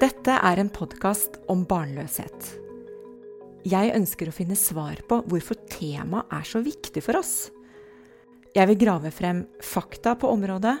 Dette 0.00 0.32
er 0.32 0.56
en 0.56 0.70
podkast 0.72 1.34
om 1.52 1.66
barnløshet. 1.68 2.46
Jeg 3.68 3.90
ønsker 3.92 4.30
å 4.30 4.32
finne 4.32 4.56
svar 4.56 5.02
på 5.04 5.18
hvorfor 5.28 5.58
temaet 5.68 6.30
er 6.32 6.46
så 6.48 6.62
viktig 6.64 7.02
for 7.04 7.18
oss. 7.18 7.50
Jeg 8.56 8.70
vil 8.70 8.78
grave 8.80 9.10
frem 9.12 9.42
fakta 9.60 10.14
på 10.16 10.30
området, 10.32 10.72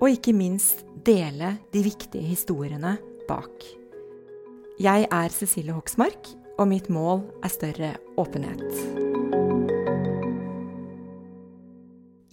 og 0.00 0.08
ikke 0.08 0.32
minst 0.32 0.80
dele 1.04 1.58
de 1.74 1.82
viktige 1.84 2.24
historiene 2.24 2.94
bak. 3.28 3.66
Jeg 4.80 5.10
er 5.12 5.36
Cecilie 5.36 5.76
Hoksmark, 5.76 6.30
og 6.56 6.70
mitt 6.70 6.88
mål 6.88 7.20
er 7.44 7.52
større 7.52 7.90
åpenhet. 8.16 8.64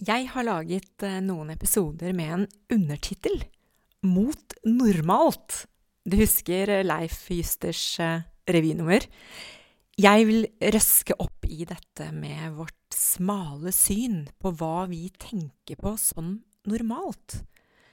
Jeg 0.08 0.30
har 0.32 0.48
laget 0.48 1.04
eh, 1.04 1.20
noen 1.20 1.52
episoder 1.52 2.16
med 2.16 2.38
en 2.38 2.48
undertittel 2.72 3.36
Mot 4.02 4.56
normalt. 4.64 5.60
Du 6.02 6.16
husker 6.18 6.66
Leif 6.82 7.28
Justers 7.30 8.00
eh, 8.02 8.24
revynummer? 8.50 9.04
Jeg 9.94 10.24
vil 10.26 10.48
røske 10.74 11.14
opp 11.22 11.46
i 11.46 11.62
dette 11.68 12.08
med 12.10 12.56
vårt 12.56 12.96
smale 12.96 13.70
syn 13.70 14.24
på 14.42 14.50
hva 14.58 14.88
vi 14.90 15.04
tenker 15.14 15.78
på 15.78 15.94
som 16.00 16.40
normalt. 16.66 17.36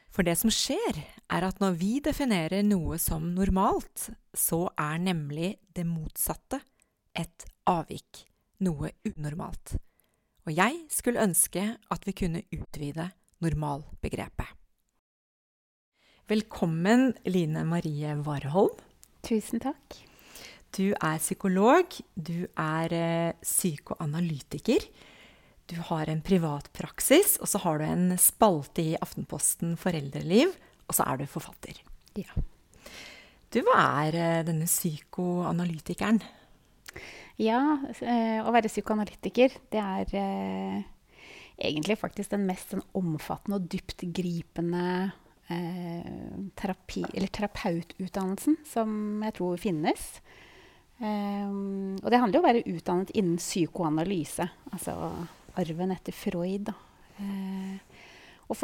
For 0.09 0.25
det 0.25 0.39
som 0.41 0.49
skjer, 0.49 0.97
er 1.29 1.45
at 1.45 1.61
når 1.61 1.77
vi 1.77 1.91
definerer 2.01 2.65
noe 2.65 2.97
som 2.97 3.29
normalt, 3.35 4.09
så 4.33 4.63
er 4.73 4.97
nemlig 5.05 5.59
det 5.77 5.85
motsatte 5.85 6.63
et 7.13 7.45
avvik, 7.69 8.25
noe 8.65 8.89
unormalt. 9.05 9.77
Og 10.49 10.55
jeg 10.57 10.87
skulle 10.89 11.29
ønske 11.29 11.75
at 11.77 12.09
vi 12.09 12.17
kunne 12.17 12.47
utvide 12.57 13.11
normalbegrepet. 13.45 14.58
Velkommen, 16.29 17.15
Line 17.25 17.63
Marie 17.65 18.11
Warholm. 18.21 18.75
Tusen 19.25 19.57
takk. 19.63 19.95
Du 20.77 20.91
er 20.93 21.15
psykolog, 21.17 21.95
du 22.13 22.43
er 22.53 22.93
eh, 22.93 23.37
psykoanalytiker. 23.41 24.83
Du 25.65 25.79
har 25.87 26.11
en 26.11 26.19
privatpraksis, 26.21 27.39
og 27.41 27.49
så 27.49 27.57
har 27.63 27.81
du 27.81 27.85
en 27.87 28.13
spalte 28.21 28.83
i 28.91 28.99
Aftenposten 29.01 29.73
Foreldreliv, 29.81 30.53
og 30.85 30.99
så 30.99 31.07
er 31.09 31.17
du 31.17 31.25
forfatter. 31.31 31.79
Ja. 32.19 32.37
Du, 33.49 33.63
hva 33.65 33.79
er 34.03 34.17
eh, 34.19 34.43
denne 34.45 34.67
psykoanalytikeren? 34.69 36.21
Ja, 37.41 37.63
eh, 38.03 38.37
å 38.45 38.53
være 38.53 38.69
psykoanalytiker, 38.69 39.57
det 39.73 39.81
er 39.81 40.85
egentlig 41.57 41.97
faktisk 41.97 42.37
den 42.37 42.45
mest 42.51 42.77
den 42.77 42.85
omfattende 42.93 43.57
og 43.57 43.65
dyptgripende 43.73 44.85
terapi, 46.59 47.03
eller 47.13 47.31
terapeututdannelsen 47.33 48.59
som 48.67 49.23
jeg 49.25 49.35
tror 49.39 49.57
finnes. 49.61 50.05
Um, 50.99 51.95
og 52.03 52.11
det 52.11 52.19
handler 52.19 52.37
jo 52.37 52.41
om 52.41 52.45
å 52.45 52.49
være 52.49 52.75
utdannet 52.75 53.11
innen 53.15 53.39
psykoanalyse, 53.39 54.49
altså 54.73 54.95
arven 55.59 55.93
etter 55.95 56.15
Freud. 56.15 56.73
Uh, 57.19 57.79
og 58.49 58.57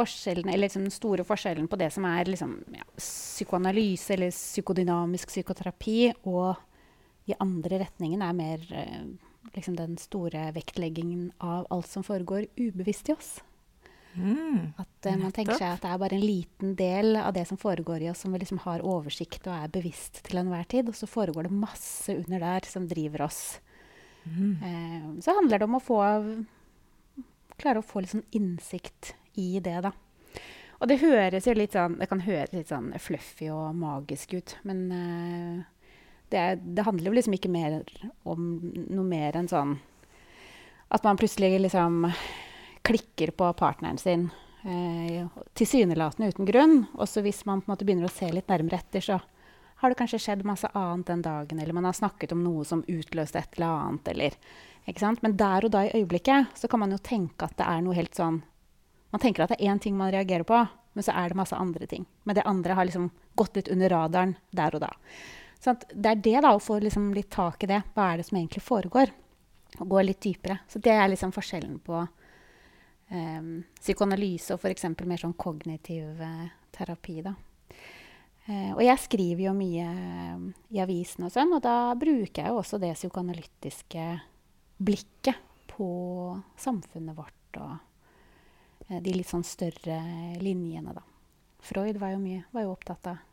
liksom 0.66 0.88
den 0.88 0.94
store 0.94 1.24
forskjellen 1.28 1.70
på 1.72 1.80
det 1.80 1.92
som 1.94 2.08
er 2.10 2.28
liksom, 2.28 2.58
ja, 2.76 2.84
psykoanalyse 2.98 4.16
eller 4.18 4.36
psykodynamisk 4.36 5.32
psykoterapi, 5.32 6.12
og 6.28 6.56
i 7.30 7.38
andre 7.40 7.86
retningen 7.86 8.26
er 8.26 8.38
mer 8.38 8.68
uh, 8.74 9.08
liksom 9.56 9.78
den 9.80 9.96
store 10.02 10.50
vektleggingen 10.56 11.30
av 11.40 11.70
alt 11.72 11.88
som 11.88 12.04
foregår 12.04 12.50
ubevisst 12.60 13.14
i 13.14 13.16
oss. 13.16 13.38
Mm, 14.16 14.72
at 14.80 15.08
uh, 15.10 15.18
man 15.20 15.34
tenker 15.36 15.58
seg 15.60 15.74
at 15.74 15.84
det 15.84 15.92
er 15.92 16.00
bare 16.00 16.16
en 16.16 16.24
liten 16.24 16.76
del 16.80 17.18
av 17.20 17.34
det 17.36 17.44
som 17.50 17.60
foregår 17.60 18.06
i 18.06 18.10
oss, 18.12 18.24
som 18.24 18.34
vi 18.34 18.40
liksom 18.42 18.62
har 18.64 18.84
oversikt 18.86 19.48
og 19.50 19.56
er 19.58 19.74
bevisst 19.74 20.22
til 20.28 20.40
enhver 20.40 20.68
tid. 20.72 20.90
Og 20.92 20.98
så 20.98 21.10
foregår 21.10 21.50
det 21.50 21.60
masse 21.66 22.16
under 22.16 22.44
der 22.44 22.70
som 22.70 22.88
driver 22.88 23.26
oss. 23.28 23.42
Mm. 24.24 24.56
Uh, 24.64 25.10
så 25.26 25.36
handler 25.38 25.62
det 25.62 25.70
om 25.70 25.78
å 25.78 25.84
få 25.84 26.00
klare 27.60 27.80
å 27.80 27.86
få 27.86 28.04
litt 28.04 28.16
sånn 28.16 28.28
innsikt 28.36 29.14
i 29.40 29.60
det, 29.64 29.78
da. 29.86 29.94
Og 30.82 30.90
det 30.92 31.00
høres 31.00 31.46
jo 31.48 31.54
litt 31.56 31.76
sånn 31.76 31.96
Det 32.02 32.08
kan 32.12 32.20
høres 32.26 32.52
litt 32.52 32.68
sånn 32.68 32.90
fluffy 33.00 33.48
og 33.54 33.78
magisk 33.80 34.36
ut, 34.36 34.58
men 34.68 34.82
uh, 34.92 35.60
det, 36.32 36.40
er, 36.40 36.60
det, 36.60 36.84
handler 36.88 37.12
jo 37.12 37.18
liksom 37.20 37.36
ikke 37.38 37.52
mer 37.54 37.80
om 38.28 38.50
noe 38.74 39.06
mer 39.08 39.38
enn 39.40 39.52
sånn 39.52 39.78
at 40.94 41.04
man 41.06 41.18
plutselig 41.18 41.58
liksom 41.64 42.06
klikker 42.86 43.34
på 43.38 43.48
partneren 43.58 43.98
sin 43.98 44.28
eh, 44.64 45.26
tilsynelatende 45.58 46.30
uten 46.34 46.50
grunn. 46.50 46.78
Og 46.94 47.10
så 47.10 47.24
hvis 47.26 47.44
man 47.46 47.62
på 47.62 47.70
en 47.70 47.74
måte 47.74 47.88
begynner 47.88 48.10
å 48.10 48.14
se 48.14 48.30
litt 48.34 48.52
nærmere 48.52 48.82
etter, 48.82 49.04
så 49.04 49.20
har 49.82 49.92
det 49.92 50.00
kanskje 50.00 50.22
skjedd 50.24 50.46
masse 50.48 50.70
annet 50.74 51.10
den 51.10 51.26
dagen, 51.26 51.60
eller 51.60 51.76
man 51.76 51.88
har 51.90 51.98
snakket 51.98 52.32
om 52.32 52.44
noe 52.46 52.64
som 52.66 52.86
utløste 52.88 53.42
et 53.42 53.58
eller 53.58 53.74
annet, 53.90 54.08
eller? 54.14 54.38
Men 55.22 55.38
der 55.38 55.66
og 55.66 55.72
da 55.74 55.82
i 55.86 55.94
øyeblikket 55.98 56.58
så 56.60 56.70
kan 56.70 56.80
man 56.84 56.94
jo 56.94 57.02
tenke 57.02 57.48
at 57.48 57.58
det 57.58 57.66
er 57.66 57.82
noe 57.82 57.98
helt 57.98 58.14
sånn 58.14 58.44
Man 59.10 59.22
tenker 59.24 59.46
at 59.46 59.54
det 59.54 59.58
er 59.58 59.72
én 59.72 59.80
ting 59.80 59.96
man 59.98 60.12
reagerer 60.12 60.44
på, 60.44 60.58
men 60.94 61.04
så 61.06 61.14
er 61.16 61.32
det 61.32 61.38
masse 61.40 61.56
andre 61.56 61.88
ting. 61.88 62.04
Men 62.28 62.36
det 62.36 62.44
andre 62.44 62.76
har 62.76 62.84
liksom 62.84 63.06
gått 63.40 63.56
litt 63.56 63.70
under 63.72 63.90
radaren 63.94 64.34
der 64.52 64.76
og 64.76 64.82
da. 64.84 64.90
Så 65.62 65.72
det 65.94 66.10
er 66.10 66.20
det, 66.20 66.34
da, 66.44 66.52
å 66.52 66.60
få 66.60 66.82
liksom 66.84 67.14
litt 67.16 67.30
tak 67.32 67.64
i 67.64 67.70
det. 67.72 67.78
Hva 67.96 68.10
er 68.12 68.20
det 68.20 68.26
som 68.28 68.38
egentlig 68.38 68.64
foregår? 68.66 69.14
Og 69.80 69.88
gå 69.94 70.04
litt 70.04 70.20
dypere. 70.26 70.58
Så 70.68 70.82
det 70.84 70.92
er 70.92 71.08
liksom 71.14 71.32
forskjellen 71.32 71.78
på 71.86 72.02
um, 73.12 73.64
psykoanalyse 73.80 74.56
og 74.56 74.62
f.eks. 74.64 74.88
mer 75.06 75.22
sånn 75.22 75.36
kognitiv 75.40 76.22
uh, 76.22 76.48
terapi. 76.76 77.20
Da. 77.26 77.36
Uh, 78.46 78.72
og 78.76 78.84
jeg 78.86 79.04
skriver 79.06 79.48
jo 79.48 79.56
mye 79.58 79.90
um, 80.36 80.48
i 80.74 80.82
avisen 80.84 81.28
og 81.28 81.34
sånn, 81.34 81.54
og 81.58 81.64
da 81.66 81.94
bruker 82.00 82.44
jeg 82.44 82.54
jo 82.54 82.62
også 82.62 82.80
det 82.82 82.94
psykoanalytiske 82.98 84.08
blikket 84.86 85.42
på 85.76 85.90
samfunnet 86.60 87.18
vårt 87.18 87.60
og 87.64 89.02
de 89.02 89.14
litt 89.16 89.30
sånn 89.32 89.46
større 89.48 89.96
linjene, 90.44 90.92
da. 90.94 91.02
Freud 91.66 91.98
var 91.98 92.12
jo, 92.14 92.20
mye, 92.22 92.44
var 92.54 92.68
jo 92.68 92.74
opptatt 92.76 93.08
av 93.10 93.24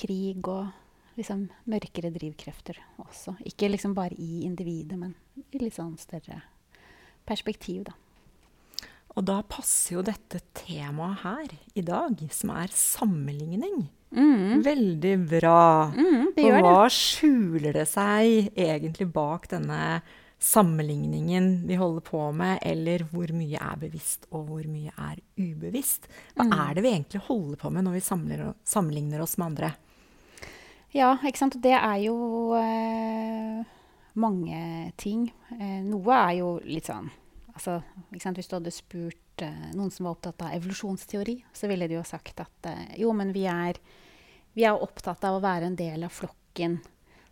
krig 0.00 0.46
og 0.48 0.70
liksom 1.18 1.44
mørkere 1.68 2.10
drivkrefter 2.14 2.78
også. 3.02 3.34
Ikke 3.48 3.68
liksom 3.68 3.92
bare 3.94 4.16
i 4.16 4.46
individet, 4.46 4.96
men 4.98 5.12
i 5.52 5.60
litt 5.60 5.76
sånn 5.76 5.98
større 6.00 6.40
perspektiv, 7.28 7.84
da. 7.90 7.96
Og 9.12 9.26
da 9.28 9.42
passer 9.44 9.98
jo 9.98 10.04
dette 10.06 10.40
temaet 10.56 11.20
her 11.26 11.52
i 11.76 11.84
dag, 11.84 12.16
som 12.32 12.54
er 12.56 12.72
sammenligning, 12.72 13.84
mm. 14.14 14.62
veldig 14.64 15.14
bra. 15.34 15.92
Mm, 15.92 16.32
det 16.36 16.46
og 16.46 16.48
gjør 16.48 16.66
hva 16.66 16.88
skjuler 16.96 17.76
det 17.76 17.86
seg 17.90 18.56
egentlig 18.56 19.10
bak 19.12 19.50
denne 19.52 20.00
sammenligningen 20.42 21.68
vi 21.68 21.76
holder 21.78 22.02
på 22.08 22.24
med, 22.34 22.58
eller 22.66 23.04
hvor 23.12 23.30
mye 23.36 23.60
er 23.60 23.78
bevisst 23.78 24.26
og 24.32 24.48
hvor 24.48 24.64
mye 24.66 24.90
er 24.96 25.20
ubevisst? 25.38 26.08
Hva 26.34 26.48
Mm. 26.48 26.56
er 26.58 26.74
det 26.74 26.82
vi 26.82 26.94
egentlig 26.96 27.22
holder 27.28 27.56
på 27.60 27.70
med 27.70 27.84
når 27.84 27.92
vi 27.92 28.00
sammenligner, 28.08 28.54
sammenligner 28.64 29.22
oss 29.22 29.36
med 29.38 29.46
andre? 29.52 29.74
Ja, 30.92 31.16
ikke 31.24 31.38
sant. 31.38 31.62
Det 31.62 31.72
er 31.72 31.98
jo 32.02 32.52
eh, 32.58 33.62
mange 34.16 34.92
ting. 34.96 35.32
Eh, 35.52 35.80
noe 35.84 36.12
er 36.16 36.38
jo 36.40 36.60
litt 36.64 36.90
sånn 36.90 37.10
altså, 37.54 37.80
sant? 38.20 38.38
Hvis 38.38 38.50
du 38.50 38.56
hadde 38.56 38.74
spurt 38.74 39.44
uh, 39.44 39.68
noen 39.76 39.92
som 39.92 40.08
var 40.08 40.16
opptatt 40.16 40.46
av 40.46 40.56
evolusjonsteori, 40.56 41.36
så 41.56 41.70
ville 41.70 41.88
de 41.90 41.98
jo 41.98 42.06
sagt 42.06 42.42
at 42.44 42.70
uh, 42.70 42.86
jo, 43.00 43.12
men 43.16 43.34
vi 43.34 43.46
er, 43.50 43.78
vi 44.56 44.66
er 44.68 44.78
opptatt 44.78 45.24
av 45.28 45.38
å 45.38 45.44
være 45.44 45.70
en 45.70 45.78
del 45.78 46.06
av 46.06 46.14
flokken. 46.14 46.80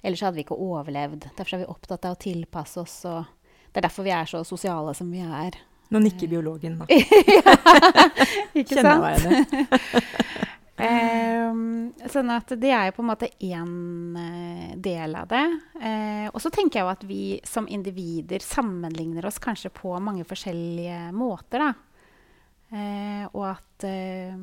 Ellers 0.03 0.23
hadde 0.25 0.41
vi 0.41 0.47
ikke 0.47 0.59
overlevd. 0.59 1.31
Derfor 1.37 1.57
er 1.57 1.65
vi 1.65 1.73
opptatt 1.73 2.07
av 2.09 2.17
å 2.17 2.21
tilpasse 2.21 2.81
oss. 2.81 3.03
Det 3.05 3.83
er 3.83 3.85
derfor 3.85 4.07
vi 4.07 4.15
er 4.17 4.31
så 4.31 4.41
sosiale 4.49 4.95
som 4.97 5.11
vi 5.13 5.21
er. 5.21 5.59
Nå 5.91 5.99
nikker 6.01 6.31
biologen, 6.31 6.79
da. 6.79 6.87
Ikke 8.61 8.79
Kjenner 8.79 9.03
meg 9.03 9.21
igjen 9.21 10.47
i. 10.81 10.89
Ehm, 10.89 12.09
sånn 12.11 12.33
at 12.33 12.55
det 12.61 12.73
er 12.73 12.89
jo 12.89 12.97
på 12.97 13.05
en 13.05 13.11
måte 13.11 13.31
én 13.45 14.17
eh, 14.21 14.73
del 14.81 15.15
av 15.19 15.29
det. 15.31 15.45
Eh, 15.81 16.27
og 16.33 16.41
så 16.43 16.53
tenker 16.55 16.81
jeg 16.81 16.87
jo 16.87 16.93
at 16.95 17.07
vi 17.09 17.23
som 17.47 17.69
individer 17.71 18.43
sammenligner 18.45 19.29
oss 19.29 19.41
kanskje 19.43 19.73
på 19.75 19.95
mange 20.03 20.27
forskjellige 20.29 21.11
måter. 21.17 21.67
da. 21.67 21.73
Eh, 22.71 23.25
og 23.35 23.45
at 23.49 23.87
eh, 23.89 24.35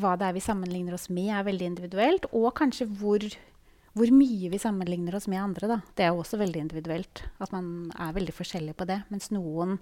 hva 0.00 0.14
det 0.16 0.30
er 0.30 0.36
vi 0.36 0.42
sammenligner 0.44 0.96
oss 0.96 1.10
med, 1.12 1.28
er 1.34 1.48
veldig 1.48 1.68
individuelt. 1.72 2.28
Og 2.32 2.52
kanskje 2.56 2.88
hvor, 3.00 3.24
hvor 3.94 4.10
mye 4.10 4.48
vi 4.50 4.58
sammenligner 4.58 5.14
oss 5.14 5.28
med 5.30 5.38
andre. 5.38 5.68
Da. 5.70 5.76
Det 5.94 6.02
er 6.02 6.10
jo 6.10 6.22
også 6.24 6.38
veldig 6.40 6.64
individuelt. 6.64 7.22
At 7.38 7.52
man 7.54 7.92
er 7.94 8.16
veldig 8.16 8.34
forskjellig 8.34 8.74
på 8.74 8.88
det. 8.90 9.00
Mens 9.12 9.30
noen 9.30 9.76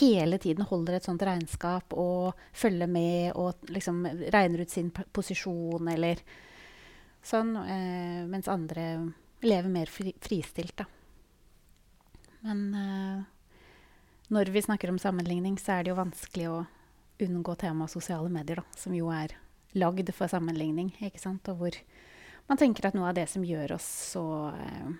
hele 0.00 0.36
tiden 0.40 0.66
holder 0.68 0.98
et 0.98 1.06
sånt 1.08 1.24
regnskap 1.24 1.96
og 1.96 2.36
følger 2.52 2.90
med 2.92 3.32
og 3.40 3.64
liksom 3.72 4.04
regner 4.34 4.64
ut 4.64 4.74
sin 4.74 4.92
posisjon 4.92 5.88
eller 5.94 6.20
sånn. 7.24 7.56
Eh, 7.56 8.20
mens 8.28 8.52
andre 8.52 8.84
lever 9.44 9.72
mer 9.72 9.88
fri, 9.92 10.12
fristilt, 10.20 10.76
da. 10.84 10.88
Men 12.44 12.64
eh, 12.76 13.24
når 14.28 14.52
vi 14.52 14.66
snakker 14.68 14.92
om 14.92 15.00
sammenligning, 15.00 15.56
så 15.56 15.78
er 15.78 15.84
det 15.84 15.94
jo 15.94 16.02
vanskelig 16.02 16.50
å 16.52 16.64
unngå 17.24 17.56
temaet 17.56 17.96
sosiale 17.96 18.28
medier, 18.28 18.60
da, 18.60 18.76
som 18.76 18.92
jo 18.92 19.08
er 19.08 19.32
lagd 19.72 20.12
for 20.12 20.28
sammenligning. 20.28 20.92
ikke 21.00 21.22
sant? 21.22 21.48
Og 21.48 21.62
hvor 21.62 21.84
man 22.50 22.60
tenker 22.60 22.88
at 22.88 22.96
noe 22.96 23.10
av 23.10 23.16
det 23.16 23.26
som 23.30 23.44
gjør 23.46 23.76
oss 23.78 23.88
så 24.12 24.24
eh, 24.52 24.94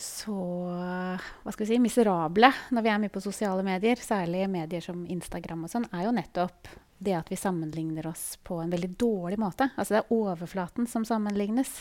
så 0.00 0.32
hva 0.32 1.52
skal 1.52 1.64
vi 1.64 1.68
si, 1.74 1.78
miserable 1.82 2.48
når 2.72 2.84
vi 2.84 2.90
er 2.92 3.00
mye 3.02 3.12
på 3.12 3.22
sosiale 3.24 3.64
medier, 3.64 4.00
særlig 4.00 4.46
medier 4.52 4.84
som 4.84 5.02
Instagram, 5.08 5.66
og 5.66 5.72
sånn, 5.72 5.88
er 5.92 6.06
jo 6.06 6.14
nettopp 6.16 6.70
det 7.00 7.14
at 7.16 7.30
vi 7.32 7.38
sammenligner 7.40 8.10
oss 8.10 8.34
på 8.44 8.58
en 8.60 8.72
veldig 8.72 8.90
dårlig 9.00 9.38
måte. 9.40 9.70
Altså 9.76 9.96
det 9.96 10.02
er 10.02 10.12
overflaten 10.12 10.88
som 10.90 11.06
sammenlignes, 11.08 11.72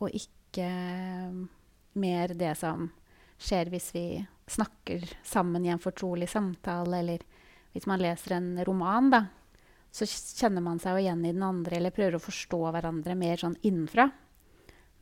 og 0.00 0.12
ikke 0.16 0.68
mer 2.00 2.32
det 2.38 2.54
som 2.60 2.88
skjer 3.42 3.68
hvis 3.72 3.90
vi 3.92 4.06
snakker 4.48 5.04
sammen 5.26 5.66
i 5.66 5.72
en 5.72 5.82
fortrolig 5.82 6.30
samtale, 6.32 7.02
eller 7.02 7.24
hvis 7.72 7.88
man 7.88 8.00
leser 8.00 8.38
en 8.38 8.54
roman, 8.64 9.12
da. 9.12 9.22
Så 9.92 10.08
kjenner 10.08 10.64
man 10.64 10.80
seg 10.80 10.96
jo 10.96 11.04
igjen 11.04 11.24
i 11.26 11.34
den 11.34 11.44
andre, 11.44 11.76
eller 11.76 11.94
prøver 11.94 12.16
å 12.16 12.22
forstå 12.22 12.60
hverandre 12.72 13.16
mer 13.18 13.40
sånn 13.40 13.58
innenfra. 13.60 14.08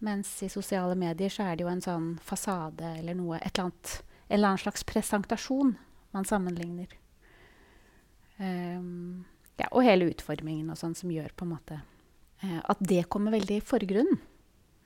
Mens 0.02 0.32
i 0.42 0.48
sosiale 0.50 0.96
medier 0.98 1.30
så 1.32 1.46
er 1.46 1.58
det 1.58 1.66
jo 1.66 1.70
en 1.70 1.84
sånn 1.84 2.08
fasade 2.24 2.96
eller 2.98 3.14
noe, 3.18 3.38
et 3.38 3.52
eller 3.52 3.68
annet, 3.68 3.92
en 4.26 4.34
eller 4.34 4.48
annen 4.48 4.62
slags 4.64 4.86
presentasjon 4.88 5.76
man 6.16 6.26
sammenligner. 6.26 6.96
Um, 8.40 9.26
ja, 9.60 9.68
og 9.68 9.84
hele 9.84 10.08
utformingen 10.08 10.72
og 10.72 10.80
sånn 10.80 10.96
som 10.96 11.12
gjør 11.12 11.34
på 11.36 11.44
en 11.44 11.52
måte 11.52 11.76
uh, 12.40 12.60
at 12.64 12.80
det 12.80 13.04
kommer 13.12 13.36
veldig 13.36 13.60
i 13.60 13.64
forgrunnen. 13.64 14.22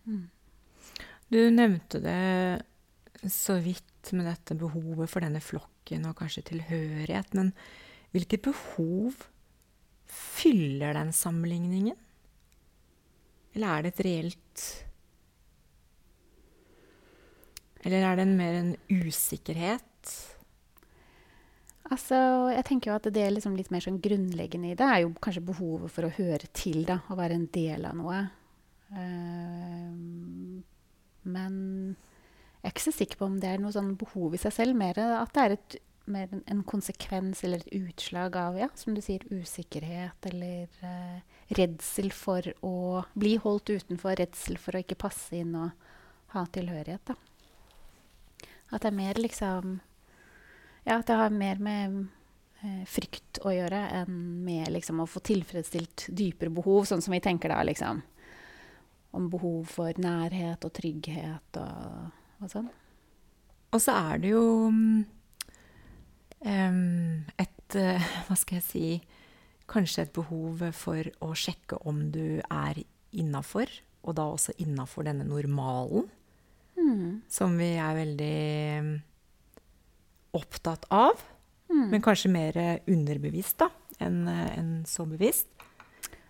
Mm. 0.05 0.25
Du 1.31 1.39
nevnte 1.55 2.01
det 2.03 3.31
så 3.31 3.57
vidt 3.63 4.11
med 4.13 4.27
dette 4.29 4.57
behovet 4.59 5.09
for 5.09 5.25
denne 5.25 5.41
flokken 5.41 6.05
og 6.11 6.19
kanskje 6.19 6.45
tilhørighet. 6.51 7.33
Men 7.39 7.55
hvilket 8.13 8.45
behov 8.45 9.25
fyller 10.15 10.97
den 10.97 11.13
sammenligningen? 11.15 11.99
Eller 13.55 13.71
er 13.71 13.85
det 13.85 13.95
et 13.95 14.05
reelt 14.07 14.65
eller 17.85 18.01
er 18.01 18.17
det 18.17 18.25
mer 18.33 18.55
en 18.57 18.71
usikkerhet? 18.89 20.13
Altså, 21.93 22.17
jeg 22.55 22.65
tenker 22.65 22.91
jo 22.91 22.97
at 22.97 23.09
det 23.13 23.21
er 23.21 23.35
liksom 23.35 23.59
litt 23.59 23.69
mer 23.73 23.85
sånn 23.85 24.01
grunnleggende 24.03 24.71
i 24.73 24.79
det 24.79 24.87
er 24.89 25.03
jo 25.03 25.13
kanskje 25.21 25.45
behovet 25.45 25.93
for 25.93 26.09
å 26.09 26.15
høre 26.17 26.49
til, 26.57 26.81
da. 26.89 27.03
Å 27.13 27.19
være 27.19 27.37
en 27.37 27.45
del 27.53 27.85
av 27.85 27.99
noe. 27.99 28.23
Uh, 28.95 29.93
men 31.29 31.59
jeg 31.93 32.71
er 32.71 32.73
ikke 32.73 32.87
så 32.87 32.95
sikker 32.97 33.21
på 33.21 33.29
om 33.29 33.37
det 33.43 33.51
er 33.51 33.61
noe 33.61 33.75
sånn 33.75 33.93
behov 34.01 34.33
i 34.33 34.41
seg 34.41 34.57
selv. 34.57 34.81
Mer 34.81 35.03
at 35.05 35.37
det 35.37 35.45
er 35.45 35.57
et, 35.59 35.77
mer 36.11 36.29
en, 36.33 36.43
en, 36.47 36.63
konsekvens 36.69 37.45
eller 37.45 37.63
et 37.63 37.73
utslag 37.73 38.37
av, 38.37 38.59
ja, 38.59 38.69
som 38.75 38.95
du 38.95 39.01
sier, 39.05 39.25
usikkerhet 39.31 40.29
eller 40.31 40.69
eh, 40.85 41.21
redsel 41.57 42.11
for 42.13 42.47
å 42.65 43.05
bli 43.19 43.37
holdt 43.41 43.73
utenfor. 43.73 44.17
Redsel 44.21 44.59
for 44.61 44.77
å 44.77 44.83
ikke 44.85 44.99
passe 45.01 45.37
inn 45.41 45.55
og 45.59 45.71
ha 46.35 46.45
tilhørighet, 46.53 47.13
da. 47.13 47.17
At 48.75 48.83
det 48.83 48.91
er 48.91 48.97
mer 48.97 49.21
liksom 49.21 49.79
Ja, 50.85 50.99
at 50.99 51.07
det 51.09 51.17
har 51.17 51.33
mer 51.33 51.61
med 51.63 52.01
eh, 52.61 52.83
frykt 52.91 53.39
å 53.47 53.53
gjøre 53.55 53.79
enn 54.03 54.17
med 54.45 54.69
liksom 54.75 55.01
å 55.01 55.09
få 55.09 55.23
tilfredsstilt 55.25 56.09
dypere 56.13 56.53
behov, 56.53 56.85
sånn 56.89 57.01
som 57.05 57.15
vi 57.15 57.23
tenker 57.25 57.55
da, 57.55 57.63
liksom. 57.65 58.03
Om 59.15 59.31
behov 59.33 59.71
for 59.73 59.97
nærhet 60.03 60.67
og 60.67 60.75
trygghet 60.77 61.61
og, 61.63 62.11
og 62.43 62.51
sånn. 62.53 62.69
Og 63.75 63.83
så 63.83 63.95
er 64.11 64.21
det 64.23 64.35
jo 64.35 64.45
um, 64.69 65.05
et 66.45 67.77
uh, 67.81 68.09
Hva 68.27 68.37
skal 68.37 68.61
jeg 68.61 68.67
si 68.67 68.89
Kanskje 69.71 70.05
et 70.05 70.13
behov 70.13 70.61
for 70.77 71.09
å 71.25 71.31
sjekke 71.33 71.79
om 71.89 72.03
du 72.13 72.43
er 72.43 72.83
innafor, 73.17 73.71
og 74.05 74.19
da 74.19 74.27
også 74.29 74.53
innafor 74.61 75.07
denne 75.07 75.25
normalen. 75.25 76.05
Mm. 76.77 77.23
Som 77.33 77.55
vi 77.57 77.71
er 77.81 77.97
veldig 77.97 78.35
mm, 78.85 78.91
opptatt 80.37 80.85
av. 80.93 81.23
Mm. 81.73 81.87
Men 81.95 82.05
kanskje 82.05 82.35
mer 82.35 82.59
underbevisst 82.85 83.65
da, 83.65 83.71
enn 84.05 84.29
en 84.29 84.75
så 84.85 85.09
bevisst. 85.09 85.49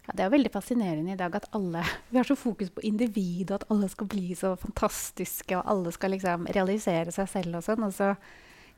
Ja, 0.05 0.13
det 0.13 0.25
er 0.27 0.33
veldig 0.35 0.53
fascinerende 0.53 1.15
i 1.15 1.19
dag 1.19 1.35
at 1.39 1.47
alle 1.57 1.83
Vi 2.11 2.19
har 2.21 2.29
så 2.29 2.37
fokus 2.37 2.71
på 2.71 2.85
individet, 2.85 3.57
at 3.57 3.71
alle 3.73 3.89
skal 3.89 4.09
bli 4.11 4.35
så 4.39 4.55
fantastiske, 4.61 5.57
og 5.57 5.71
alle 5.71 5.93
skal 5.97 6.15
liksom 6.15 6.49
realisere 6.55 7.15
seg 7.15 7.31
selv 7.31 7.61
og 7.61 7.67
sånn. 7.67 7.87
Og 7.87 7.95
så 7.97 8.15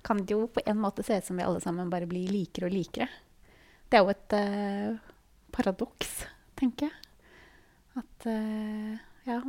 kan 0.07 0.23
det 0.23 0.37
jo 0.37 0.47
på 0.53 0.63
en 0.67 0.79
måte 0.79 1.03
se 1.03 1.19
ut 1.19 1.27
som 1.27 1.39
vi 1.39 1.47
alle 1.47 1.61
sammen 1.63 1.91
bare 1.91 2.07
blir 2.07 2.31
likere 2.31 2.69
og 2.69 2.77
likere. 2.77 3.09
Det 3.91 3.99
er 3.99 4.05
jo 4.05 4.13
et 4.13 4.37
uh, 4.39 5.11
paradoks, 5.55 6.13
tenker 6.59 6.89
jeg. 6.89 6.95
At 7.99 8.29
uh, 8.31 8.95
ja, 9.27 9.41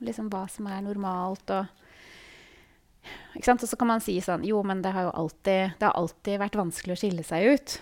liksom 0.00 0.30
hva 0.32 0.46
som 0.52 0.68
er 0.70 0.82
normalt. 0.86 1.52
og 1.52 1.68
ikke 3.36 3.46
sant? 3.46 3.64
Og 3.64 3.70
så 3.70 3.78
kan 3.80 3.88
man 3.88 4.02
si 4.04 4.18
sånn 4.24 4.44
Jo, 4.44 4.60
men 4.66 4.82
det 4.84 4.92
har 4.96 5.08
jo 5.08 5.14
alltid, 5.22 5.76
det 5.78 5.86
har 5.86 5.96
alltid 5.96 6.42
vært 6.42 6.58
vanskelig 6.60 6.96
å 6.96 7.00
skille 7.00 7.24
seg 7.26 7.54
ut. 7.54 7.78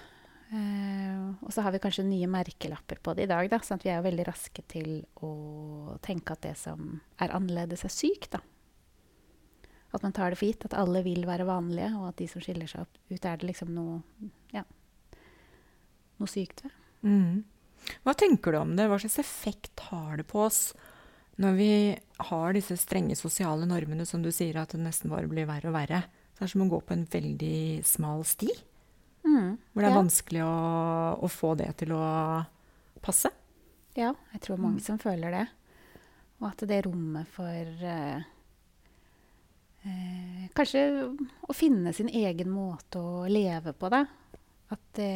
Uh, 0.49 1.35
og 1.45 1.51
så 1.53 1.61
har 1.65 1.75
vi 1.75 1.83
kanskje 1.83 2.07
nye 2.09 2.29
merkelapper 2.31 3.03
på 3.05 3.15
det 3.15 3.27
i 3.27 3.31
dag. 3.31 3.51
Da, 3.53 3.63
sånn 3.63 3.81
at 3.81 3.87
vi 3.87 3.93
er 3.93 4.01
jo 4.01 4.09
veldig 4.09 4.29
raske 4.31 4.65
til 4.71 4.93
å 5.23 5.33
tenke 6.05 6.35
at 6.35 6.47
det 6.47 6.55
som 6.59 7.01
er 7.21 7.35
annerledes, 7.37 7.85
er 7.85 7.93
sykt. 7.93 8.33
Da. 8.35 8.43
At 9.95 10.05
man 10.05 10.13
tar 10.13 10.33
det 10.33 10.41
for 10.41 10.51
gitt. 10.51 10.67
At 10.69 10.77
alle 10.77 11.03
vil 11.07 11.25
være 11.29 11.47
vanlige, 11.49 11.93
og 11.97 12.11
at 12.11 12.19
de 12.21 12.29
som 12.31 12.45
skiller 12.45 12.69
seg 12.71 12.85
ut, 12.85 13.23
er 13.25 13.41
det 13.41 13.49
liksom 13.49 13.73
noe, 13.77 14.03
ja, 14.55 14.65
noe 16.19 16.31
sykt 16.31 16.65
ved. 16.67 16.77
Mm. 17.07 17.43
Hva 18.05 18.15
tenker 18.19 18.53
du 18.53 18.61
om 18.61 18.77
det? 18.77 18.89
Hva 18.91 18.99
slags 19.01 19.21
effekt 19.23 19.87
har 19.89 20.19
det 20.19 20.27
på 20.29 20.43
oss 20.49 20.73
når 21.39 21.53
vi 21.55 21.73
har 22.31 22.55
disse 22.57 22.75
strenge 22.81 23.15
sosiale 23.15 23.67
normene, 23.71 24.03
som 24.07 24.23
du 24.25 24.33
sier, 24.35 24.57
at 24.59 24.73
det 24.75 24.81
nesten 24.83 25.13
bare 25.13 25.29
blir 25.31 25.47
verre 25.47 25.71
og 25.71 25.77
verre, 25.77 26.01
så 26.35 26.45
er 26.45 26.51
som 26.51 26.65
å 26.65 26.71
gå 26.73 26.81
på 26.83 26.97
en 26.97 27.05
veldig 27.07 27.59
smal 27.87 28.25
sti. 28.27 28.49
Mm, 29.23 29.53
hvor 29.71 29.85
det 29.85 29.87
er 29.87 29.95
ja. 29.95 30.01
vanskelig 30.01 30.43
å, 30.43 30.57
å, 31.23 31.31
få 31.31 31.53
det 31.61 31.69
til 31.79 31.95
å 31.95 32.03
passe. 33.05 33.31
Ja, 33.99 34.11
jeg 34.35 34.43
tror 34.43 34.59
mange 34.63 34.83
som 34.83 34.99
føler 34.99 35.35
det. 35.35 35.45
Og 36.41 36.49
at 36.51 36.67
det 36.71 36.81
rommet 36.87 37.31
for 37.35 37.87
eh, 37.87 38.27
eh, 39.85 40.47
Kanskje 40.57 40.83
å 41.47 41.55
finne 41.55 41.93
sin 41.95 42.09
egen 42.09 42.51
måte 42.51 42.99
å 42.99 43.27
leve 43.31 43.75
på, 43.77 43.91
da. 43.93 44.05
At 44.75 44.87
det 44.99 45.13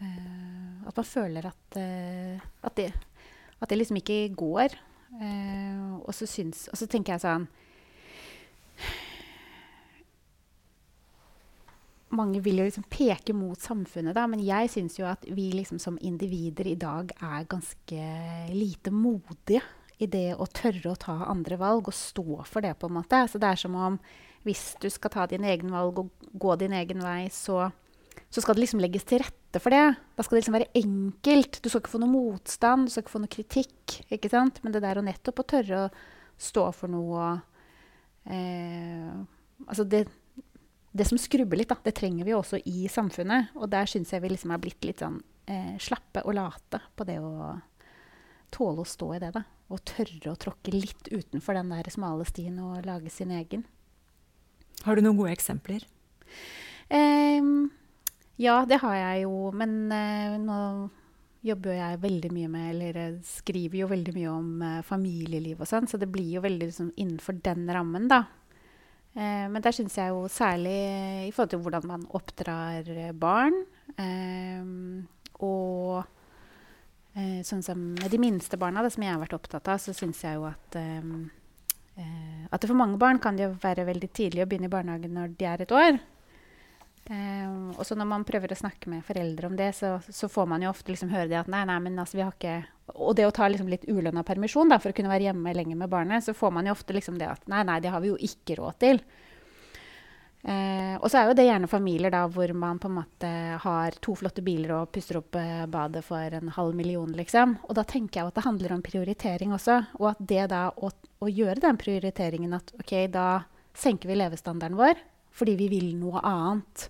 eh, 0.00 0.86
At 0.86 0.96
man 0.96 1.06
føler 1.08 1.46
at, 1.50 1.78
eh, 1.80 2.40
at 2.62 2.76
det 2.78 2.90
at 3.60 3.70
det 3.70 3.78
liksom 3.80 4.00
ikke 4.00 4.34
går. 4.36 4.76
Eh, 5.22 5.94
og, 6.02 6.12
så 6.14 6.26
syns, 6.28 6.66
og 6.72 6.76
så 6.76 6.88
tenker 6.90 7.14
jeg 7.14 7.22
sånn 7.22 7.46
Mange 12.16 12.40
vil 12.42 12.58
jo 12.60 12.66
liksom 12.66 12.84
peke 12.90 13.34
mot 13.36 13.60
samfunnet, 13.60 14.14
da, 14.16 14.24
men 14.30 14.42
jeg 14.44 14.70
syns 14.72 14.98
jo 14.98 15.06
at 15.08 15.24
vi 15.26 15.48
liksom 15.54 15.78
som 15.82 15.96
individer 16.04 16.68
i 16.70 16.76
dag 16.78 17.10
er 17.16 17.48
ganske 17.50 18.10
lite 18.52 18.92
modige 18.94 19.62
i 19.98 20.08
det 20.10 20.34
å 20.36 20.46
tørre 20.50 20.92
å 20.92 21.00
ta 21.00 21.16
andre 21.30 21.56
valg 21.60 21.88
og 21.88 21.96
stå 21.96 22.42
for 22.44 22.64
det, 22.64 22.74
på 22.80 22.90
en 22.90 22.98
måte. 22.98 23.22
Så 23.30 23.40
det 23.40 23.48
er 23.48 23.60
som 23.60 23.76
om 23.80 23.98
hvis 24.46 24.74
du 24.82 24.88
skal 24.92 25.12
ta 25.14 25.26
din 25.30 25.46
egen 25.48 25.72
valg 25.74 25.98
og 26.02 26.30
gå 26.36 26.56
din 26.60 26.76
egen 26.76 27.02
vei, 27.02 27.26
så 27.32 27.70
så 28.30 28.42
skal 28.42 28.56
det 28.56 28.64
liksom 28.64 28.82
legges 28.82 29.06
til 29.08 29.22
rette 29.22 29.60
for 29.62 29.72
det. 29.72 29.94
Da 30.16 30.24
skal 30.24 30.36
det 30.36 30.42
liksom 30.42 30.56
være 30.56 30.80
enkelt. 30.80 31.60
Du 31.62 31.68
skal 31.70 31.82
ikke 31.82 31.94
få 31.94 32.00
noe 32.02 32.12
motstand, 32.12 32.86
du 32.86 32.92
skal 32.92 33.04
ikke 33.04 33.14
få 33.14 33.22
noe 33.22 33.32
kritikk. 33.32 33.96
ikke 34.12 34.30
sant? 34.32 34.60
Men 34.64 34.74
det 34.74 34.82
der 34.84 35.00
å 35.00 35.04
nettopp 35.04 35.42
å 35.42 35.46
tørre 35.54 35.78
å 35.84 35.88
stå 36.36 36.66
for 36.76 36.92
noe 36.92 37.30
eh, 38.24 39.14
Altså 39.64 39.86
det, 39.88 40.02
det, 40.92 41.06
som 41.08 41.16
skrubber 41.16 41.56
litt, 41.56 41.70
da, 41.70 41.78
det 41.80 41.94
trenger 41.96 42.26
vi 42.28 42.34
også 42.36 42.58
i 42.68 42.90
samfunnet. 42.92 43.54
Og 43.56 43.70
der 43.72 43.88
syns 43.88 44.12
jeg 44.12 44.20
vi 44.20 44.34
liksom 44.34 44.52
er 44.52 44.60
blitt 44.60 44.84
litt 44.84 45.00
sånn 45.00 45.16
eh, 45.48 45.78
slappe 45.80 46.20
og 46.26 46.36
late 46.36 46.82
på 46.92 47.06
det 47.08 47.16
å 47.24 47.54
tåle 48.52 48.84
å 48.84 48.90
stå 48.90 49.14
i 49.16 49.22
det. 49.22 49.32
da. 49.32 49.46
Og 49.72 49.82
tørre 49.88 50.32
å 50.32 50.38
tråkke 50.38 50.74
litt 50.74 51.08
utenfor 51.10 51.58
den 51.58 51.72
der 51.74 51.88
smale 51.90 52.26
stien 52.28 52.58
og 52.62 52.86
lage 52.86 53.10
sin 53.10 53.32
egen. 53.34 53.64
Har 54.86 54.94
du 54.94 55.02
noen 55.02 55.18
gode 55.18 55.34
eksempler? 55.34 55.82
Eh, 56.88 57.42
ja, 58.38 58.60
det 58.68 58.78
har 58.82 58.96
jeg 59.00 59.24
jo. 59.24 59.50
Men 59.56 59.74
eh, 59.94 60.36
nå 60.38 60.60
jobber 61.46 61.76
jeg 61.76 62.00
veldig 62.02 62.30
mye 62.34 62.48
med 62.50 62.70
Eller 62.72 63.18
skriver 63.26 63.84
jo 63.84 63.90
veldig 63.90 64.14
mye 64.16 64.30
om 64.32 64.48
eh, 64.66 64.80
familieliv 64.86 65.62
og 65.62 65.70
sånn, 65.70 65.86
så 65.90 65.98
det 65.98 66.10
blir 66.10 66.36
jo 66.38 66.44
veldig 66.46 66.70
liksom, 66.70 66.92
innenfor 66.96 67.38
den 67.42 67.66
rammen, 67.70 68.10
da. 68.12 68.24
Uh, 69.16 69.48
men 69.48 69.62
der 69.64 69.72
syns 69.72 69.94
jeg 69.96 70.12
jo 70.12 70.26
særlig 70.28 70.74
i 71.24 71.30
forhold 71.32 71.54
til 71.54 71.60
hvordan 71.64 71.86
man 71.88 72.02
oppdrar 72.18 72.90
barn. 73.16 73.54
og 75.40 76.15
sånn 77.48 77.62
som 77.64 77.78
med 77.96 78.10
de 78.12 78.18
minste 78.20 78.58
barna, 78.60 78.82
det 78.84 78.90
som 78.92 79.04
jeg 79.04 79.14
har 79.14 79.22
vært 79.22 79.36
opptatt 79.38 79.70
av, 79.72 79.80
så 79.80 79.94
syns 79.96 80.20
jeg 80.24 80.36
jo 80.36 80.44
at 80.50 80.76
at 82.52 82.66
for 82.68 82.76
mange 82.76 82.98
barn 83.00 83.16
kan 83.16 83.38
det 83.38 83.46
jo 83.46 83.54
være 83.62 83.86
veldig 83.88 84.10
tidlig 84.12 84.42
å 84.44 84.46
begynne 84.50 84.68
i 84.68 84.72
barnehagen 84.74 85.14
når 85.16 85.30
de 85.38 85.46
er 85.48 85.62
et 85.64 85.72
år. 85.72 85.96
Um, 87.06 87.70
og 87.78 87.84
så 87.86 87.94
når 87.94 88.08
man 88.10 88.24
prøver 88.26 88.50
å 88.50 88.58
snakke 88.58 88.90
med 88.90 89.04
foreldre 89.06 89.46
om 89.46 89.54
det, 89.54 89.68
så, 89.78 89.92
så 90.10 90.26
får 90.26 90.48
man 90.50 90.64
jo 90.64 90.72
ofte 90.72 90.90
liksom 90.90 91.12
høre 91.12 91.28
det 91.30 91.38
at 91.38 91.50
nei, 91.52 91.60
nei, 91.68 91.76
men 91.84 92.00
altså 92.02 92.18
vi 92.18 92.24
har 92.24 92.32
ikke 92.34 92.56
Og 92.98 93.14
det 93.18 93.28
å 93.28 93.34
ta 93.34 93.46
liksom 93.46 93.68
litt 93.70 93.84
ulønna 93.86 94.24
permisjon 94.26 94.70
da, 94.70 94.80
for 94.82 94.90
å 94.90 94.96
kunne 94.96 95.12
være 95.12 95.28
hjemme 95.28 95.52
lenger 95.54 95.78
med 95.78 95.90
barnet, 95.92 96.24
så 96.26 96.34
får 96.34 96.50
man 96.56 96.66
jo 96.66 96.74
ofte 96.74 96.96
liksom 96.96 97.20
det 97.20 97.28
at 97.30 97.46
nei, 97.50 97.62
nei, 97.66 97.78
det 97.82 97.92
har 97.94 98.02
vi 98.02 98.10
jo 98.10 98.18
ikke 98.18 98.58
råd 98.58 98.78
til. 98.82 99.00
Uh, 100.46 100.94
og 101.02 101.08
så 101.10 101.18
er 101.18 101.26
jo 101.26 101.34
det 101.34 101.48
gjerne 101.48 101.66
familier 101.66 102.12
da 102.14 102.20
hvor 102.30 102.52
man 102.54 102.78
på 102.78 102.86
en 102.86 103.00
måte 103.00 103.30
har 103.62 103.96
to 104.04 104.14
flotte 104.14 104.44
biler 104.46 104.76
og 104.76 104.92
puster 104.94 105.18
opp 105.18 105.34
eh, 105.40 105.64
badet 105.66 106.04
for 106.06 106.36
en 106.38 106.52
halv 106.54 106.76
million, 106.78 107.10
liksom. 107.18 107.56
Og 107.66 107.74
da 107.74 107.82
tenker 107.88 108.20
jeg 108.20 108.30
at 108.30 108.38
det 108.38 108.44
handler 108.46 108.76
om 108.76 108.84
prioritering 108.86 109.56
også. 109.56 109.80
Og 109.98 110.12
at 110.12 110.22
det 110.22 110.44
da 110.54 110.68
å, 110.70 110.92
å 110.92 111.30
gjøre 111.30 111.64
den 111.66 111.80
prioriteringen 111.80 112.54
at 112.54 112.70
OK, 112.78 112.94
da 113.10 113.42
senker 113.76 114.12
vi 114.12 114.20
levestandarden 114.20 114.78
vår 114.78 115.02
fordi 115.36 115.56
vi 115.58 115.66
vil 115.68 115.90
noe 115.98 116.22
annet. 116.24 116.86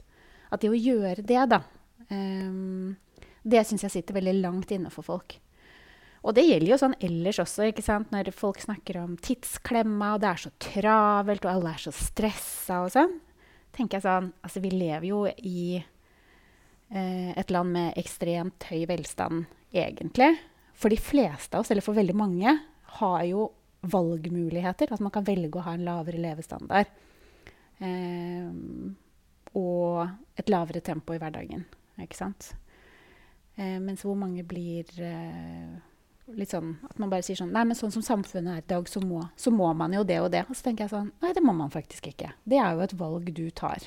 At 0.54 0.62
det 0.62 0.70
å 0.70 0.76
gjøre 0.78 1.24
det, 1.26 1.40
da, 1.50 1.62
eh, 2.12 3.26
det 3.42 3.64
syns 3.66 3.88
jeg 3.88 3.96
sitter 3.96 4.20
veldig 4.20 4.36
langt 4.38 4.76
inne 4.76 4.92
for 4.92 5.06
folk. 5.06 5.40
Og 6.26 6.34
det 6.34 6.44
gjelder 6.46 6.72
jo 6.72 6.78
sånn 6.80 6.96
ellers 7.06 7.38
også, 7.42 7.68
ikke 7.70 7.84
sant? 7.86 8.10
når 8.14 8.32
folk 8.34 8.58
snakker 8.62 8.98
om 9.02 9.14
tidsklemma, 9.22 10.14
og 10.14 10.22
det 10.22 10.30
er 10.30 10.42
så 10.42 10.50
travelt, 10.62 11.46
og 11.46 11.52
alle 11.52 11.74
er 11.74 11.84
så 11.86 11.92
stressa 11.94 12.82
og 12.84 12.92
sånn. 12.94 13.14
Tenker 13.76 13.98
jeg 13.98 14.06
sånn, 14.06 14.32
altså 14.42 14.62
Vi 14.64 14.72
lever 14.72 15.08
jo 15.10 15.22
i 15.28 15.76
eh, 15.76 17.30
et 17.36 17.52
land 17.52 17.74
med 17.76 17.98
ekstremt 18.00 18.68
høy 18.70 18.86
velstand, 18.88 19.46
egentlig. 19.74 20.32
For 20.76 20.92
de 20.92 21.00
fleste 21.00 21.56
av 21.56 21.64
oss, 21.64 21.72
eller 21.72 21.84
for 21.84 21.96
veldig 21.96 22.16
mange, 22.16 22.56
har 22.98 23.24
jo 23.28 23.50
valgmuligheter. 23.86 24.90
Altså 24.90 25.06
man 25.06 25.14
kan 25.14 25.26
velge 25.26 25.60
å 25.60 25.64
ha 25.66 25.74
en 25.76 25.86
lavere 25.86 26.20
levestandard. 26.20 26.92
Eh, 27.78 28.48
og 29.56 30.38
et 30.40 30.52
lavere 30.52 30.82
tempo 30.84 31.16
i 31.16 31.20
hverdagen. 31.20 31.64
Ikke 32.02 32.18
sant? 32.18 32.50
Eh, 33.56 33.78
mens 33.80 34.04
hvor 34.04 34.16
mange 34.18 34.44
blir 34.44 34.88
eh, 35.00 35.76
litt 36.34 36.50
sånn 36.50 36.74
at 36.88 36.98
man 36.98 37.12
bare 37.12 37.22
sier 37.22 37.38
sånn 37.38 37.52
Nei, 37.54 37.62
men 37.68 37.78
sånn 37.78 37.92
som 37.94 38.02
samfunnet 38.02 38.52
er 38.52 38.64
i 38.64 38.70
dag, 38.72 38.88
så 38.90 39.02
må, 39.02 39.22
så 39.38 39.52
må, 39.54 39.68
man 39.78 39.94
jo 39.94 40.02
det 40.06 40.18
og 40.24 40.32
det. 40.34 40.42
Og 40.48 40.58
så 40.58 40.68
tenker 40.68 40.86
jeg 40.86 40.94
sånn 40.94 41.12
Nei, 41.22 41.34
det 41.36 41.44
må 41.44 41.54
man 41.56 41.72
faktisk 41.74 42.08
ikke. 42.10 42.32
Det 42.44 42.58
er 42.62 42.74
jo 42.74 42.84
et 42.86 42.96
valg 42.98 43.30
du 43.36 43.44
tar. 43.54 43.86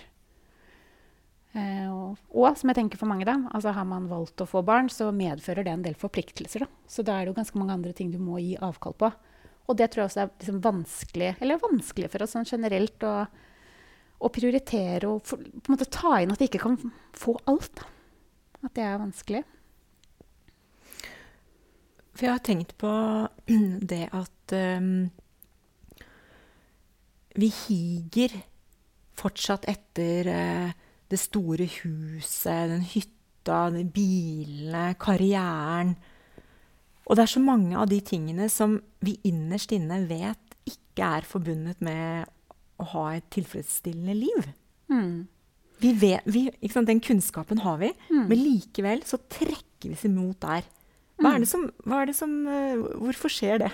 Eh, 1.58 1.90
og, 1.90 2.20
og, 2.30 2.48
som 2.60 2.72
jeg 2.72 2.78
tenker 2.78 3.02
for 3.02 3.10
mange, 3.10 3.28
da, 3.28 3.36
altså 3.50 3.74
har 3.76 3.88
man 3.90 4.08
valgt 4.12 4.44
å 4.44 4.48
få 4.50 4.64
barn, 4.66 4.92
så 4.94 5.10
medfører 5.16 5.66
det 5.66 5.76
en 5.76 5.86
del 5.86 5.98
forpliktelser. 6.00 6.66
da. 6.66 6.88
Så 6.88 7.04
da 7.04 7.18
er 7.18 7.28
det 7.28 7.34
jo 7.34 7.40
ganske 7.42 7.60
mange 7.60 7.76
andre 7.76 7.94
ting 7.98 8.14
du 8.14 8.20
må 8.22 8.40
gi 8.40 8.56
avkall 8.56 8.96
på. 8.96 9.12
Og 9.70 9.78
det 9.78 9.92
tror 9.92 10.06
jeg 10.06 10.12
også 10.12 10.24
er 10.24 10.34
liksom 10.34 10.64
vanskelig, 10.66 11.36
eller 11.44 11.62
vanskelig 11.62 12.10
for 12.10 12.26
oss 12.26 12.38
sånn 12.38 12.48
generelt 12.50 13.06
å 13.06 13.14
å 14.20 14.32
prioritere 14.34 15.08
og 15.08 15.24
for, 15.28 15.40
på 15.40 15.72
en 15.72 15.76
måte 15.76 15.88
ta 15.92 16.18
inn 16.20 16.34
at 16.34 16.42
vi 16.42 16.50
ikke 16.50 16.64
kan 16.64 16.78
få 17.16 17.38
alt. 17.50 17.72
Da. 17.80 17.88
At 18.68 18.76
det 18.76 18.86
er 18.86 19.00
vanskelig. 19.00 19.44
For 22.16 22.28
jeg 22.28 22.36
har 22.36 22.44
tenkt 22.46 22.76
på 22.82 22.92
det 23.92 24.06
at 24.16 24.56
um, 24.80 25.10
vi 27.40 27.50
higer 27.66 28.36
fortsatt 29.20 29.68
etter 29.70 30.30
uh, 30.32 30.78
det 31.10 31.20
store 31.20 31.68
huset, 31.80 32.70
den 32.72 32.86
hytta, 32.86 33.70
de 33.74 33.86
bilene, 33.86 34.94
karrieren. 35.02 35.96
Og 37.10 37.18
det 37.18 37.26
er 37.26 37.32
så 37.34 37.42
mange 37.42 37.78
av 37.78 37.90
de 37.90 38.00
tingene 38.06 38.50
som 38.54 38.78
vi 39.06 39.16
innerst 39.26 39.74
inne 39.74 40.04
vet 40.10 40.58
ikke 40.70 41.08
er 41.18 41.26
forbundet 41.26 41.82
med 41.82 42.30
å 42.80 42.88
ha 42.94 43.06
et 43.16 43.26
tilfredsstillende 43.34 44.16
liv. 44.18 44.50
Mm. 44.92 45.28
Vi 45.80 45.94
vet, 45.96 46.26
vi, 46.28 46.50
Den 46.86 47.00
kunnskapen 47.00 47.64
har 47.64 47.80
vi, 47.82 47.94
mm. 48.12 48.28
men 48.28 48.38
likevel 48.38 49.04
så 49.08 49.18
trekker 49.18 49.90
vi 49.90 49.96
oss 49.96 50.06
imot 50.06 50.42
der. 50.44 50.68
Hva 51.20 51.34
er 51.34 51.40
mm. 51.40 51.44
det 51.44 51.50
som, 51.52 51.64
er 52.00 52.10
det 52.10 52.16
som 52.16 52.36
Hvorfor 53.04 53.32
skjer 53.34 53.66
det? 53.66 53.72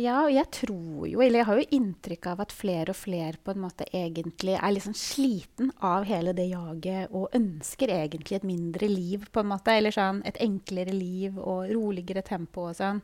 Ja, 0.00 0.22
og 0.22 0.30
jeg 0.32 0.46
tror 0.54 1.06
jo, 1.10 1.20
eller 1.20 1.40
jeg 1.40 1.46
har 1.48 1.58
jo 1.58 1.76
inntrykk 1.76 2.28
av 2.30 2.42
at 2.44 2.52
flere 2.54 2.94
og 2.94 2.96
flere 2.98 3.40
på 3.42 3.52
en 3.52 3.62
måte 3.64 3.84
egentlig 3.90 4.54
er 4.56 4.72
liksom 4.72 4.94
sliten 4.96 5.72
av 5.84 6.06
hele 6.08 6.32
det 6.36 6.46
jaget 6.52 7.10
og 7.16 7.34
ønsker 7.36 7.92
egentlig 7.92 8.38
et 8.38 8.46
mindre 8.46 8.88
liv, 8.88 9.26
på 9.32 9.42
en 9.42 9.50
måte. 9.50 9.74
Eller 9.74 9.94
sånn 9.94 10.22
et 10.28 10.38
enklere 10.40 10.94
liv 10.94 11.36
og 11.36 11.68
roligere 11.74 12.22
tempo 12.26 12.68
og 12.70 12.78
sånn. 12.78 13.02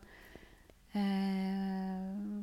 Eh, 0.96 2.38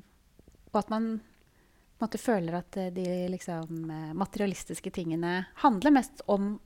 og 0.74 0.82
at 0.84 0.92
man 0.94 1.08
på 1.18 2.04
en 2.04 2.06
måte 2.06 2.22
føler 2.22 2.60
at 2.60 2.78
eh, 2.78 2.92
de 2.94 3.08
liksom, 3.32 3.90
eh, 3.90 4.14
materialistiske 4.18 4.92
tingene 4.94 5.40
handler 5.64 5.98
mest 6.02 6.26
om 6.28 6.58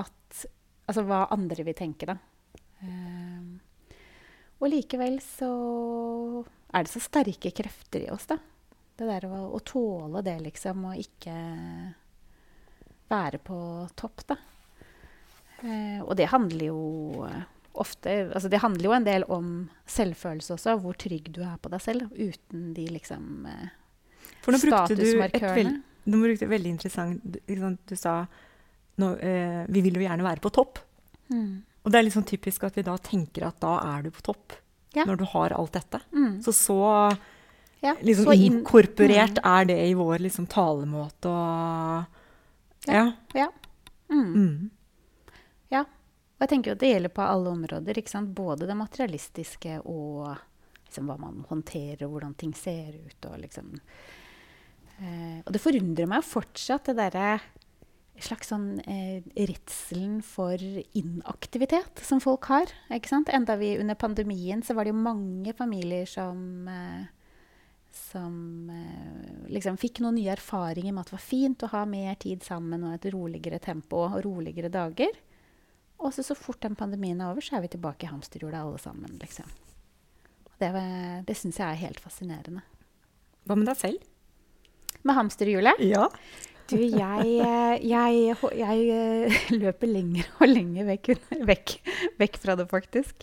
at 0.00 0.12
Altså 0.84 1.00
hva 1.08 1.22
andre 1.32 1.64
vil 1.64 1.72
tenke, 1.72 2.04
da. 2.04 2.18
Um, 2.84 3.23
og 4.60 4.70
likevel 4.70 5.18
så 5.24 5.50
er 6.74 6.84
det 6.84 6.92
så 6.92 7.02
sterke 7.02 7.52
krefter 7.54 8.06
i 8.06 8.10
oss, 8.14 8.28
da. 8.30 8.38
Det 8.94 9.06
der 9.08 9.26
å, 9.26 9.48
å 9.56 9.60
tåle 9.66 10.22
det, 10.22 10.36
liksom, 10.44 10.84
og 10.90 11.00
ikke 11.00 11.34
være 13.10 13.40
på 13.42 13.58
topp, 13.98 14.26
da. 14.30 14.38
Eh, 15.64 16.00
og 16.02 16.14
det 16.18 16.30
handler 16.32 16.66
jo 16.68 16.80
ofte 17.74 18.10
Altså 18.36 18.50
det 18.52 18.60
handler 18.62 18.86
jo 18.86 18.92
en 18.94 19.06
del 19.06 19.24
om 19.32 19.46
selvfølelse 19.90 20.54
også, 20.54 20.76
hvor 20.82 20.94
trygg 21.00 21.30
du 21.34 21.40
er 21.42 21.56
på 21.62 21.70
deg 21.72 21.82
selv, 21.82 22.12
uten 22.14 22.68
de 22.76 22.84
liksom 22.92 23.48
eh, 23.50 23.72
for 24.44 24.54
nå 24.54 24.60
brukte 24.60 24.96
du 24.98 25.06
et 25.24 25.38
veld, 25.40 25.78
nå 26.04 26.20
brukte 26.20 26.48
veldig 26.50 26.74
interessant 26.76 27.24
Du 27.24 27.96
sa 27.96 28.18
nå, 29.00 29.08
eh, 29.18 29.62
vi 29.72 29.82
vil 29.82 29.98
jo 29.98 30.04
gjerne 30.04 30.22
være 30.22 30.42
på 30.44 30.52
topp. 30.54 30.78
Mm. 31.32 31.64
Og 31.84 31.92
det 31.92 31.98
er 31.98 32.06
litt 32.06 32.16
sånn 32.16 32.28
typisk 32.28 32.64
at 32.66 32.76
vi 32.78 32.84
da 32.86 32.96
tenker 32.98 33.46
at 33.48 33.60
da 33.62 33.76
er 33.94 34.06
du 34.06 34.12
på 34.14 34.24
topp. 34.24 34.56
Ja. 34.94 35.04
Når 35.08 35.18
du 35.20 35.24
har 35.32 35.52
alt 35.56 35.74
dette. 35.74 36.00
Mm. 36.14 36.38
Så 36.42 36.54
så 36.54 36.78
ja, 37.82 37.96
liksom 38.00 38.30
så 38.30 38.36
inkorporert 38.38 39.40
mm. 39.40 39.48
er 39.50 39.66
det 39.68 39.78
i 39.88 39.94
vår 39.98 40.22
liksom, 40.24 40.46
talemåte 40.46 41.28
og 41.28 42.88
Ja. 42.88 43.12
Ja. 43.34 43.50
Mm. 44.12 44.32
mm. 44.32 44.70
ja. 45.72 45.84
Og 45.84 46.44
jeg 46.44 46.50
tenker 46.52 46.70
jo 46.70 46.76
at 46.76 46.82
det 46.82 46.92
gjelder 46.92 47.12
på 47.16 47.22
alle 47.26 47.50
områder. 47.50 48.02
Både 48.34 48.66
det 48.66 48.76
materialistiske 48.76 49.80
og 49.84 50.28
liksom, 50.86 51.08
hva 51.08 51.18
man 51.18 51.44
håndterer, 51.48 52.06
hvordan 52.06 52.34
ting 52.34 52.54
ser 52.54 52.94
ut. 52.94 53.24
og 53.24 53.40
liksom 53.40 53.74
Eh, 55.02 55.40
og 55.42 55.50
det 55.54 55.62
forundrer 55.62 56.06
meg 56.06 56.26
fortsatt, 56.26 56.86
det 56.86 56.98
derre 57.00 57.38
slags 58.22 58.52
sånn 58.52 58.78
eh, 58.86 59.24
redselen 59.34 60.20
for 60.22 60.60
inaktivitet 60.94 62.02
som 62.06 62.22
folk 62.22 62.46
har. 62.52 62.70
ikke 62.94 63.10
sant? 63.10 63.32
Enda 63.34 63.56
vi 63.58 63.74
under 63.80 63.98
pandemien 63.98 64.62
så 64.62 64.76
var 64.76 64.86
det 64.86 64.94
jo 64.94 65.02
mange 65.02 65.54
familier 65.58 66.06
som 66.08 66.68
eh, 66.70 67.04
som 67.94 68.70
eh, 68.74 69.50
liksom 69.54 69.76
fikk 69.78 70.00
noen 70.02 70.16
nye 70.18 70.32
erfaringer 70.34 70.94
med 70.94 71.04
at 71.04 71.12
det 71.12 71.16
var 71.16 71.26
fint 71.26 71.62
å 71.62 71.70
ha 71.74 71.84
mer 71.86 72.16
tid 72.22 72.42
sammen 72.42 72.86
og 72.86 72.96
et 72.96 73.06
roligere 73.14 73.60
tempo 73.62 74.02
og 74.06 74.18
roligere 74.24 74.70
dager. 74.72 75.14
Og 76.02 76.10
så, 76.14 76.24
så 76.26 76.34
fort 76.34 76.62
den 76.62 76.74
pandemien 76.78 77.20
er 77.22 77.30
over, 77.30 77.42
så 77.44 77.58
er 77.58 77.66
vi 77.66 77.74
tilbake 77.76 78.06
i 78.06 78.10
hamsterhjulet 78.10 78.58
alle 78.58 78.80
sammen. 78.82 79.14
liksom. 79.22 79.46
Det, 80.58 80.70
det 81.26 81.38
syns 81.38 81.60
jeg 81.60 81.68
er 81.68 81.84
helt 81.86 82.02
fascinerende. 82.02 82.66
Hva 83.46 83.58
med 83.58 83.70
deg 83.70 83.78
selv? 83.78 84.10
med 85.04 85.18
hamsterhjulet? 85.18 85.80
Ja. 85.84 86.08
Du, 86.74 86.80
jeg, 86.82 87.34
eh, 87.38 87.84
jeg, 87.86 88.36
jeg, 88.58 88.86
eh, 88.90 89.42
løper 89.62 89.90
lenger 89.90 90.26
og 90.40 90.48
lenger 90.50 90.88
vekk, 90.88 91.10
vekk, 91.46 91.74
vekk, 92.18 92.38
fra 92.42 92.56
det, 92.58 92.66
faktisk. 92.70 93.22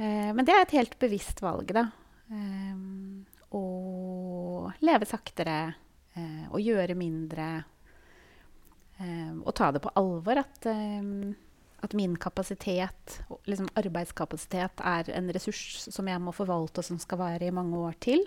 Eh, 0.00 0.30
men 0.32 0.46
det 0.48 0.54
er 0.54 0.64
et 0.64 0.76
helt 0.78 0.96
bevisst 1.02 1.42
valg, 1.44 1.74
da. 1.76 1.90
Å 3.50 3.62
leve 4.86 5.08
saktere, 5.08 5.58
å 6.54 6.60
gjøre 6.62 6.94
mindre. 6.94 7.48
Og 9.42 9.50
ta 9.58 9.72
det 9.74 9.82
på 9.82 9.90
alvor 9.98 10.38
at, 10.38 10.68
at 10.70 11.96
min 11.98 12.14
kapasitet, 12.22 13.16
liksom 13.50 13.66
arbeidskapasitet, 13.82 14.84
er 14.86 15.10
en 15.16 15.32
ressurs 15.34 15.90
som 15.90 16.06
jeg 16.06 16.22
må 16.22 16.36
forvalte, 16.36 16.84
og 16.84 16.86
som 16.86 17.02
skal 17.02 17.18
vare 17.24 17.50
i 17.50 17.56
mange 17.56 17.82
år 17.82 17.98
til. 18.06 18.22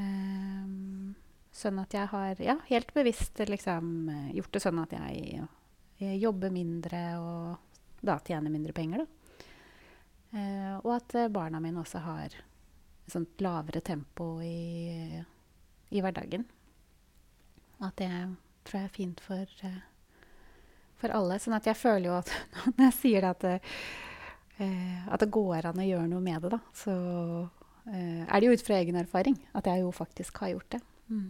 Um, 0.00 1.12
sånn 1.56 1.78
at 1.80 1.94
jeg 1.96 2.08
har 2.12 2.40
ja, 2.44 2.56
helt 2.68 2.92
bevisst 2.94 3.40
liksom, 3.48 4.10
gjort 4.36 4.52
det 4.52 4.62
sånn 4.62 4.80
at 4.82 4.92
jeg, 4.96 5.44
jeg, 6.02 6.18
jobber 6.20 6.52
mindre 6.52 7.02
og 7.20 8.02
da 8.04 8.18
tjener 8.20 8.52
mindre 8.52 8.74
penger. 8.76 9.04
Da. 9.04 9.46
Eh, 10.36 10.74
og 10.82 10.90
at 10.98 11.16
uh, 11.16 11.30
barna 11.32 11.60
mine 11.62 11.80
også 11.80 12.02
har 12.04 12.34
et 12.34 13.12
sånt 13.12 13.40
lavere 13.40 13.80
tempo 13.86 14.36
i, 14.44 15.16
i 15.94 16.02
hverdagen. 16.02 16.44
At 17.86 17.96
det 18.00 18.10
tror 18.66 18.80
jeg 18.80 18.88
er 18.88 18.96
fint 18.96 19.22
for, 19.24 19.56
for 21.00 21.14
alle. 21.14 21.38
Sånn 21.40 21.56
at 21.56 21.68
jeg 21.70 21.78
føler 21.78 22.10
jo 22.10 22.18
at 22.18 22.32
når 22.74 22.88
jeg 22.88 22.98
sier 22.98 23.24
det 23.24 23.32
at, 23.32 23.72
at 24.60 25.22
det 25.22 25.32
går 25.32 25.70
an 25.70 25.80
å 25.80 25.88
gjøre 25.88 26.10
noe 26.10 26.24
med 26.24 26.44
det, 26.44 26.52
da, 26.56 26.60
så 26.76 26.96
er 27.86 28.34
det 28.34 28.48
jo 28.48 28.56
ut 28.58 28.64
fra 28.66 28.80
egen 28.80 28.96
erfaring 28.98 29.36
at 29.54 29.68
jeg 29.70 29.84
jo 29.84 29.92
faktisk 29.94 30.40
har 30.42 30.56
gjort 30.56 30.72
det. 30.74 30.80
Mm. 31.06 31.28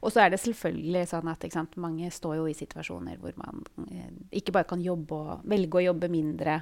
Og 0.00 0.12
så 0.12 0.24
er 0.24 0.32
det 0.32 0.40
selvfølgelig 0.42 1.06
sånn 1.12 1.30
at 1.30 1.46
sant, 1.52 1.78
mange 1.80 2.10
står 2.14 2.40
jo 2.40 2.48
i 2.50 2.56
situasjoner 2.58 3.20
hvor 3.22 3.36
man 3.40 3.62
eh, 3.86 4.10
ikke 4.40 4.54
bare 4.56 4.68
kan 4.70 4.82
jobbe 4.82 5.16
og 5.16 5.48
velge 5.50 5.80
å 5.80 5.86
jobbe 5.90 6.10
mindre 6.12 6.60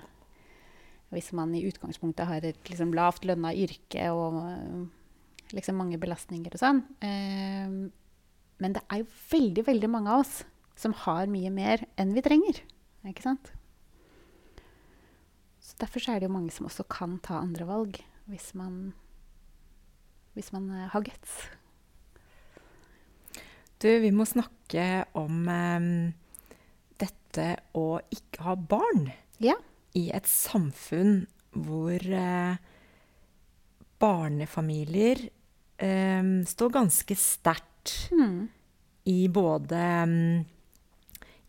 hvis 1.15 1.31
man 1.33 1.55
i 1.57 1.65
utgangspunktet 1.65 2.29
har 2.29 2.45
et 2.45 2.69
liksom, 2.69 2.93
lavt 2.97 3.25
lønna 3.25 3.55
yrke 3.57 4.11
og 4.13 4.43
eh, 4.45 4.83
liksom, 5.57 5.79
mange 5.81 6.01
belastninger 6.01 6.53
og 6.53 6.61
sånn. 6.61 6.83
Eh, 7.01 7.77
men 8.59 8.75
det 8.75 8.83
er 8.91 9.03
jo 9.03 9.13
veldig, 9.31 9.65
veldig 9.71 9.91
mange 9.93 10.13
av 10.13 10.27
oss 10.27 10.43
som 10.79 10.95
har 11.07 11.31
mye 11.31 11.51
mer 11.55 11.87
enn 11.99 12.13
vi 12.15 12.25
trenger. 12.25 12.61
Ikke 13.09 13.25
sant? 13.25 13.53
Så 15.63 15.79
Derfor 15.81 16.03
så 16.03 16.15
er 16.15 16.21
det 16.21 16.29
jo 16.29 16.37
mange 16.37 16.53
som 16.55 16.69
også 16.69 16.87
kan 16.91 17.19
ta 17.25 17.41
andre 17.41 17.67
valg 17.69 18.01
hvis 18.29 18.51
man, 18.59 18.93
hvis 20.37 20.53
man 20.53 20.69
uh, 20.69 20.89
har 20.93 21.05
guts. 21.07 21.41
Du, 23.79 23.89
vi 24.03 24.11
må 24.11 24.27
snakke 24.27 25.05
om 25.19 25.45
eh, 25.47 25.85
dette 26.99 27.49
å 27.79 28.01
ikke 28.11 28.43
ha 28.49 28.57
barn 28.59 29.07
ja. 29.39 29.55
i 29.95 30.09
et 30.11 30.27
samfunn 30.27 31.21
hvor 31.55 32.03
eh, 32.03 32.59
barnefamilier 34.03 35.23
eh, 35.79 36.31
står 36.51 36.75
ganske 36.75 37.19
sterkt 37.19 37.95
mm. 38.11 38.39
i 39.15 39.19
både 39.31 39.83
um, 40.03 40.17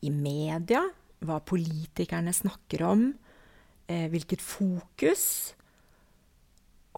i 0.05 0.13
media, 0.13 0.85
hva 1.25 1.41
politikerne 1.43 2.31
snakker 2.31 2.85
om, 2.87 3.01
uh, 3.11 4.05
hvilket 4.13 4.39
fokus 4.39 5.25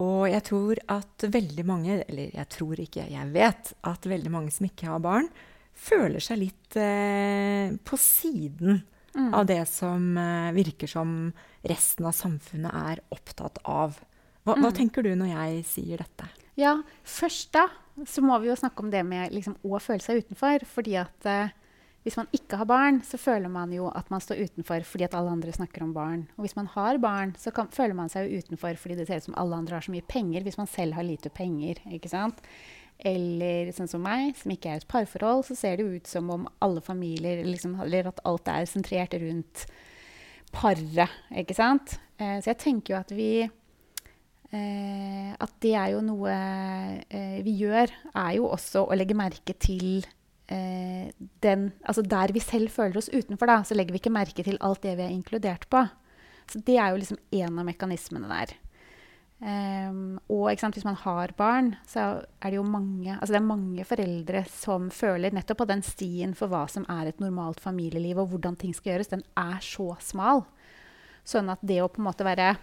og 0.00 0.24
jeg 0.30 0.44
tror 0.48 0.78
at 0.94 1.26
veldig 1.34 1.64
mange, 1.68 1.98
eller 2.06 2.30
jeg 2.32 2.48
tror 2.54 2.80
ikke, 2.80 3.04
jeg 3.12 3.32
vet 3.34 3.72
at 3.88 4.08
veldig 4.08 4.32
mange 4.32 4.54
som 4.54 4.66
ikke 4.68 4.88
har 4.88 5.02
barn, 5.04 5.28
føler 5.72 6.22
seg 6.22 6.40
litt 6.40 6.76
eh, 6.80 7.74
på 7.84 7.98
siden 8.00 8.80
mm. 9.16 9.32
av 9.36 9.46
det 9.48 9.62
som 9.68 10.16
eh, 10.20 10.52
virker 10.56 10.90
som 10.90 11.32
resten 11.68 12.08
av 12.08 12.16
samfunnet 12.16 12.72
er 12.92 13.02
opptatt 13.14 13.60
av. 13.68 13.98
Hva, 14.42 14.56
mm. 14.56 14.64
hva, 14.64 14.72
tenker 14.76 15.04
du 15.06 15.12
når 15.18 15.34
jeg 15.34 15.64
sier 15.68 16.02
dette? 16.04 16.28
Ja, 16.60 16.78
først 17.04 17.52
da 17.56 17.68
så 18.08 18.24
må 18.24 18.38
vi 18.40 18.48
jo 18.48 18.56
snakke 18.56 18.84
om 18.84 18.90
det 18.92 19.02
med 19.04 19.34
liksom, 19.36 19.58
å 19.68 19.80
føle 19.82 20.00
seg 20.04 20.22
utenfor. 20.24 20.64
fordi 20.68 20.96
at 21.00 21.28
eh, 21.28 21.52
hvis 22.02 22.16
man 22.18 22.30
ikke 22.34 22.58
har 22.58 22.66
barn, 22.66 22.98
så 23.06 23.18
føler 23.20 23.50
man 23.52 23.70
jo 23.74 23.86
at 23.94 24.08
man 24.10 24.22
står 24.22 24.40
utenfor 24.48 24.82
fordi 24.86 25.06
at 25.06 25.14
alle 25.14 25.30
andre 25.36 25.52
snakker 25.54 25.84
om 25.84 25.92
barn. 25.94 26.24
Og 26.34 26.46
hvis 26.46 26.56
man 26.58 26.66
har 26.74 26.98
barn, 27.02 27.36
så 27.38 27.52
kan, 27.54 27.70
føler 27.70 27.94
man 27.94 28.10
seg 28.10 28.26
jo 28.26 28.42
utenfor 28.42 28.78
fordi 28.80 28.96
det 28.98 29.06
ser 29.06 29.22
ut 29.22 29.28
som 29.28 29.38
alle 29.38 29.60
andre 29.62 29.78
har 29.78 29.86
så 29.86 29.94
mye 29.94 30.06
penger, 30.10 30.42
hvis 30.42 30.58
man 30.58 30.70
selv 30.70 30.98
har 30.98 31.06
lite 31.06 31.30
penger. 31.30 31.78
ikke 31.94 32.10
sant? 32.10 32.42
Eller 32.98 33.70
sånn 33.74 33.90
som 33.90 34.02
meg, 34.02 34.34
som 34.38 34.50
ikke 34.54 34.72
er 34.72 34.82
et 34.82 34.90
parforhold, 34.90 35.44
så 35.46 35.56
ser 35.58 35.78
det 35.78 35.86
jo 35.86 35.98
ut 35.98 36.10
som 36.10 36.28
om 36.34 36.44
alle 36.62 36.82
familier 36.84 37.42
liksom, 37.46 37.78
Eller 37.82 38.10
at 38.10 38.20
alt 38.28 38.50
er 38.50 38.68
sentrert 38.70 39.14
rundt 39.22 39.66
paret, 40.52 41.10
ikke 41.38 41.56
sant? 41.56 41.96
Eh, 42.18 42.38
så 42.42 42.52
jeg 42.52 42.60
tenker 42.62 42.94
jo 42.94 42.98
at 43.00 43.14
vi 43.14 43.30
eh, 43.42 45.30
At 45.32 45.54
det 45.64 45.74
er 45.78 45.94
jo 45.94 46.02
noe 46.04 46.34
eh, 47.08 47.38
vi 47.46 47.56
gjør, 47.62 47.94
er 48.12 48.32
jo 48.38 48.50
også 48.50 48.84
å 48.86 48.98
legge 48.98 49.18
merke 49.18 49.54
til 49.54 50.02
den, 50.48 51.68
altså 51.86 52.02
der 52.02 52.32
vi 52.34 52.40
selv 52.42 52.68
føler 52.74 52.98
oss 52.98 53.10
utenfor, 53.12 53.48
da, 53.48 53.62
så 53.64 53.76
legger 53.76 53.94
vi 53.94 54.02
ikke 54.02 54.12
merke 54.12 54.44
til 54.44 54.58
alt 54.60 54.82
det 54.82 54.96
vi 54.98 55.06
er 55.06 55.14
inkludert 55.14 55.68
på. 55.72 55.84
Så 56.50 56.60
det 56.66 56.76
er 56.76 56.90
jo 56.92 57.00
liksom 57.00 57.20
en 57.38 57.60
av 57.62 57.66
mekanismene 57.68 58.28
der. 58.28 58.52
Um, 59.42 60.20
og 60.30 60.54
sant, 60.60 60.76
hvis 60.76 60.86
man 60.86 60.98
har 61.00 61.32
barn, 61.34 61.72
så 61.88 62.22
er 62.38 62.52
det 62.52 62.60
jo 62.60 62.66
mange, 62.66 63.16
altså 63.16 63.34
det 63.34 63.40
er 63.40 63.48
mange 63.48 63.86
foreldre 63.88 64.44
som 64.46 64.86
føler 64.94 65.34
nettopp 65.34 65.64
på 65.64 65.66
den 65.72 65.82
stien 65.82 66.36
for 66.38 66.52
hva 66.52 66.68
som 66.70 66.86
er 66.92 67.10
et 67.10 67.22
normalt 67.22 67.58
familieliv, 67.62 68.20
og 68.22 68.30
hvordan 68.30 68.58
ting 68.60 68.70
skal 68.76 68.92
gjøres, 68.92 69.10
den 69.10 69.24
er 69.34 69.58
så 69.64 69.88
smal. 69.98 70.44
Sånn 71.26 71.50
at 71.50 71.62
det 71.66 71.80
å 71.82 71.90
på 71.90 72.02
en 72.02 72.06
måte 72.10 72.26
være 72.26 72.54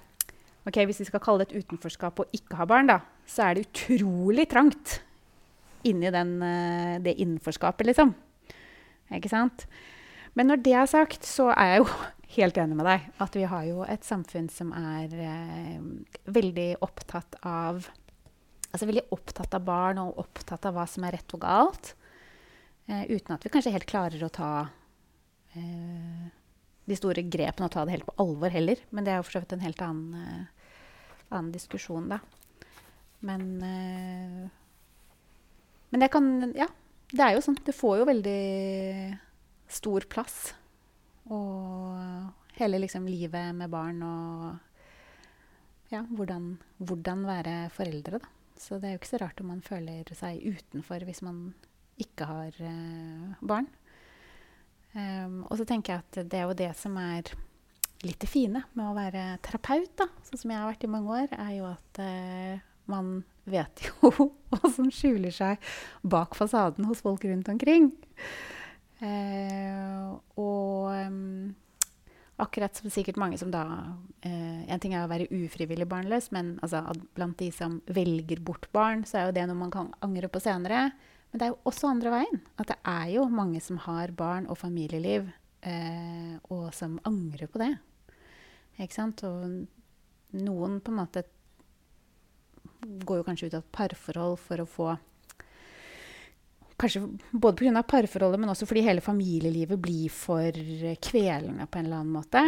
ok, 0.68 0.84
Hvis 0.86 1.00
vi 1.02 1.08
skal 1.08 1.22
kalle 1.24 1.44
det 1.44 1.50
et 1.50 1.64
utenforskap 1.64 2.20
og 2.20 2.34
ikke 2.36 2.60
ha 2.60 2.66
barn, 2.70 2.88
da, 2.92 3.00
så 3.26 3.48
er 3.48 3.58
det 3.58 3.68
utrolig 3.68 4.46
trangt 4.52 5.00
inni 5.88 6.12
den, 6.14 6.42
eh, 6.44 6.96
det 7.04 7.16
innenforskapet, 7.20 7.88
liksom. 7.88 8.14
Ikke 9.16 9.32
sant? 9.32 9.66
Men 10.38 10.52
når 10.52 10.64
det 10.64 10.74
er 10.78 10.90
sagt, 10.90 11.26
så 11.26 11.50
er 11.56 11.74
jeg 11.74 11.84
jo 11.84 11.88
helt 12.38 12.60
enig 12.62 12.78
med 12.80 12.90
deg. 12.90 13.08
At 13.20 13.38
vi 13.38 13.48
har 13.50 13.64
jo 13.68 13.86
et 13.88 14.06
samfunn 14.06 14.50
som 14.54 14.74
er 14.78 15.16
eh, 15.16 15.80
veldig 16.30 16.72
opptatt 16.86 17.42
av 17.44 17.90
Altså 18.70 18.86
veldig 18.86 19.08
opptatt 19.16 19.56
av 19.58 19.64
barn 19.66 19.98
og 19.98 20.20
opptatt 20.22 20.68
av 20.70 20.76
hva 20.76 20.84
som 20.86 21.02
er 21.08 21.16
rett 21.16 21.34
og 21.34 21.40
galt. 21.42 21.88
Eh, 22.86 23.08
uten 23.10 23.34
at 23.34 23.42
vi 23.42 23.50
kanskje 23.50 23.72
helt 23.74 23.88
klarer 23.90 24.22
å 24.22 24.30
ta 24.30 24.52
eh, 25.58 26.28
de 26.86 26.98
store 26.98 27.24
grepene 27.26 27.66
og 27.66 27.74
ta 27.74 27.82
det 27.86 27.96
helt 27.96 28.06
på 28.06 28.14
alvor 28.22 28.54
heller. 28.54 28.82
Men 28.94 29.08
det 29.08 29.14
er 29.16 29.18
jo 29.18 29.26
for 29.26 29.40
så 29.40 29.42
vidt 29.42 29.56
en 29.58 29.66
helt 29.66 29.82
annen, 29.82 30.22
eh, 30.22 30.78
annen 31.30 31.50
diskusjon, 31.54 32.12
da. 32.14 32.20
Men 33.26 33.48
eh, 33.66 34.46
men 35.90 36.06
det 36.06 36.12
kan 36.14 36.54
Ja. 36.58 36.70
Det 37.10 37.26
er 37.26 37.34
jo 37.34 37.42
sånn. 37.42 37.58
Det 37.66 37.74
får 37.74 37.96
jo 37.98 38.06
veldig 38.06 39.18
stor 39.66 40.06
plass. 40.06 40.54
Og 41.34 41.98
hele 42.60 42.82
liksom 42.84 43.08
livet 43.10 43.56
med 43.58 43.72
barn 43.72 44.04
og 44.06 44.60
ja, 45.90 46.04
hvordan, 46.06 46.52
hvordan, 46.78 47.26
være 47.26 47.56
foreldre, 47.74 48.20
da. 48.22 48.30
Så 48.60 48.78
det 48.78 48.90
er 48.90 48.94
jo 48.94 49.00
ikke 49.00 49.10
så 49.10 49.22
rart 49.24 49.42
om 49.42 49.50
man 49.50 49.64
føler 49.66 50.10
seg 50.14 50.44
utenfor 50.44 51.06
hvis 51.08 51.24
man 51.26 51.54
ikke 52.00 52.28
har 52.30 52.58
uh, 52.62 53.38
barn. 53.42 53.70
Um, 54.94 55.46
og 55.48 55.58
så 55.58 55.66
tenker 55.70 55.96
jeg 55.96 56.04
at 56.04 56.30
det 56.30 56.40
er 56.40 56.46
jo 56.46 56.58
det 56.58 56.70
som 56.78 56.98
er 57.00 57.30
litt 58.06 58.20
det 58.22 58.30
fine 58.30 58.62
med 58.78 58.86
å 58.86 58.96
være 58.98 59.40
terapeut, 59.46 59.92
da, 60.00 60.08
sånn 60.28 60.42
som 60.44 60.54
jeg 60.54 60.62
har 60.62 60.70
vært 60.70 60.86
i 60.86 60.92
mange 60.92 61.16
år, 61.24 61.34
er 61.36 61.52
jo 61.58 61.68
at 61.70 62.02
uh, 62.04 62.69
man 62.92 63.20
vet 63.50 63.86
jo 63.88 64.12
hva 64.52 64.72
som 64.74 64.90
skjuler 64.94 65.34
seg 65.34 65.72
bak 66.02 66.38
fasaden 66.38 66.88
hos 66.90 67.04
folk 67.06 67.26
rundt 67.28 67.50
omkring. 67.52 67.92
Eh, 69.00 70.08
og 70.36 70.90
um, 70.92 71.54
akkurat 72.44 72.76
som 72.76 72.92
sikkert 72.92 73.20
mange 73.22 73.38
som 73.40 73.48
da 73.54 73.62
eh, 74.28 74.66
En 74.68 74.82
ting 74.84 74.92
er 74.92 75.06
å 75.06 75.12
være 75.12 75.30
ufrivillig 75.32 75.88
barnløs, 75.88 76.30
men 76.36 76.58
altså, 76.66 76.84
blant 77.16 77.40
de 77.40 77.48
som 77.56 77.80
velger 77.88 78.44
bort 78.44 78.68
barn, 78.76 79.06
så 79.08 79.20
er 79.22 79.30
jo 79.30 79.38
det 79.38 79.48
noe 79.48 79.62
man 79.62 79.74
kan 79.74 79.94
angre 80.06 80.32
på 80.32 80.42
senere. 80.44 80.90
Men 81.30 81.42
det 81.42 81.48
er 81.48 81.54
jo 81.54 81.62
også 81.70 81.92
andre 81.92 82.14
veien. 82.14 82.42
At 82.62 82.72
det 82.72 82.80
er 82.90 83.10
jo 83.16 83.28
mange 83.32 83.62
som 83.64 83.80
har 83.86 84.14
barn 84.18 84.50
og 84.50 84.60
familieliv, 84.60 85.30
eh, 85.62 86.36
og 86.50 86.72
som 86.76 86.98
angrer 87.08 87.52
på 87.52 87.62
det. 87.62 87.74
Ikke 88.80 88.96
sant? 88.96 89.24
Og 89.28 90.40
noen 90.40 90.80
på 90.82 90.94
en 90.94 91.00
måte 91.02 91.26
går 92.80 93.20
jo 93.20 93.28
kanskje 93.28 93.50
ut 93.50 93.58
av 93.58 93.64
et 93.64 93.72
parforhold 93.76 94.40
for 94.42 94.64
å 94.64 94.68
få 94.70 94.90
Kanskje 96.80 97.02
både 97.32 97.58
pga. 97.60 97.82
parforholdet, 97.84 98.40
men 98.40 98.50
også 98.54 98.64
fordi 98.64 98.86
hele 98.86 99.02
familielivet 99.04 99.80
blir 99.84 100.08
for 100.16 100.56
kvelende 101.04 101.66
på 101.68 101.80
en 101.80 101.90
eller 101.90 101.98
annen 101.98 102.14
måte. 102.14 102.44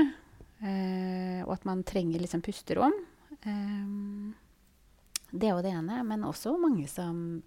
Eh, 0.64 1.42
og 1.44 1.52
at 1.58 1.66
man 1.68 1.82
trenger 1.84 2.24
liksom 2.24 2.40
pusterom. 2.46 2.96
Eh, 3.44 4.32
det 5.32 5.50
er 5.50 5.52
jo 5.52 5.66
det 5.66 5.74
ene. 5.76 6.00
Men 6.08 6.24
også 6.24 6.56
mange 6.56 6.88
som 6.88 7.42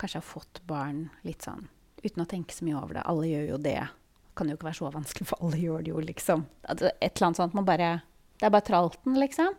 kanskje 0.00 0.22
har 0.22 0.28
fått 0.30 0.62
barn 0.64 1.10
litt 1.28 1.44
sånn 1.44 1.68
uten 2.00 2.22
å 2.22 2.28
tenke 2.30 2.54
så 2.54 2.64
mye 2.64 2.78
over 2.78 2.98
det. 2.98 3.06
Alle 3.10 3.28
gjør 3.28 3.48
jo 3.52 3.62
det. 3.68 3.80
Det 3.82 4.36
kan 4.38 4.48
jo 4.48 4.56
ikke 4.56 4.68
være 4.68 4.78
så 4.78 4.90
vanskelig, 4.94 5.26
for 5.26 5.44
alle 5.44 5.58
gjør 5.58 5.82
det 5.82 5.90
jo, 5.90 6.02
liksom. 6.08 6.44
et 6.62 6.82
eller 6.86 7.26
annet 7.26 7.40
sånt 7.40 7.56
man 7.58 7.66
bare 7.66 7.88
Det 8.38 8.46
er 8.46 8.52
bare 8.54 8.68
tralten, 8.68 9.16
liksom. 9.18 9.56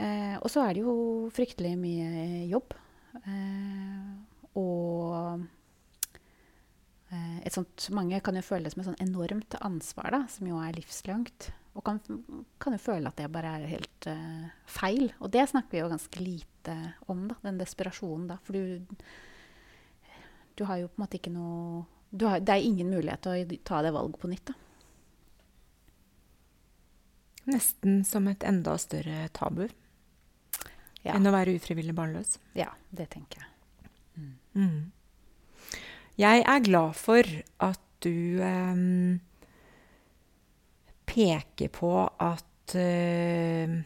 Eh, 0.00 0.36
og 0.40 0.48
så 0.48 0.64
er 0.64 0.76
det 0.76 0.84
jo 0.84 0.94
fryktelig 1.34 1.74
mye 1.78 2.44
jobb. 2.48 2.74
Eh, 3.20 4.04
og 4.58 5.42
eh, 7.10 7.38
et 7.44 7.54
sånt, 7.56 7.90
mange 7.96 8.20
kan 8.24 8.38
jo 8.38 8.44
føle 8.46 8.66
det 8.66 8.74
som 8.74 8.82
et 8.82 8.90
sånn 8.90 9.02
enormt 9.04 9.58
ansvar, 9.60 10.12
da, 10.14 10.22
som 10.32 10.48
jo 10.48 10.60
er 10.62 10.78
livslangt. 10.78 11.50
Og 11.76 11.84
kan, 11.86 12.00
kan 12.62 12.74
jo 12.74 12.82
føle 12.82 13.10
at 13.10 13.20
det 13.20 13.28
bare 13.30 13.52
er 13.60 13.70
helt 13.70 14.06
uh, 14.10 14.48
feil. 14.66 15.12
Og 15.22 15.30
det 15.30 15.44
snakker 15.52 15.76
vi 15.76 15.82
jo 15.84 15.90
ganske 15.92 16.22
lite 16.24 16.74
om, 17.12 17.28
da, 17.30 17.36
den 17.44 17.60
desperasjonen. 17.60 18.26
da, 18.32 18.40
For 18.42 18.58
du, 18.58 18.96
du 20.58 20.64
har 20.66 20.80
jo 20.80 20.88
på 20.90 20.98
en 20.98 21.04
måte 21.04 21.20
ikke 21.20 21.32
noe 21.34 21.84
har, 22.26 22.42
Det 22.42 22.56
er 22.56 22.66
ingen 22.66 22.90
mulighet 22.90 23.22
til 23.22 23.30
å 23.38 23.60
ta 23.70 23.84
det 23.86 23.94
valget 23.94 24.18
på 24.18 24.32
nytt. 24.32 24.50
da. 24.50 24.58
Nesten 27.54 28.02
som 28.04 28.26
et 28.28 28.42
enda 28.46 28.74
større 28.78 29.28
tabu 29.32 29.68
ja. 31.04 31.14
enn 31.14 31.28
å 31.28 31.34
være 31.34 31.56
ufrivillig 31.58 31.94
barnløs. 31.96 32.38
Ja, 32.58 32.70
det 32.90 33.10
tenker 33.14 33.42
jeg. 33.42 33.90
Mm. 34.16 34.32
Mm. 34.54 35.78
Jeg 36.20 36.44
er 36.44 36.64
glad 36.66 36.96
for 36.98 37.34
at 37.64 37.80
du 38.04 38.40
eh, 38.44 38.84
peker 41.10 41.70
på 41.74 41.94
at 42.06 42.74
uh, 42.76 43.78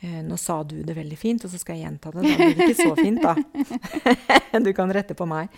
eh, 0.00 0.20
Nå 0.26 0.36
sa 0.40 0.60
du 0.62 0.76
det 0.84 0.94
veldig 0.96 1.18
fint, 1.18 1.44
og 1.46 1.50
så 1.52 1.58
skal 1.60 1.78
jeg 1.78 1.86
gjenta 1.86 2.12
det. 2.12 2.22
Da 2.22 2.36
blir 2.36 2.54
det 2.54 2.66
ikke 2.68 2.82
så 2.82 2.96
fint, 2.98 3.22
da. 3.22 4.60
du 4.66 4.70
kan 4.76 4.92
rette 4.92 5.16
på 5.18 5.26
meg. 5.28 5.50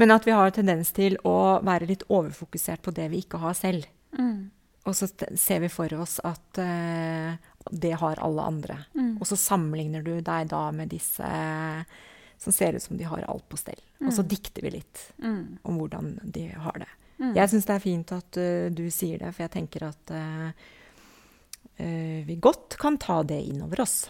Men 0.00 0.14
at 0.14 0.26
vi 0.26 0.34
har 0.36 0.54
tendens 0.54 0.92
til 0.96 1.18
å 1.26 1.60
være 1.66 1.88
litt 1.90 2.06
overfokusert 2.08 2.84
på 2.86 2.94
det 2.96 3.10
vi 3.12 3.24
ikke 3.24 3.42
har 3.42 3.56
selv. 3.58 3.88
Mm. 4.16 4.48
Og 4.88 4.96
så 4.96 5.10
ser 5.36 5.60
vi 5.66 5.68
for 5.72 5.92
oss 6.00 6.16
at 6.24 6.62
eh, 6.62 7.36
det 7.70 7.92
har 8.00 8.18
alle 8.24 8.42
andre. 8.42 8.78
Mm. 8.96 9.18
Og 9.20 9.26
så 9.28 9.36
sammenligner 9.36 10.02
du 10.04 10.20
deg 10.20 10.48
da 10.48 10.70
med 10.72 10.88
disse 10.88 11.26
som 12.40 12.52
ser 12.56 12.72
ut 12.78 12.82
som 12.82 12.96
de 12.96 13.04
har 13.04 13.24
alt 13.28 13.44
på 13.52 13.58
stell. 13.60 13.80
Og 14.00 14.12
så 14.16 14.22
Mm. 14.24 14.28
dikter 14.28 14.62
vi 14.62 14.70
litt 14.70 15.12
Mm. 15.22 15.58
om 15.64 15.76
hvordan 15.78 16.18
de 16.32 16.46
har 16.48 16.72
det. 16.78 16.88
Mm. 17.18 17.34
Jeg 17.36 17.48
syns 17.50 17.66
det 17.66 17.74
er 17.76 17.84
fint 17.84 18.12
at 18.12 18.36
uh, 18.40 18.68
du 18.70 18.86
sier 18.90 19.18
det, 19.18 19.34
for 19.34 19.42
jeg 19.44 19.50
tenker 19.50 19.82
at 19.88 20.10
uh, 20.10 20.52
uh, 21.80 22.24
vi 22.24 22.36
godt 22.40 22.78
kan 22.80 22.96
ta 22.96 23.22
det 23.22 23.42
innover 23.44 23.80
oss. 23.84 24.08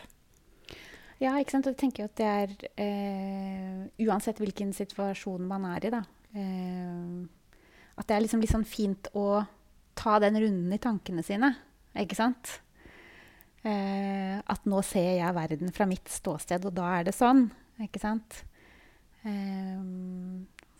Ja, 1.20 1.34
ikke 1.36 1.50
sant. 1.50 1.66
Jeg 1.66 1.76
tenker 1.76 2.04
at 2.04 2.14
det 2.16 2.24
er 2.24 2.48
eh, 2.80 4.06
Uansett 4.06 4.38
hvilken 4.40 4.70
situasjon 4.72 5.42
man 5.46 5.66
er 5.68 5.84
i, 5.84 5.90
da. 5.92 6.00
Eh, 6.32 7.26
at 7.98 8.06
det 8.08 8.16
er 8.16 8.22
liksom 8.24 8.40
litt 8.40 8.54
sånn 8.54 8.64
fint 8.64 9.10
å 9.12 9.46
ta 9.94 10.18
den 10.18 10.38
runden 10.40 10.72
i 10.72 10.78
tankene 10.80 11.22
sine, 11.22 11.50
ikke 11.94 12.16
sant? 12.16 12.60
Eh, 13.60 14.36
at 14.40 14.68
nå 14.68 14.80
ser 14.86 15.18
jeg 15.18 15.36
verden 15.36 15.72
fra 15.76 15.84
mitt 15.88 16.08
ståsted, 16.08 16.64
og 16.64 16.72
da 16.78 16.86
er 16.96 17.08
det 17.10 17.12
sånn, 17.12 17.44
ikke 17.84 18.00
sant? 18.00 18.38
Eh, 19.28 19.82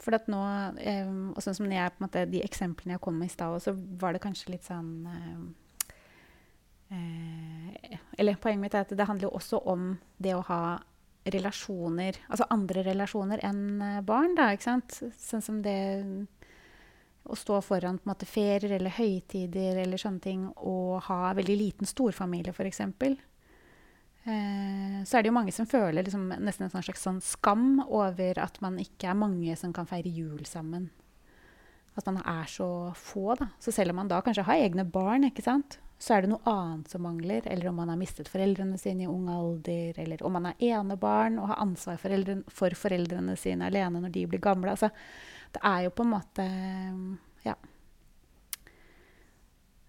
for 0.01 0.17
at 0.17 0.31
nå 0.33 0.39
eh, 0.81 1.09
Og 1.35 1.43
sånn 1.45 1.59
som 1.59 1.67
jeg, 1.69 1.93
på 1.93 2.01
en 2.01 2.07
måte, 2.07 2.23
de 2.31 2.41
eksemplene 2.41 2.97
jeg 2.97 3.03
kom 3.05 3.19
med 3.21 3.29
i 3.29 3.35
stad, 3.35 3.59
så 3.61 3.75
var 4.01 4.17
det 4.17 4.23
kanskje 4.25 4.55
litt 4.55 4.65
sånn 4.65 5.05
Eller 8.17 8.39
poenget 8.41 8.63
mitt 8.65 8.75
er 8.75 8.87
at 8.87 8.95
det 8.97 9.07
handler 9.07 9.29
jo 9.29 9.37
også 9.37 9.61
om 9.69 9.93
det 10.17 10.33
å 10.35 10.47
ha 10.49 10.63
relasjoner 11.29 12.17
Altså 12.33 12.49
andre 12.51 12.87
relasjoner 12.89 13.45
enn 13.45 14.01
barn, 14.09 14.33
da, 14.41 14.49
ikke 14.57 14.71
sant? 14.71 14.97
Sånn 15.21 15.45
som 15.45 15.61
det 15.61 15.77
å 17.25 17.37
stå 17.37 17.61
foran 17.65 17.99
på 17.99 18.07
en 18.07 18.13
måte 18.13 18.29
ferier 18.29 18.77
eller 18.79 18.95
høytider 18.97 19.83
eller 19.83 20.01
sånne 20.01 20.25
ting 20.25 20.47
og 20.57 21.03
ha 21.09 21.35
veldig 21.37 21.57
liten 21.59 21.89
storfamilie, 21.89 22.55
f.eks. 22.55 22.81
Eh, 24.25 24.97
så 25.05 25.19
er 25.19 25.23
det 25.23 25.31
jo 25.31 25.37
mange 25.37 25.55
som 25.55 25.69
føler 25.69 26.05
liksom, 26.07 26.29
nesten 26.41 26.67
en 26.67 26.73
sånn 26.73 26.87
slags 26.89 27.05
sånn 27.07 27.21
skam 27.25 27.83
over 27.87 28.41
at 28.43 28.59
man 28.65 28.81
ikke 28.83 29.13
er 29.13 29.21
mange 29.21 29.57
som 29.57 29.75
kan 29.77 29.89
feire 29.91 30.13
jul 30.13 30.43
sammen. 30.49 30.91
At 31.99 32.07
man 32.07 32.23
er 32.23 32.49
så 32.49 32.93
få, 32.97 33.35
da. 33.39 33.51
Så 33.61 33.75
selv 33.75 33.93
om 33.93 34.01
man 34.01 34.11
da 34.11 34.21
kanskje 34.25 34.47
har 34.47 34.65
egne 34.65 34.87
barn, 34.89 35.27
ikke 35.29 35.45
sant? 35.45 35.81
så 36.01 36.15
er 36.17 36.25
det 36.25 36.31
noe 36.33 36.49
annet 36.49 36.89
som 36.89 37.03
mangler. 37.05 37.45
Eller 37.45 37.69
om 37.69 37.77
man 37.77 37.91
har 37.93 37.99
mistet 38.01 38.31
foreldrene 38.33 38.79
sine 38.81 39.05
i 39.05 39.11
ung 39.11 39.29
alder, 39.29 39.99
eller 40.01 40.23
om 40.25 40.33
man 40.39 40.49
er 40.51 40.63
enebarn 40.73 41.37
og 41.39 41.51
har 41.53 41.61
ansvar 41.61 41.99
for, 41.99 42.09
foreldre, 42.09 42.39
for 42.49 42.77
foreldrene 42.85 43.37
sine 43.39 43.69
alene 43.69 44.01
når 44.01 44.15
de 44.15 44.25
blir 44.33 44.43
gamle. 44.43 44.73
Altså, 44.73 44.89
det 45.57 45.63
er 45.67 45.87
jo 45.87 45.93
på 45.95 46.07
en 46.07 46.13
måte 46.15 46.47
ja, 47.47 47.57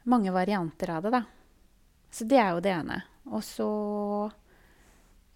mange 0.03 0.33
varianter 0.33 0.89
av 0.95 1.03
det, 1.05 1.11
da. 1.11 1.23
Så 2.11 2.27
det 2.27 2.39
er 2.41 2.55
jo 2.55 2.63
det 2.63 2.71
ene. 2.73 2.97
Og 3.31 3.43
så 3.45 3.67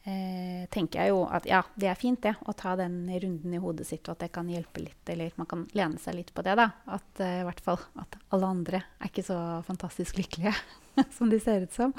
eh, 0.04 0.66
tenker 0.74 1.04
jeg 1.04 1.14
jo 1.14 1.22
at 1.30 1.48
ja, 1.50 1.62
det 1.78 1.90
er 1.92 2.00
fint 2.00 2.22
det, 2.26 2.34
å 2.46 2.56
ta 2.58 2.76
den 2.80 3.04
runden 3.10 3.54
i 3.56 3.62
hodet 3.62 3.88
sitt, 3.88 4.04
og 4.08 4.16
at 4.16 4.26
det 4.26 4.32
kan 4.36 4.50
hjelpe 4.52 4.84
litt, 4.84 5.04
eller 5.12 5.36
man 5.40 5.50
kan 5.52 5.68
lene 5.78 6.02
seg 6.02 6.18
litt 6.18 6.34
på 6.36 6.44
det, 6.46 6.58
da. 6.60 6.70
At 6.98 7.22
eh, 7.24 7.42
i 7.44 7.46
hvert 7.48 7.64
fall 7.64 7.80
at 8.02 8.18
alle 8.36 8.52
andre 8.58 8.82
er 9.00 9.12
ikke 9.12 9.28
så 9.28 9.40
fantastisk 9.68 10.20
lykkelige 10.20 10.56
som 11.18 11.32
de 11.32 11.40
ser 11.44 11.68
ut 11.68 11.78
som. 11.78 11.96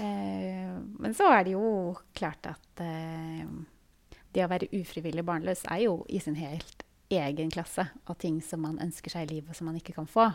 Eh, 0.00 0.76
men 1.02 1.16
så 1.16 1.32
er 1.32 1.48
det 1.48 1.56
jo 1.56 1.96
klart 2.16 2.52
at 2.52 2.84
eh, 2.84 3.48
det 4.30 4.46
å 4.46 4.52
være 4.52 4.70
ufrivillig 4.76 5.26
barnløs 5.26 5.66
er 5.72 5.88
jo 5.88 6.00
i 6.08 6.22
sin 6.22 6.38
helt 6.38 6.86
egen 7.10 7.50
klasse 7.50 7.88
av 8.06 8.18
ting 8.22 8.38
som 8.42 8.62
man 8.62 8.78
ønsker 8.82 9.12
seg 9.12 9.26
i 9.26 9.34
livet 9.36 9.56
som 9.56 9.66
man 9.70 9.78
ikke 9.80 9.96
kan 9.96 10.08
få. 10.08 10.28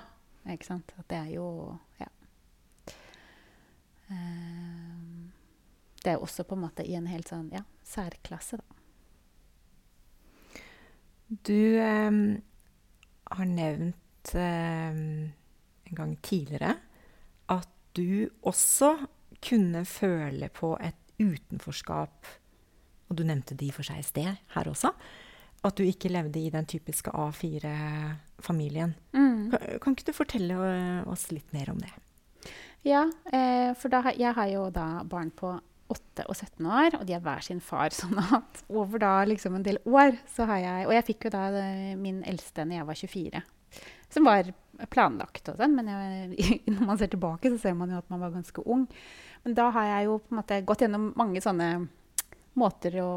Ikke 0.52 0.68
sant? 0.68 0.94
At 1.00 1.08
det 1.10 1.18
er 1.18 1.32
jo 1.38 1.48
Ja. 2.02 2.10
Eh, 4.12 4.86
det 6.04 6.12
er 6.14 6.22
også 6.22 6.44
på 6.46 6.54
en 6.54 6.62
måte 6.68 6.86
i 6.86 6.94
en 6.94 7.08
helt 7.10 7.32
sånn 7.32 7.48
ja, 7.50 7.64
særklasse, 7.82 8.60
da. 8.62 8.74
Du 11.26 11.80
eh, 11.82 12.20
har 13.32 13.48
nevnt 13.50 14.36
eh, 14.38 15.00
en 15.90 15.98
gang 15.98 16.14
tidligere 16.22 16.76
at 17.50 17.72
du 17.98 18.30
også 18.46 19.08
kunne 19.42 19.82
føle 19.86 20.50
på 20.54 20.76
et 20.78 21.00
utenforskap, 21.18 22.28
og 23.10 23.18
du 23.18 23.24
nevnte 23.26 23.58
de 23.58 23.72
for 23.74 23.88
seg 23.88 24.02
i 24.02 24.06
sted 24.06 24.42
her 24.54 24.70
også, 24.70 24.92
at 25.66 25.78
du 25.78 25.86
ikke 25.86 26.12
levde 26.14 26.40
i 26.42 26.52
den 26.54 26.68
typiske 26.70 27.12
A4-familien. 27.12 28.96
Mm. 29.16 29.52
Kan, 29.54 29.64
kan 29.82 29.96
ikke 29.96 30.12
du 30.12 30.18
fortelle 30.18 30.58
eh, 30.70 31.08
oss 31.10 31.30
litt 31.34 31.56
mer 31.56 31.72
om 31.74 31.80
det? 31.82 31.92
Ja, 32.86 33.08
eh, 33.34 33.72
for 33.80 33.90
da, 33.90 34.04
jeg 34.14 34.36
har 34.38 34.52
jo 34.52 34.68
da 34.74 35.02
barn 35.10 35.32
på 35.34 35.56
8 35.94 36.26
og 36.30 36.36
17 36.36 36.66
år, 36.66 36.96
og 37.00 37.06
de 37.06 37.14
har 37.16 37.24
hver 37.26 37.44
sin 37.46 37.62
far. 37.62 37.94
Sånn 38.00 38.18
at 38.22 38.64
over 38.70 39.02
da 39.02 39.18
liksom 39.28 39.58
en 39.58 39.66
del 39.66 39.82
år 39.86 40.18
så 40.32 40.48
har 40.50 40.62
jeg 40.64 40.88
Og 40.88 40.96
jeg 40.98 41.08
fikk 41.12 41.28
jo 41.28 41.36
da 41.38 41.48
eh, 41.62 41.92
min 42.00 42.24
eldste 42.28 42.66
når 42.66 42.80
jeg 42.80 42.90
var 42.92 43.02
24. 43.02 43.44
Som 44.14 44.30
var 44.30 44.54
planlagt 44.92 45.50
og 45.52 45.60
sånn, 45.60 45.76
men 45.76 45.90
jeg, 45.90 46.62
når 46.76 46.90
man 46.90 47.00
ser 47.00 47.12
tilbake, 47.12 47.52
så 47.52 47.62
ser 47.62 47.78
man 47.78 47.94
jo 47.94 48.02
at 48.02 48.10
man 48.14 48.22
var 48.24 48.34
ganske 48.36 48.64
ung. 48.66 48.86
Men 49.46 49.58
da 49.58 49.70
har 49.74 49.92
jeg 49.92 50.10
jo 50.10 50.20
på 50.22 50.34
en 50.34 50.42
måte 50.42 50.64
gått 50.66 50.86
gjennom 50.86 51.12
mange 51.18 51.42
sånne 51.44 51.70
måter 52.56 52.98
å 53.04 53.12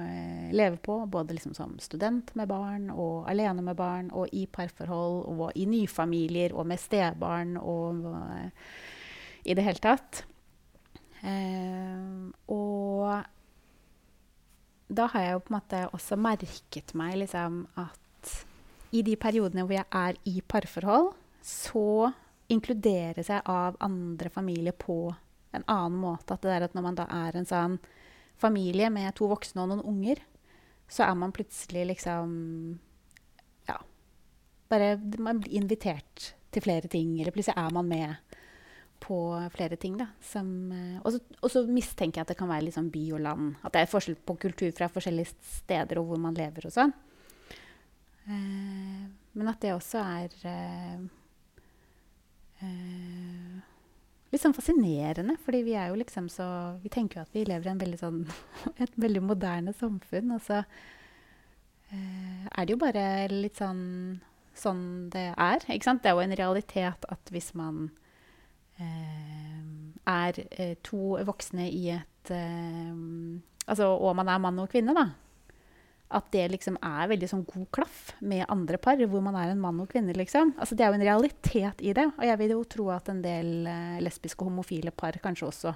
eh, 0.00 0.48
leve 0.56 0.80
på. 0.82 1.00
Både 1.06 1.36
liksom 1.36 1.54
som 1.56 1.76
student 1.82 2.34
med 2.38 2.48
barn, 2.50 2.88
og 2.90 3.28
alene 3.30 3.64
med 3.64 3.76
barn, 3.78 4.10
og 4.12 4.32
i 4.32 4.46
parforhold, 4.50 5.24
og 5.28 5.56
i 5.56 5.66
nyfamilier, 5.68 6.54
og 6.56 6.68
med 6.68 6.80
stebarn, 6.80 7.56
og 7.60 8.04
og 8.08 9.48
i 9.48 9.54
det 9.56 9.64
hele 9.64 9.80
tatt. 9.80 10.22
Eh, 11.24 12.28
og 12.52 13.24
da 14.88 15.06
har 15.12 15.24
jeg 15.24 15.32
jo 15.34 15.44
på 15.44 15.52
en 15.52 15.58
måte 15.58 15.80
også 15.96 16.18
merket 16.20 16.94
meg 16.96 17.18
liksom 17.22 17.62
at 17.80 18.34
i 18.96 19.02
de 19.04 19.16
periodene 19.20 19.66
hvor 19.66 19.76
jeg 19.76 19.88
er 19.92 20.16
i 20.28 20.40
parforhold, 20.40 21.12
så 21.44 22.10
inkluderes 22.48 23.28
jeg 23.28 23.44
av 23.44 23.76
andre 23.84 24.30
familier 24.32 24.72
på 24.72 25.12
en 25.52 25.64
annen 25.64 25.98
måte. 26.00 26.34
At 26.34 26.44
det 26.44 26.54
der 26.54 26.68
at 26.68 26.76
når 26.76 26.86
man 26.86 26.96
da 26.96 27.08
er 27.12 27.36
en 27.36 27.48
sånn 27.48 27.76
familie 28.38 28.90
med 28.94 29.14
to 29.18 29.28
voksne 29.30 29.64
og 29.64 29.72
noen 29.72 29.84
unger, 29.86 30.22
så 30.88 31.04
er 31.08 31.16
man 31.18 31.34
plutselig 31.34 31.86
liksom 31.94 32.78
Ja. 33.68 33.78
Bare 34.68 34.96
Man 35.18 35.40
blir 35.40 35.60
invitert 35.60 36.34
til 36.50 36.62
flere 36.62 36.88
ting, 36.88 37.20
eller 37.20 37.32
plutselig 37.32 37.58
er 37.58 37.72
man 37.72 37.88
med 37.88 38.16
på 39.00 39.16
flere 39.54 39.76
ting. 39.76 39.96
da. 39.98 40.08
Eh, 40.34 41.00
og, 41.04 41.50
så, 41.50 41.66
mistenker 41.66 42.20
jeg 42.20 42.26
at 42.26 42.32
det 42.32 42.38
kan 42.38 42.50
være 42.50 42.72
sånn 42.72 42.90
by 42.90 43.04
og 43.12 43.20
land. 43.20 43.54
At 43.62 43.72
det 43.74 43.82
er 43.82 43.92
forskjell 43.92 44.16
på 44.16 44.36
kultur 44.36 44.72
fra 44.72 44.88
forskjellige 44.88 45.34
steder 45.62 46.00
og 46.00 46.10
hvor 46.10 46.18
man 46.18 46.34
lever 46.34 46.66
og 46.66 46.74
sånn. 46.74 46.94
Eh, 48.28 49.06
men 49.38 49.48
at 49.48 49.60
det 49.62 49.74
også 49.74 50.02
er 50.02 50.34
eh, 50.50 50.98
eh, 52.66 53.47
litt 54.32 54.42
sånn 54.42 54.56
fascinerende. 54.56 55.38
fordi 55.44 55.62
vi 55.64 55.74
er 55.78 55.88
jo 55.88 55.98
liksom 56.00 56.28
så 56.28 56.78
Vi 56.82 56.88
tenker 56.92 57.20
jo 57.20 57.26
at 57.26 57.34
vi 57.34 57.44
lever 57.44 57.66
i 57.68 57.72
en 57.72 57.82
veldig 57.82 57.98
sånn, 58.00 58.22
et 58.84 58.94
veldig 58.96 59.22
moderne 59.24 59.72
samfunn. 59.72 60.34
Og 60.36 60.42
så 60.44 60.62
eh, 61.92 62.48
er 62.52 62.64
det 62.64 62.74
jo 62.74 62.80
bare 62.82 63.04
litt 63.32 63.60
sånn 63.60 64.20
sånn 64.58 64.82
det 65.14 65.30
er. 65.36 65.62
ikke 65.70 65.86
sant? 65.86 66.02
Det 66.02 66.10
er 66.10 66.18
jo 66.18 66.24
en 66.26 66.38
realitet 66.40 67.06
at 67.14 67.32
hvis 67.34 67.52
man 67.58 67.88
eh, 68.82 69.62
er 70.08 70.40
eh, 70.50 70.74
to 70.86 71.18
voksne 71.28 71.68
i 71.70 71.84
et 71.94 72.32
eh, 72.34 72.92
altså, 73.66 73.92
Og 73.94 74.16
man 74.18 74.28
er 74.28 74.42
mann 74.42 74.58
og 74.62 74.70
kvinne, 74.72 74.96
da. 74.96 75.10
At 76.08 76.30
det 76.32 76.46
liksom 76.54 76.78
er 76.80 77.10
veldig 77.10 77.28
sånn 77.28 77.44
god 77.44 77.66
klaff 77.74 78.14
med 78.24 78.46
andre 78.48 78.78
par, 78.80 79.00
hvor 79.10 79.20
man 79.24 79.36
er 79.36 79.52
en 79.52 79.60
mann 79.60 79.80
og 79.82 79.90
kvinne. 79.92 80.14
liksom. 80.16 80.54
Altså, 80.56 80.74
det 80.74 80.86
er 80.86 80.92
jo 80.92 80.98
en 81.00 81.08
realitet 81.08 81.82
i 81.84 81.92
det. 81.92 82.06
Og 82.16 82.24
jeg 82.24 82.40
vil 82.40 82.54
jo 82.54 82.62
tro 82.64 82.88
at 82.94 83.10
en 83.12 83.20
del 83.24 83.68
eh, 83.68 83.98
lesbiske 84.04 84.40
og 84.40 84.48
homofile 84.48 84.94
par 84.94 85.18
kanskje 85.20 85.50
også 85.50 85.74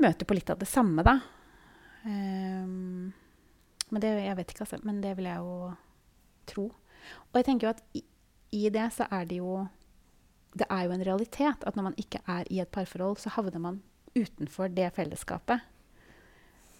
møter 0.00 0.26
på 0.26 0.36
litt 0.38 0.50
av 0.50 0.58
det 0.58 0.70
samme, 0.70 1.04
da. 1.04 1.18
Um, 2.04 3.12
men 3.92 4.02
det, 4.02 4.10
jeg 4.24 4.38
vet 4.40 4.54
ikke, 4.54 4.64
altså. 4.64 4.80
Men 4.88 5.04
det 5.04 5.14
vil 5.18 5.28
jeg 5.28 5.44
jo 5.44 5.70
tro. 6.48 6.66
Og 7.28 7.38
jeg 7.38 7.48
tenker 7.50 7.68
jo 7.68 7.74
at 7.74 7.84
i, 7.96 8.04
i 8.56 8.66
det 8.72 8.88
så 8.96 9.06
er 9.12 9.28
det 9.28 9.42
jo 9.42 9.66
Det 10.54 10.66
er 10.70 10.84
jo 10.86 10.92
en 10.94 11.02
realitet 11.02 11.64
at 11.66 11.76
når 11.76 11.82
man 11.88 11.96
ikke 11.98 12.20
er 12.30 12.46
i 12.46 12.60
et 12.62 12.70
parforhold, 12.70 13.18
så 13.18 13.32
havner 13.34 13.58
man 13.58 13.80
utenfor 14.14 14.68
det 14.70 14.92
fellesskapet. 14.94 15.64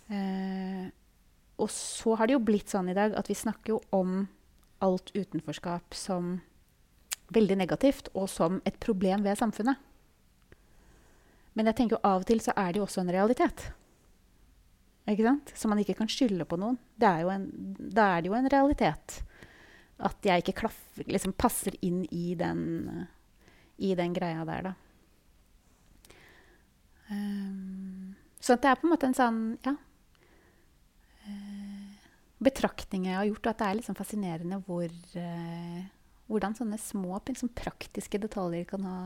Eh, 0.06 0.86
og 1.56 1.70
så 1.70 2.16
har 2.18 2.26
det 2.26 2.34
jo 2.36 2.42
blitt 2.42 2.72
sånn 2.72 2.90
i 2.90 2.96
dag 2.96 3.14
at 3.18 3.30
vi 3.30 3.36
snakker 3.38 3.76
jo 3.76 3.80
om 3.94 4.26
alt 4.84 5.12
utenforskap 5.14 5.94
som 5.96 6.40
veldig 7.34 7.56
negativt, 7.56 8.10
og 8.12 8.28
som 8.28 8.60
et 8.68 8.76
problem 8.82 9.24
ved 9.24 9.38
samfunnet. 9.40 9.78
Men 11.54 11.70
jeg 11.70 11.78
tenker 11.78 11.96
jo 11.96 12.04
av 12.04 12.24
og 12.24 12.28
til 12.28 12.42
så 12.42 12.52
er 12.58 12.72
det 12.72 12.82
jo 12.82 12.86
også 12.86 13.04
en 13.04 13.12
realitet. 13.14 13.68
Ikke 15.10 15.26
sant? 15.26 15.52
Som 15.56 15.72
man 15.72 15.80
ikke 15.82 15.96
kan 15.98 16.10
skylde 16.10 16.46
på 16.48 16.58
noen. 16.60 16.78
Det 16.96 17.08
er 17.08 17.46
da 17.94 18.08
er 18.10 18.24
det 18.24 18.30
jo 18.30 18.36
en 18.38 18.50
realitet. 18.50 19.18
At 20.04 20.26
jeg 20.26 20.42
ikke 20.42 20.58
klaffer, 20.64 21.06
liksom 21.06 21.36
passer 21.38 21.76
inn 21.86 22.02
i 22.10 22.34
den, 22.38 23.06
i 23.78 23.94
den 23.94 24.16
greia 24.16 24.44
der, 24.48 24.70
da. 24.70 24.74
Um, 27.10 28.14
så 28.40 28.56
det 28.56 28.70
er 28.70 28.78
på 28.80 28.88
en 28.88 28.94
måte 28.94 29.08
en 29.10 29.16
sånn 29.16 29.40
ja, 29.64 29.74
uh, 32.44 32.46
betraktning 32.46 33.08
jeg 33.08 33.18
har 33.18 33.28
gjort, 33.28 33.44
og 33.46 33.52
at 33.52 33.60
det 33.60 33.68
er 33.68 33.78
liksom 33.80 33.98
fascinerende 33.98 34.60
hvor, 34.66 34.88
uh, 35.18 35.80
hvordan 36.30 36.56
sånne 36.58 36.80
små, 36.80 37.18
liksom 37.28 37.52
praktiske 37.56 38.20
detaljer 38.22 38.68
kan 38.68 38.86
ha 38.88 38.98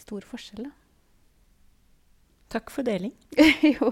stor 0.00 0.24
forskjell. 0.26 0.66
Da. 0.68 0.72
Takk 2.52 2.72
for 2.74 2.86
deling. 2.86 3.14
jo. 3.74 3.90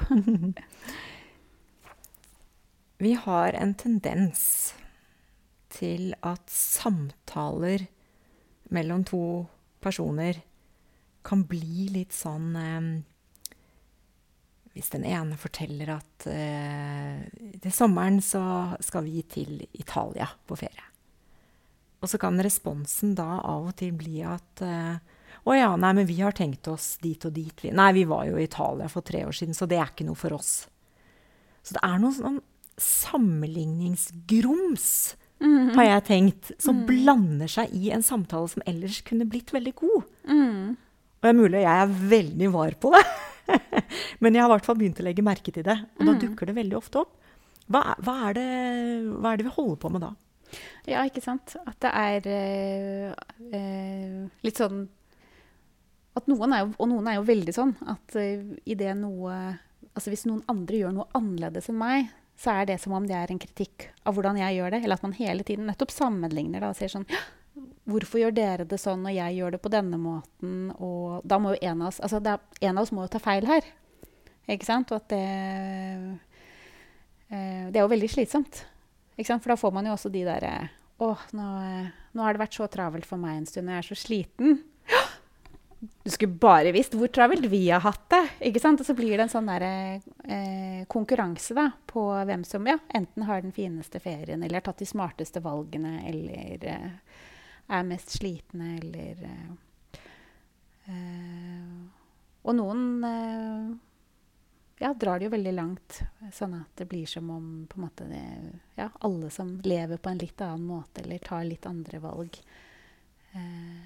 Vi 3.01 3.15
har 3.17 3.57
en 3.57 3.75
tendens 3.81 4.75
til 5.73 6.13
at 6.27 6.51
samtaler 6.53 7.87
mellom 8.75 9.05
to 9.07 9.23
personer 9.81 10.43
kan 11.25 11.45
bli 11.49 11.89
litt 11.93 12.13
sånn 12.17 12.53
eh, 12.57 12.91
Hvis 14.81 14.89
den 14.95 15.05
ene 15.05 15.37
forteller 15.37 15.91
at 15.99 16.25
eh, 16.33 17.21
til 17.61 17.73
sommeren 17.77 18.17
så 18.25 18.41
skal 18.81 19.05
vi 19.05 19.21
til 19.29 19.59
Italia 19.77 20.25
på 20.49 20.57
ferie. 20.57 20.87
Og 22.01 22.09
så 22.09 22.17
kan 22.17 22.41
responsen 22.41 23.13
da 23.19 23.27
av 23.45 23.67
og 23.69 23.75
til 23.77 23.93
bli 23.93 24.23
at 24.25 24.63
eh, 24.65 24.97
å 25.45 25.53
ja, 25.57 25.75
nei, 25.77 25.91
men 25.99 26.09
vi 26.09 26.17
har 26.23 26.33
tenkt 26.37 26.65
oss 26.73 26.95
dit 27.05 27.21
og 27.29 27.33
dit. 27.37 27.67
Nei, 27.77 27.91
vi 27.97 28.07
var 28.09 28.25
jo 28.31 28.41
i 28.41 28.47
Italia 28.49 28.89
for 28.89 29.05
tre 29.05 29.21
år 29.29 29.37
siden, 29.37 29.53
så 29.57 29.69
det 29.69 29.77
er 29.81 29.89
ikke 29.93 30.07
noe 30.09 30.17
for 30.19 30.33
oss. 30.37 30.51
Så 31.61 31.77
det 31.77 31.83
er 31.85 31.99
noe 32.01 32.17
sånn 32.17 32.41
sammenligningsgrums, 32.81 35.17
Mm. 35.41 35.75
har 35.77 35.85
jeg 35.85 36.05
tenkt, 36.05 36.53
som 36.61 36.77
Mm. 36.83 36.87
blander 36.87 37.49
seg 37.49 37.69
i 37.73 37.91
en 37.91 38.03
samtale 38.03 38.49
som 38.49 38.63
ellers 38.67 39.01
kunne 39.05 39.25
blitt 39.29 39.51
veldig 39.53 39.75
god. 39.75 40.03
Mm. 40.29 40.77
Og 40.77 41.23
det 41.23 41.29
er 41.29 41.33
mulig 41.39 41.63
jeg 41.63 41.83
er 41.83 41.87
veldig 42.09 42.53
var 42.53 42.71
på 42.81 42.91
det, 42.93 43.05
men 44.23 44.35
jeg 44.37 44.43
har 44.43 44.51
i 44.51 44.55
hvert 44.55 44.67
fall 44.69 44.79
begynt 44.81 45.01
å 45.03 45.07
legge 45.07 45.25
merke 45.27 45.53
til 45.55 45.65
det. 45.67 45.77
Og 45.99 46.07
da 46.07 46.13
Mm. 46.15 46.21
dukker 46.25 46.47
det 46.51 46.55
veldig 46.57 46.77
ofte 46.79 47.03
opp. 47.05 47.17
Hva, 47.71 47.83
hva, 48.03 48.15
er 48.31 48.35
det, 48.35 48.47
hva 49.21 49.33
er 49.33 49.37
det 49.41 49.47
vi 49.47 49.55
holder 49.55 49.77
på 49.83 49.91
med 49.95 50.03
da? 50.03 50.13
Ja, 50.91 51.05
ikke 51.07 51.23
sant? 51.23 51.55
At 51.67 51.77
det 51.85 51.91
er 51.95 52.25
øh, 52.27 53.13
øh, 53.55 54.31
litt 54.43 54.59
sånn 54.59 54.89
at 56.19 56.27
noen 56.27 56.53
er 56.53 56.65
jo, 56.65 56.73
Og 56.83 56.89
noen 56.91 57.07
er 57.07 57.21
jo 57.21 57.27
veldig 57.29 57.53
sånn 57.55 57.77
at 57.87 58.17
øh, 58.19 58.57
i 58.67 58.75
det 58.75 58.97
noe 58.99 59.37
Altså 59.95 60.11
hvis 60.11 60.27
noen 60.27 60.43
andre 60.51 60.81
gjør 60.81 60.93
noe 60.97 61.07
annerledes 61.19 61.69
enn 61.71 61.79
meg, 61.79 62.11
så 62.39 62.53
er 62.61 62.67
det 62.71 62.77
som 62.83 62.93
om 62.97 63.07
det 63.07 63.15
er 63.17 63.31
en 63.33 63.39
kritikk 63.43 63.89
av 64.07 64.15
hvordan 64.17 64.39
jeg 64.39 64.57
gjør 64.59 64.71
det. 64.75 64.79
Eller 64.85 64.97
at 64.99 65.03
man 65.07 65.15
hele 65.19 65.43
tiden 65.47 65.67
nettopp 65.67 65.91
sammenligner 65.95 66.63
da, 66.63 66.71
og 66.71 66.79
sier 66.79 66.89
sånn 66.93 67.07
Hvorfor 67.89 68.21
gjør 68.21 68.35
dere 68.37 68.67
det 68.69 68.79
sånn, 68.81 69.07
og 69.09 69.15
jeg 69.15 69.39
gjør 69.39 69.55
det 69.57 69.63
på 69.65 69.73
denne 69.73 69.99
måten? 70.01 70.71
Og 70.77 71.23
da 71.25 71.39
må 71.41 71.55
jo 71.55 71.63
en 71.65 71.81
av 71.81 71.89
oss 71.89 72.01
Altså 72.05 72.21
er, 72.21 72.43
en 72.61 72.77
av 72.77 72.85
oss 72.85 72.93
må 72.93 73.07
jo 73.07 73.13
ta 73.15 73.21
feil 73.23 73.47
her. 73.49 73.67
Ikke 74.51 74.69
sant? 74.69 74.93
Og 74.93 75.01
at 75.01 75.09
det 75.13 75.23
eh, 77.31 77.71
Det 77.71 77.79
er 77.79 77.85
jo 77.85 77.93
veldig 77.95 78.11
slitsomt. 78.13 78.65
Ikke 79.17 79.31
sant? 79.33 79.43
For 79.45 79.55
da 79.55 79.61
får 79.61 79.75
man 79.75 79.89
jo 79.89 79.97
også 79.97 80.13
de 80.13 80.27
derre 80.29 80.55
Å, 81.01 81.15
nå, 81.37 81.47
nå 82.13 82.27
har 82.27 82.37
det 82.37 82.43
vært 82.43 82.59
så 82.59 82.69
travelt 82.69 83.09
for 83.09 83.21
meg 83.21 83.39
en 83.39 83.49
stund, 83.49 83.71
og 83.71 83.73
jeg 83.73 83.81
er 83.81 83.89
så 83.89 83.97
sliten. 83.97 84.59
Du 85.81 86.11
skulle 86.13 86.37
bare 86.37 86.75
visst 86.77 86.93
hvor 86.93 87.09
travelt 87.09 87.47
vi 87.49 87.63
har 87.71 87.81
hatt 87.81 88.05
det. 88.13 88.21
ikke 88.51 88.61
sant? 88.61 88.83
Og 88.83 88.89
så 88.89 88.93
blir 88.97 89.15
det 89.15 89.25
en 89.25 89.33
sånn 89.33 89.49
der, 89.49 89.65
eh, 90.29 90.83
konkurranse 90.93 91.57
da, 91.57 91.71
på 91.89 92.05
hvem 92.29 92.45
som 92.45 92.69
ja, 92.69 92.77
enten 92.93 93.25
har 93.25 93.41
den 93.41 93.55
fineste 93.57 94.03
ferien, 94.05 94.43
eller 94.43 94.61
har 94.61 94.67
tatt 94.69 94.83
de 94.85 94.89
smarteste 94.91 95.41
valgene, 95.41 95.95
eller 96.11 96.69
eh, 96.69 97.25
er 97.71 97.87
mest 97.87 98.17
slitne, 98.17 98.75
eller 98.81 99.23
eh, 99.29 100.01
eh, 100.91 101.71
Og 102.43 102.57
noen 102.57 102.85
eh, 103.07 103.71
ja, 104.81 104.95
drar 104.95 105.19
det 105.19 105.29
jo 105.29 105.35
veldig 105.35 105.53
langt, 105.53 106.01
sånn 106.33 106.55
at 106.57 106.73
det 106.81 106.87
blir 106.89 107.09
som 107.09 107.29
om 107.35 107.49
måte 107.77 108.07
det, 108.09 108.25
ja, 108.79 108.89
alle 109.05 109.29
som 109.31 109.59
lever 109.61 110.01
på 110.01 110.09
en 110.09 110.23
litt 110.23 110.41
annen 110.41 110.65
måte, 110.65 111.03
eller 111.05 111.21
tar 111.21 111.45
litt 111.45 111.69
andre 111.69 112.01
valg 112.01 112.39
eh, 113.37 113.83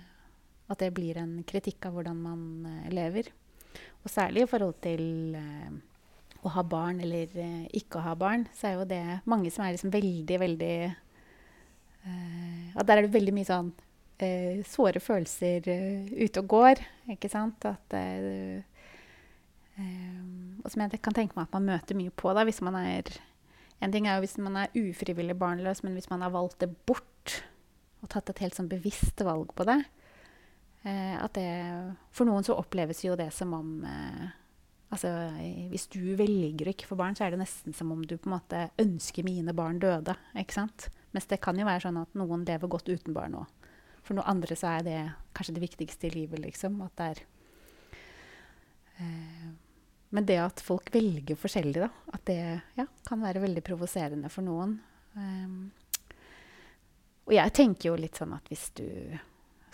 At 0.71 0.79
det 0.81 0.93
blir 0.95 1.19
en 1.19 1.41
kritikk 1.43 1.89
av 1.89 1.99
hvordan 1.99 2.21
man 2.23 2.45
eh, 2.71 2.93
lever. 2.95 3.33
Og 4.05 4.13
særlig 4.13 4.45
i 4.45 4.51
forhold 4.53 4.79
til 4.87 5.35
eh, 5.35 5.75
å 6.47 6.53
ha 6.55 6.63
barn 6.63 7.03
eller 7.03 7.35
ikke 7.75 7.99
å 7.99 8.07
ha 8.07 8.15
barn, 8.15 8.47
så 8.55 8.69
er 8.69 8.79
jo 8.79 8.87
det 8.89 9.05
mange 9.27 9.51
som 9.51 9.65
er 9.65 9.75
liksom 9.75 9.93
veldig, 9.93 10.39
veldig 10.45 10.77
At 12.05 12.87
der 12.89 12.99
er 13.01 13.07
det 13.07 13.15
veldig 13.15 13.33
mye 13.37 13.49
sånn 13.49 13.73
eh, 14.19 14.63
såre 14.69 15.01
følelser 15.03 15.69
eh, 15.71 16.11
ute 16.25 16.43
og 16.43 16.51
går, 16.53 16.83
ikke 17.15 17.31
sant? 17.33 17.65
At 17.69 17.97
eh, 17.99 18.63
og 19.75 20.71
som 20.71 20.85
jeg 20.85 21.01
kan 21.03 21.17
tenke 21.17 21.35
meg 21.35 21.49
at 21.49 21.57
man 21.57 21.67
møter 21.73 21.99
mye 21.99 22.13
på 22.15 22.31
da, 22.37 22.45
hvis 22.47 22.63
man 22.65 22.77
er 22.79 23.09
En 23.83 23.91
ting 23.93 24.07
er 24.07 24.17
jo 24.17 24.23
hvis 24.23 24.39
man 24.39 24.55
er 24.57 24.77
ufrivillig 24.79 25.35
barnløs, 25.37 25.83
men 25.83 25.97
hvis 25.97 26.07
man 26.09 26.23
har 26.23 26.31
valgt 26.33 26.61
det 26.63 26.71
bort 26.87 27.43
og 28.01 28.09
tatt 28.13 28.31
et 28.31 28.41
helt 28.45 28.55
sånn 28.57 28.71
bevisst 28.71 29.19
valg 29.27 29.51
på 29.57 29.67
det, 29.67 29.81
eh, 30.87 31.17
at 31.19 31.35
det 31.37 31.51
For 32.15 32.25
noen 32.29 32.47
så 32.47 32.57
oppleves 32.57 33.03
jo 33.05 33.17
det 33.19 33.33
som 33.35 33.53
om 33.57 33.77
eh, 33.85 34.25
Altså, 34.95 35.11
hvis 35.73 35.89
du 35.91 36.15
velger 36.15 36.69
å 36.69 36.71
ikke 36.71 36.87
få 36.87 36.95
barn, 36.95 37.17
så 37.19 37.25
er 37.27 37.33
det 37.35 37.41
nesten 37.41 37.75
som 37.75 37.91
om 37.91 38.05
du 38.07 38.13
på 38.15 38.29
en 38.29 38.37
måte 38.37 38.61
ønsker 38.79 39.27
mine 39.27 39.51
barn 39.57 39.81
døde. 39.83 40.15
ikke 40.39 40.55
sant? 40.55 40.87
Mens 41.15 41.29
det 41.31 41.41
kan 41.43 41.59
jo 41.59 41.67
være 41.67 41.87
sånn 41.87 42.01
at 42.01 42.17
noen 42.19 42.45
lever 42.47 42.71
godt 42.71 42.91
uten 42.91 43.15
barn 43.17 43.39
òg. 43.39 43.69
For 44.05 44.17
noen 44.19 44.35
andre 44.35 44.57
så 44.59 44.75
er 44.75 44.87
det 44.87 44.99
kanskje 45.37 45.57
det 45.57 45.65
viktigste 45.65 46.09
i 46.11 46.15
livet, 46.17 46.43
liksom. 46.43 46.81
At 46.85 46.97
det 46.99 47.11
er 47.13 47.23
eh, 48.99 49.53
men 50.15 50.27
det 50.29 50.37
at 50.39 50.61
folk 50.63 50.93
velger 50.95 51.39
forskjellig, 51.39 51.81
da, 51.83 51.89
at 52.15 52.23
det 52.29 52.41
ja, 52.79 52.85
kan 53.09 53.23
være 53.25 53.41
veldig 53.43 53.65
provoserende 53.67 54.29
for 54.31 54.47
noen. 54.47 54.77
Um, 55.19 55.73
og 57.27 57.35
jeg 57.35 57.55
tenker 57.57 57.89
jo 57.89 57.97
litt 57.99 58.21
sånn 58.21 58.37
at 58.37 58.47
hvis 58.47 58.69
du 58.79 58.87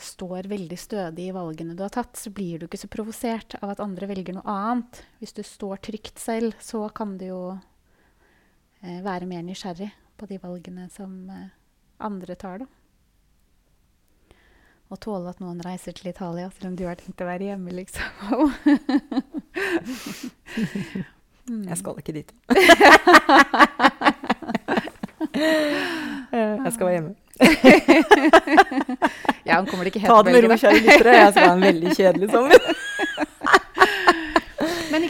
står 0.00 0.48
veldig 0.48 0.78
stødig 0.80 1.26
i 1.28 1.34
valgene 1.36 1.76
du 1.76 1.82
har 1.84 1.92
tatt, 1.92 2.16
så 2.16 2.32
blir 2.32 2.56
du 2.56 2.64
ikke 2.64 2.80
så 2.80 2.88
provosert 2.88 3.58
av 3.60 3.74
at 3.74 3.82
andre 3.84 4.08
velger 4.08 4.38
noe 4.38 4.48
annet. 4.48 5.02
Hvis 5.20 5.36
du 5.36 5.42
står 5.44 5.82
trygt 5.84 6.22
selv, 6.22 6.56
så 6.64 6.86
kan 6.88 7.18
du 7.20 7.26
jo 7.28 7.42
eh, 8.80 9.02
være 9.04 9.28
mer 9.28 9.44
nysgjerrig 9.44 9.90
på 10.20 10.28
de 10.28 10.36
valgene 10.42 10.88
som 10.92 11.30
eh, 11.32 11.48
andre 12.04 12.34
tar, 12.36 12.58
da. 12.60 12.66
Og 14.90 14.98
tåle 15.00 15.30
at 15.30 15.40
noen 15.40 15.62
reiser 15.64 15.94
til 15.96 16.10
Italia 16.10 16.50
selv 16.50 16.72
om 16.72 16.76
du 16.76 16.84
har 16.88 16.98
tenkt 16.98 17.22
å 17.22 17.28
være 17.28 17.44
hjemme, 17.52 17.70
liksom. 17.78 18.08
Mm. 21.48 21.64
Jeg 21.70 21.78
skal 21.80 21.98
ikke 21.98 22.14
dit. 22.14 22.30
jeg 26.30 26.72
skal 26.74 26.86
være 26.86 26.94
hjemme. 26.94 27.14
ja, 29.46 29.54
han 29.56 29.66
kommer 29.66 29.84
ikke 29.88 30.02
helt 30.02 30.12
Ta 30.12 30.22
det 30.22 30.32
med 30.36 30.44
ro, 30.44 30.48
kjære 30.54 30.78
lyttere. 30.84 31.16
Jeg 31.16 31.32
skal 31.32 31.48
ha 31.48 31.54
en 31.56 31.64
veldig 31.64 31.96
kjedelig 31.96 32.28
sommer. 32.30 32.58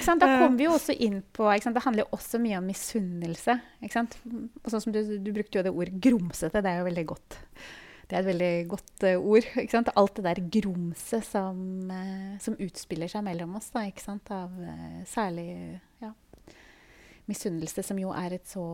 Da 0.07 0.29
kommer 0.39 0.57
vi 0.59 0.67
jo 0.67 0.77
også 0.77 0.95
inn 0.97 1.21
på 1.37 1.49
Det 1.51 1.85
handler 1.85 2.05
jo 2.05 2.17
også 2.17 2.41
mye 2.43 2.59
om 2.61 2.67
misunnelse. 2.71 3.59
Og 3.85 4.73
sånn 4.73 4.83
som 4.87 4.95
du, 4.95 5.01
du, 5.19 5.31
brukte 5.35 5.61
jo 5.61 5.67
det 5.67 5.75
ordet 5.75 6.01
'grumsete'. 6.01 6.63
Det 6.63 6.71
er 6.71 6.81
jo 6.81 6.89
veldig 6.89 7.07
godt. 7.13 7.39
Det 8.11 8.17
er 8.17 8.25
et 8.25 8.31
veldig 8.33 8.55
godt 8.71 9.05
uh, 9.07 9.19
ord. 9.23 9.47
Alt 9.95 10.17
det 10.17 10.25
der 10.27 10.41
grumset 10.59 11.27
som, 11.27 11.61
uh, 11.87 12.35
som, 12.43 12.57
utspiller 12.59 13.11
seg 13.11 13.23
mellom 13.23 13.55
oss. 13.61 13.71
Da, 13.71 13.85
Av 14.35 14.57
uh, 14.59 14.99
særlig 15.07 15.79
ja, 16.03 16.11
misunnelse, 17.31 17.85
som 17.87 18.01
jo 18.03 18.11
er 18.11 18.35
et 18.35 18.51
så 18.51 18.65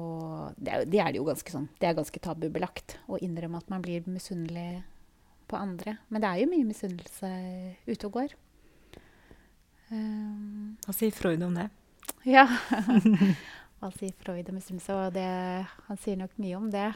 Det 0.57 0.73
er, 0.73 0.89
det 0.89 1.03
er 1.03 1.12
det 1.12 1.21
jo 1.21 1.29
ganske 1.29 1.53
sånn 1.53 1.69
Det 1.77 1.91
er 1.91 1.99
ganske 1.99 2.23
tabubelagt 2.25 2.97
å 3.12 3.21
innrømme 3.21 3.61
at 3.61 3.69
man 3.69 3.85
blir 3.85 4.09
misunnelig 4.09 4.83
på 5.47 5.61
andre. 5.61 5.99
Men 6.09 6.25
det 6.25 6.31
er 6.31 6.43
jo 6.43 6.51
mye 6.51 6.67
misunnelse 6.73 7.31
ute 7.87 8.09
og 8.09 8.17
går. 8.17 8.33
Um, 9.90 10.77
Hva 10.87 10.94
sier 10.96 11.14
Freud 11.14 11.42
om 11.46 11.55
det? 11.55 11.68
Ja. 12.27 12.46
Hva 13.81 13.90
sier 13.94 14.14
Freud 14.18 14.49
om 14.51 14.57
misunnelse? 14.59 14.94
Og 14.96 15.14
det, 15.14 15.27
han 15.87 16.01
sier 16.03 16.18
nok 16.18 16.35
mye 16.42 16.59
om 16.59 16.70
det. 16.72 16.88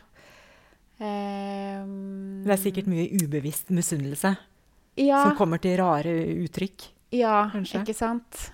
Um, 1.00 2.42
det 2.44 2.55
er 2.57 2.61
sikkert 2.61 2.88
mye 2.90 3.07
ubevisst 3.22 3.70
misunnelse 3.72 4.35
ja, 5.00 5.22
som 5.22 5.37
kommer 5.38 5.61
til 5.62 5.79
rare 5.81 6.12
uttrykk? 6.44 6.90
Ja, 7.16 7.46
kanskje? 7.53 7.81
ikke 7.81 7.96
sant? 7.96 8.50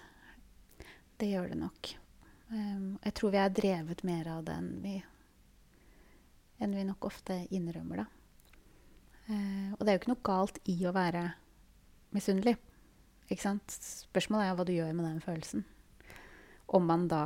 Det 1.18 1.30
gjør 1.32 1.48
det 1.50 1.58
nok. 1.58 1.90
Um, 2.52 2.98
jeg 3.02 3.16
tror 3.18 3.32
vi 3.34 3.40
er 3.42 3.56
drevet 3.56 4.04
mer 4.06 4.28
av 4.36 4.44
det 4.46 4.54
enn 4.60 4.68
vi, 4.84 4.94
enn 6.62 6.76
vi 6.76 6.86
nok 6.86 7.08
ofte 7.08 7.40
innrømmer, 7.50 8.04
da. 8.04 8.06
Uh, 9.26 9.74
og 9.74 9.82
det 9.82 9.90
er 9.90 9.96
jo 9.96 10.02
ikke 10.04 10.12
noe 10.12 10.26
galt 10.28 10.60
i 10.70 10.76
å 10.86 10.94
være 10.94 11.24
misunnelig. 12.14 12.54
Ikke 13.26 13.42
sant? 13.42 13.78
Spørsmålet 14.06 14.50
er 14.50 14.58
hva 14.58 14.66
du 14.66 14.74
gjør 14.74 14.92
med 14.94 15.08
den 15.08 15.22
følelsen. 15.24 15.64
Om 16.66 16.86
man 16.86 17.06
da 17.10 17.22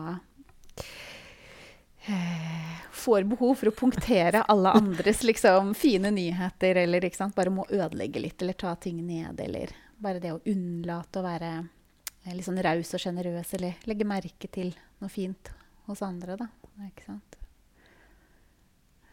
eh, 2.08 2.78
får 2.92 3.26
behov 3.28 3.58
for 3.60 3.70
å 3.70 3.76
punktere 3.76 4.44
alle 4.52 4.72
andres 4.76 5.22
liksom, 5.26 5.74
fine 5.78 6.12
nyheter, 6.14 6.82
eller 6.84 7.08
bare 7.36 7.52
må 7.52 7.66
ødelegge 7.68 8.22
litt, 8.22 8.40
eller 8.42 8.56
ta 8.60 8.74
ting 8.76 9.02
ned, 9.06 9.40
eller 9.40 9.74
bare 10.00 10.20
det 10.20 10.32
å 10.32 10.40
unnlate 10.48 11.20
å 11.20 11.26
være 11.26 11.50
eh, 11.58 12.32
litt 12.32 12.46
sånn 12.48 12.62
raus 12.64 12.94
og 12.96 13.04
sjenerøs, 13.04 13.54
eller 13.58 13.76
legge 13.90 14.08
merke 14.08 14.48
til 14.48 14.72
noe 15.00 15.12
fint 15.12 15.52
hos 15.88 16.04
andre, 16.04 16.38
da. 16.40 16.48
Ikke 16.86 17.04
sant? 17.10 17.36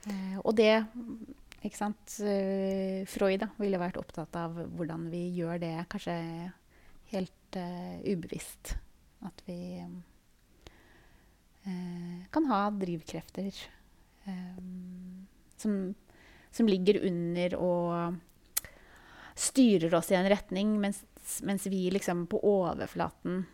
Eh, 0.07 0.39
og 0.39 0.55
det 0.55 0.71
ikke 1.65 1.79
sant? 1.79 2.19
Uh, 2.21 3.03
Freud 3.09 3.41
da, 3.41 3.49
ville 3.59 3.81
vært 3.81 3.97
opptatt 3.99 4.35
av 4.39 4.55
hvordan 4.77 5.07
vi 5.11 5.25
gjør 5.35 5.59
det 5.63 5.73
kanskje 5.91 6.15
helt 7.11 7.55
uh, 7.55 7.99
ubevisst. 8.03 8.75
At 9.25 9.41
vi 9.45 9.83
uh, 11.65 12.25
kan 12.31 12.45
ha 12.51 12.69
drivkrefter 12.71 13.51
som, 15.57 15.95
som, 16.51 16.67
ligger 16.67 16.99
under 17.07 17.53
og 17.55 18.15
styrer 19.39 19.95
oss 19.95 20.11
i 20.11 20.17
en 20.19 20.27
retning, 20.27 20.73
mens, 20.83 21.05
mens 21.47 21.67
vi 21.71 21.85
liksom 21.95 22.25
på 22.27 22.41
overflaten 22.43 23.45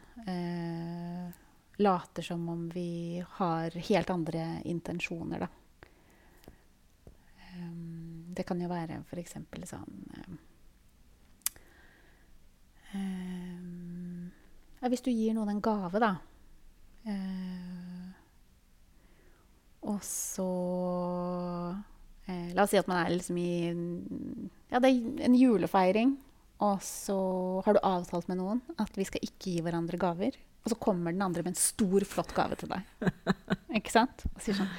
later 1.77 2.21
som 2.21 2.49
om 2.49 2.69
vi 2.69 3.23
har 3.29 3.69
helt 3.69 4.09
andre 4.09 4.61
intensjoner, 4.63 5.39
da. 5.39 5.47
Um, 7.53 8.25
det 8.33 8.43
kan 8.43 8.61
jo 8.61 8.69
være 8.69 9.03
f.eks. 9.05 9.35
sånn 9.69 9.97
um, 10.17 10.37
Hvis 14.91 15.03
du 15.05 15.11
gir 15.13 15.35
noen 15.35 15.53
en 15.53 15.61
gave, 15.63 15.99
da 16.01 16.11
eh, 17.07 18.09
Og 19.87 20.01
så 20.03 20.47
eh, 22.27 22.49
La 22.55 22.65
oss 22.65 22.73
si 22.73 22.81
at 22.81 22.89
man 22.91 23.03
er 23.05 23.13
liksom 23.15 23.39
i 23.39 23.53
Ja, 24.73 24.81
det 24.83 24.89
er 24.89 25.27
en 25.27 25.37
julefeiring. 25.37 26.17
Og 26.63 26.81
så 26.85 27.17
har 27.65 27.75
du 27.75 27.83
avtalt 27.83 28.29
med 28.31 28.39
noen 28.39 28.61
at 28.79 28.95
vi 28.97 29.05
skal 29.07 29.23
ikke 29.25 29.51
gi 29.51 29.63
hverandre 29.63 29.99
gaver. 29.99 30.37
Og 30.63 30.71
så 30.71 30.79
kommer 30.79 31.11
den 31.11 31.23
andre 31.25 31.43
med 31.43 31.53
en 31.53 31.59
stor, 31.59 32.05
flott 32.07 32.31
gave 32.35 32.55
til 32.59 32.71
deg. 32.71 33.09
Ikke 33.79 33.91
sant? 33.91 34.23
Og 34.31 34.43
sier 34.43 34.55
sånn 34.61 34.71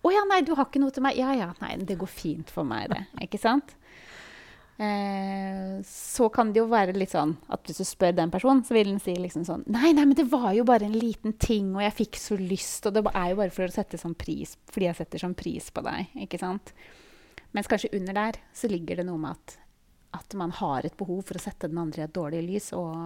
'Å 0.00 0.12
ja, 0.14 0.22
nei, 0.24 0.40
du 0.40 0.54
har 0.56 0.64
ikke 0.64 0.80
noe 0.80 0.92
til 0.96 1.04
meg.' 1.04 1.18
'Ja 1.18 1.34
ja, 1.36 1.50
nei, 1.60 1.74
det 1.84 1.98
går 2.00 2.08
fint 2.08 2.48
for 2.52 2.64
meg, 2.64 2.88
det.' 2.88 3.04
Ikke 3.26 3.40
sant? 3.40 3.74
Eh, 4.80 5.82
så 5.84 6.30
kan 6.32 6.54
det 6.54 6.62
jo 6.62 6.70
være 6.70 6.94
litt 6.96 7.12
sånn 7.12 7.34
at 7.52 7.66
hvis 7.68 7.82
du 7.82 7.84
spør 7.84 8.14
den 8.16 8.30
personen, 8.32 8.62
så 8.64 8.72
vil 8.72 8.88
den 8.88 9.02
si 9.02 9.12
liksom 9.12 9.44
sånn 9.44 9.66
'Nei, 9.68 9.90
nei, 9.92 10.06
men 10.08 10.16
det 10.16 10.24
var 10.32 10.54
jo 10.56 10.64
bare 10.64 10.86
en 10.88 10.96
liten 10.96 11.34
ting, 11.36 11.74
og 11.76 11.82
jeg 11.84 11.96
fikk 11.98 12.16
så 12.16 12.38
lyst.' 12.40 12.88
Og 12.88 12.94
det 12.96 13.04
er 13.12 13.28
jo 13.30 13.40
bare 13.42 13.52
for 13.52 13.68
å 13.68 13.74
sette 13.74 14.00
sånn 14.00 14.16
pris, 14.16 14.56
fordi 14.72 14.88
jeg 14.88 14.96
setter 14.96 15.20
sånn 15.20 15.36
pris 15.36 15.68
på 15.68 15.84
deg. 15.84 16.08
Ikke 16.24 16.40
sant? 16.40 16.72
Mens 17.52 17.68
kanskje 17.68 17.92
under 17.92 18.16
der 18.16 18.40
så 18.54 18.70
ligger 18.72 18.96
det 18.96 19.06
noe 19.06 19.20
med 19.20 19.36
at, 19.36 19.58
at 20.14 20.34
man 20.34 20.50
har 20.50 20.86
et 20.86 20.96
behov 20.96 21.26
for 21.28 21.36
å 21.36 21.44
sette 21.44 21.68
den 21.68 21.82
andre 21.82 22.00
i 22.00 22.08
et 22.08 22.16
dårlig 22.16 22.40
lys, 22.46 22.72
og 22.72 22.96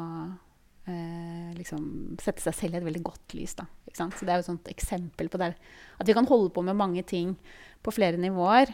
eh, 0.86 1.50
liksom 1.58 2.16
sette 2.22 2.44
seg 2.44 2.54
selv 2.54 2.74
i 2.74 2.78
et 2.78 2.86
veldig 2.86 3.02
godt 3.02 3.34
lys. 3.34 3.56
Da, 3.58 3.66
så 3.90 4.22
det 4.22 4.30
er 4.30 4.44
jo 4.44 4.54
et 4.54 4.72
eksempel 4.76 5.28
på 5.32 5.42
det. 5.42 5.56
At 5.98 6.06
vi 6.06 6.14
kan 6.14 6.30
holde 6.30 6.54
på 6.54 6.62
med 6.62 6.78
mange 6.78 7.02
ting 7.02 7.34
på 7.82 7.90
flere 7.90 8.20
nivåer. 8.20 8.70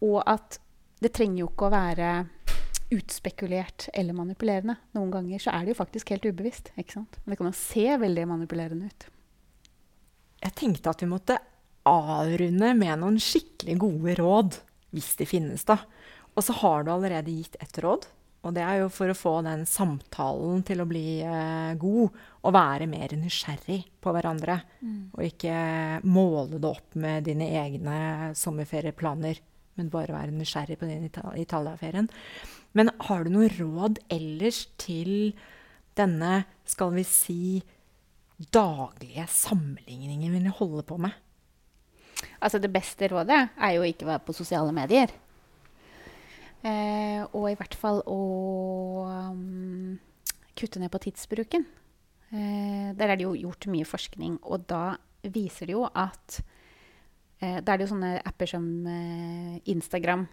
Og 0.00 0.22
at 0.24 0.56
det 1.00 1.12
trenger 1.16 1.44
jo 1.44 1.50
ikke 1.50 1.68
å 1.68 1.74
være 1.74 2.10
utspekulert 2.90 3.88
eller 3.94 4.16
manipulerende. 4.16 4.76
Noen 4.98 5.12
ganger 5.14 5.42
så 5.42 5.54
er 5.54 5.64
det 5.64 5.74
jo 5.74 5.80
faktisk 5.80 6.10
helt 6.12 6.26
ubevisst. 6.26 6.72
ikke 6.76 6.98
sant? 6.98 7.20
Men 7.22 7.32
det 7.32 7.40
kan 7.40 7.50
jo 7.50 7.56
se 7.58 7.86
veldig 8.02 8.26
manipulerende 8.28 8.90
ut. 8.90 9.08
Jeg 10.40 10.56
tenkte 10.58 10.92
at 10.92 11.02
vi 11.04 11.10
måtte 11.10 11.38
avrunde 11.88 12.72
med 12.76 13.00
noen 13.00 13.18
skikkelig 13.22 13.76
gode 13.80 14.16
råd, 14.20 14.56
hvis 14.94 15.12
de 15.20 15.28
finnes, 15.28 15.64
da. 15.68 15.78
Og 16.34 16.44
så 16.44 16.56
har 16.62 16.84
du 16.84 16.92
allerede 16.92 17.32
gitt 17.32 17.56
ett 17.62 17.78
råd. 17.82 18.08
Og 18.40 18.54
det 18.56 18.62
er 18.64 18.78
jo 18.80 18.88
for 18.92 19.12
å 19.12 19.16
få 19.16 19.32
den 19.44 19.66
samtalen 19.68 20.62
til 20.64 20.80
å 20.80 20.88
bli 20.88 21.20
eh, 21.20 21.72
god 21.80 22.14
og 22.40 22.54
være 22.56 22.86
mer 22.88 23.12
nysgjerrig 23.20 23.82
på 24.00 24.14
hverandre. 24.16 24.56
Mm. 24.80 25.00
Og 25.12 25.26
ikke 25.26 25.56
måle 26.08 26.56
det 26.56 26.70
opp 26.70 26.96
med 27.00 27.28
dine 27.28 27.50
egne 27.60 27.98
sommerferieplaner, 28.38 29.42
men 29.78 29.90
bare 29.92 30.14
være 30.14 30.34
nysgjerrig 30.34 30.78
på 30.80 30.88
den 30.88 31.06
Italia-ferien. 31.40 32.10
Men 32.76 32.92
har 33.06 33.24
du 33.24 33.32
noe 33.34 33.50
råd 33.54 34.00
ellers 34.12 34.64
til 34.80 35.32
denne, 35.98 36.44
skal 36.68 36.94
vi 36.94 37.04
si, 37.06 37.40
daglige 38.54 39.26
sammenligningen 39.28 40.32
vi 40.32 40.54
holder 40.60 40.86
på 40.86 41.00
med? 41.02 41.16
Altså, 42.40 42.60
det 42.60 42.72
beste 42.72 43.08
rådet 43.08 43.40
er 43.56 43.74
jo 43.76 43.84
ikke 43.86 44.06
å 44.06 44.12
være 44.12 44.24
på 44.26 44.36
sosiale 44.36 44.72
medier. 44.76 45.12
Eh, 46.60 47.22
og 47.32 47.46
i 47.48 47.56
hvert 47.56 47.76
fall 47.78 48.02
å 48.04 48.20
um, 49.08 49.96
kutte 50.56 50.80
ned 50.80 50.92
på 50.92 51.00
tidsbruken. 51.06 51.64
Eh, 52.30 52.90
der 52.96 53.08
er 53.08 53.16
det 53.16 53.24
jo 53.24 53.36
gjort 53.38 53.68
mye 53.72 53.88
forskning, 53.88 54.38
og 54.44 54.66
da 54.68 54.98
viser 55.24 55.70
det 55.70 55.76
jo 55.76 55.86
at 55.88 56.40
Da 57.40 57.72
er 57.72 57.80
det 57.80 57.86
jo 57.86 57.94
sånne 57.94 58.18
apper 58.28 58.50
som 58.50 58.64
eh, 58.84 59.54
Instagram, 59.72 60.26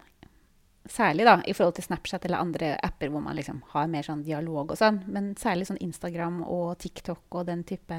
særlig 0.92 1.26
da, 1.28 1.38
i 1.48 1.54
forhold 1.56 1.76
til 1.78 1.86
Snapchat 1.88 2.26
eller 2.28 2.42
andre 2.44 2.72
apper 2.84 3.12
hvor 3.12 3.24
man 3.24 3.36
liksom 3.38 3.60
har 3.74 3.90
mer 3.92 4.06
sånn 4.08 4.24
dialog 4.26 4.72
og 4.72 4.80
sånn, 4.80 5.02
men 5.12 5.34
særlig 5.40 5.68
sånn 5.70 5.82
Instagram 5.84 6.42
og 6.46 6.78
TikTok 6.84 7.40
og 7.40 7.48
den 7.50 7.64
type 7.68 7.98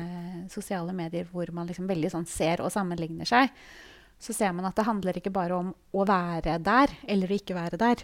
sosiale 0.52 0.94
medier 0.96 1.28
hvor 1.32 1.52
man 1.56 1.68
liksom 1.68 1.88
veldig 1.88 2.12
sånn 2.14 2.28
ser 2.28 2.62
og 2.64 2.72
sammenligner 2.72 3.28
seg, 3.28 3.52
så 4.18 4.34
ser 4.34 4.54
man 4.56 4.66
at 4.68 4.76
det 4.78 4.88
handler 4.88 5.20
ikke 5.20 5.34
bare 5.34 5.56
om 5.56 5.72
å 5.94 6.04
være 6.08 6.58
der 6.64 6.94
eller 7.06 7.30
å 7.30 7.38
ikke 7.38 7.56
være 7.58 7.78
der. 7.80 8.02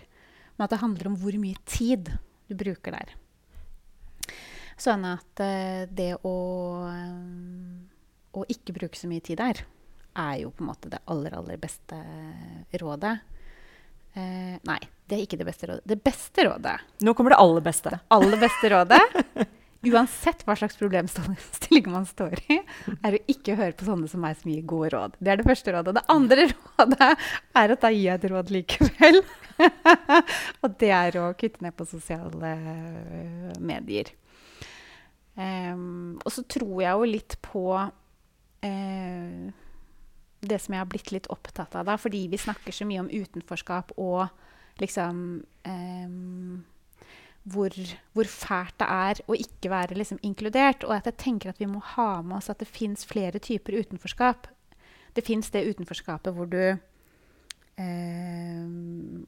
Men 0.54 0.66
at 0.66 0.74
det 0.74 0.82
handler 0.84 1.10
om 1.10 1.18
hvor 1.18 1.36
mye 1.40 1.58
tid 1.66 2.12
du 2.46 2.54
bruker 2.58 2.94
der. 2.94 3.14
Sånn 4.78 5.04
at 5.06 5.42
det 5.94 6.12
å, 6.26 6.34
å, 8.34 8.44
ikke 8.50 8.74
bruke 8.76 8.98
så 8.98 9.10
mye 9.10 9.22
tid 9.24 9.40
der, 9.42 9.64
er 10.14 10.36
jo 10.42 10.52
på 10.54 10.64
en 10.64 10.70
måte 10.70 10.90
det 10.92 11.02
aller, 11.10 11.34
aller 11.38 11.58
beste 11.60 11.98
rådet. 12.80 13.16
Eh, 14.14 14.54
nei, 14.62 14.78
det 15.08 15.16
er 15.16 15.24
ikke 15.24 15.40
det 15.40 15.48
beste 15.48 15.68
rådet. 15.70 15.84
Det 15.90 15.98
beste 16.06 16.44
rådet 16.46 16.76
Nå 17.02 17.14
kommer 17.18 17.34
det 17.34 17.42
aller 17.42 17.64
beste. 17.66 17.90
Det 17.90 18.14
aller 18.14 18.40
beste 18.40 18.70
rådet 18.70 19.02
uansett 19.84 20.44
hva 20.46 20.56
slags 20.56 20.76
problemstilling 20.80 21.88
man 21.92 22.06
står 22.08 22.38
i, 22.48 22.58
er 23.04 23.16
å 23.16 23.22
ikke 23.30 23.56
høre 23.58 23.76
på 23.76 23.86
sånne 23.88 24.08
som 24.10 24.22
meg 24.24 24.38
som 24.40 24.52
gir 24.52 24.64
gode 24.68 24.92
råd. 24.94 25.16
Det 25.18 25.32
er 25.32 25.40
det 25.40 25.48
første 25.48 25.74
rådet. 25.74 25.96
Det 25.98 26.04
andre 26.14 26.46
rådet 26.52 27.10
er 27.10 27.74
at 27.74 27.82
da 27.84 27.90
gir 27.92 28.06
jeg 28.06 28.20
et 28.20 28.28
råd 28.32 28.52
likevel. 28.54 29.20
og 30.64 30.78
det 30.80 30.92
er 30.94 31.18
å 31.20 31.26
kutte 31.38 31.64
ned 31.64 31.76
på 31.78 31.88
sosiale 31.88 32.54
uh, 32.54 33.50
medier. 33.62 34.12
Um, 35.34 36.14
og 36.22 36.30
så 36.30 36.44
tror 36.46 36.78
jeg 36.82 36.94
jo 36.94 37.10
litt 37.10 37.36
på 37.42 37.66
uh, 37.74 39.63
det 40.48 40.60
som 40.62 40.74
jeg 40.74 40.82
har 40.82 40.90
blitt 40.90 41.12
litt 41.14 41.28
opptatt 41.32 41.74
av 41.78 41.88
da, 41.88 41.96
fordi 42.00 42.26
vi 42.32 42.40
snakker 42.40 42.74
så 42.74 42.86
mye 42.88 43.02
om 43.04 43.10
utenforskap 43.10 43.92
og 44.00 44.26
liksom 44.82 45.18
um, 45.68 46.64
hvor, 47.44 47.76
hvor, 48.16 48.28
fælt 48.28 48.78
det 48.80 48.88
er 48.88 49.20
å 49.28 49.36
ikke 49.36 49.70
være 49.72 49.98
liksom, 49.98 50.18
inkludert. 50.24 50.84
Og 50.86 50.96
at 50.96 51.06
jeg 51.10 51.20
tenker 51.20 51.52
at 51.52 51.60
vi 51.60 51.68
må 51.68 51.82
ha 51.94 52.22
med 52.24 52.38
oss 52.38 52.50
at 52.52 52.62
det 52.62 52.70
fins 52.70 53.04
flere 53.08 53.38
typer 53.42 53.76
utenforskap. 53.76 54.48
Det 55.14 55.24
fins 55.26 55.50
det 55.54 55.66
utenforskapet 55.68 56.34
hvor 56.34 56.48
du 56.50 56.62
eh, 56.64 56.78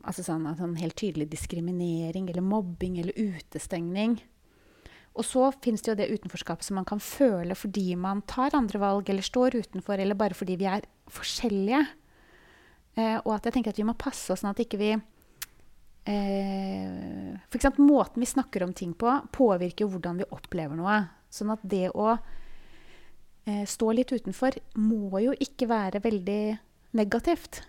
Altså 0.06 0.22
sånn, 0.24 0.48
sånn, 0.58 0.78
helt 0.80 0.96
tydelig 0.98 1.28
diskriminering 1.34 2.30
eller 2.30 2.44
mobbing 2.46 2.98
eller 3.02 3.14
utestengning. 3.18 4.16
Og 5.16 5.24
så 5.24 5.48
fins 5.64 5.80
det 5.82 5.90
jo 5.90 5.96
det 5.96 6.10
utenforskapet 6.12 6.66
som 6.66 6.76
man 6.76 6.88
kan 6.88 7.00
føle 7.00 7.56
fordi 7.56 7.94
man 7.98 8.20
tar 8.28 8.56
andre 8.56 8.80
valg 8.82 9.08
eller 9.10 9.24
står 9.24 9.56
utenfor, 9.56 9.96
eller 9.98 10.18
bare 10.18 10.36
fordi 10.36 10.58
vi 10.60 10.68
er 10.68 10.84
forskjellige. 11.12 11.82
Eh, 12.96 13.18
og 13.22 13.34
at 13.36 13.48
jeg 13.48 13.56
tenker 13.56 13.72
at 13.72 13.80
vi 13.80 13.86
må 13.88 13.96
passe 13.98 14.32
oss 14.32 14.40
sånn 14.44 14.52
at 14.52 14.60
ikke 14.62 14.80
vi 14.80 14.90
eh, 14.94 15.00
For 17.44 17.58
eksempel 17.58 17.84
måten 17.84 18.22
vi 18.24 18.28
snakker 18.28 18.64
om 18.64 18.72
ting 18.76 18.94
på, 18.96 19.10
påvirker 19.36 19.88
hvordan 19.88 20.20
vi 20.20 20.28
opplever 20.36 20.76
noe. 20.78 20.98
Sånn 21.32 21.52
at 21.52 21.64
det 21.64 21.90
å 21.92 22.14
eh, 22.16 23.64
stå 23.68 23.92
litt 23.96 24.12
utenfor 24.12 24.56
må 24.80 25.20
jo 25.24 25.32
ikke 25.36 25.68
være 25.72 26.04
veldig 26.04 26.42
negativt. 26.96 27.62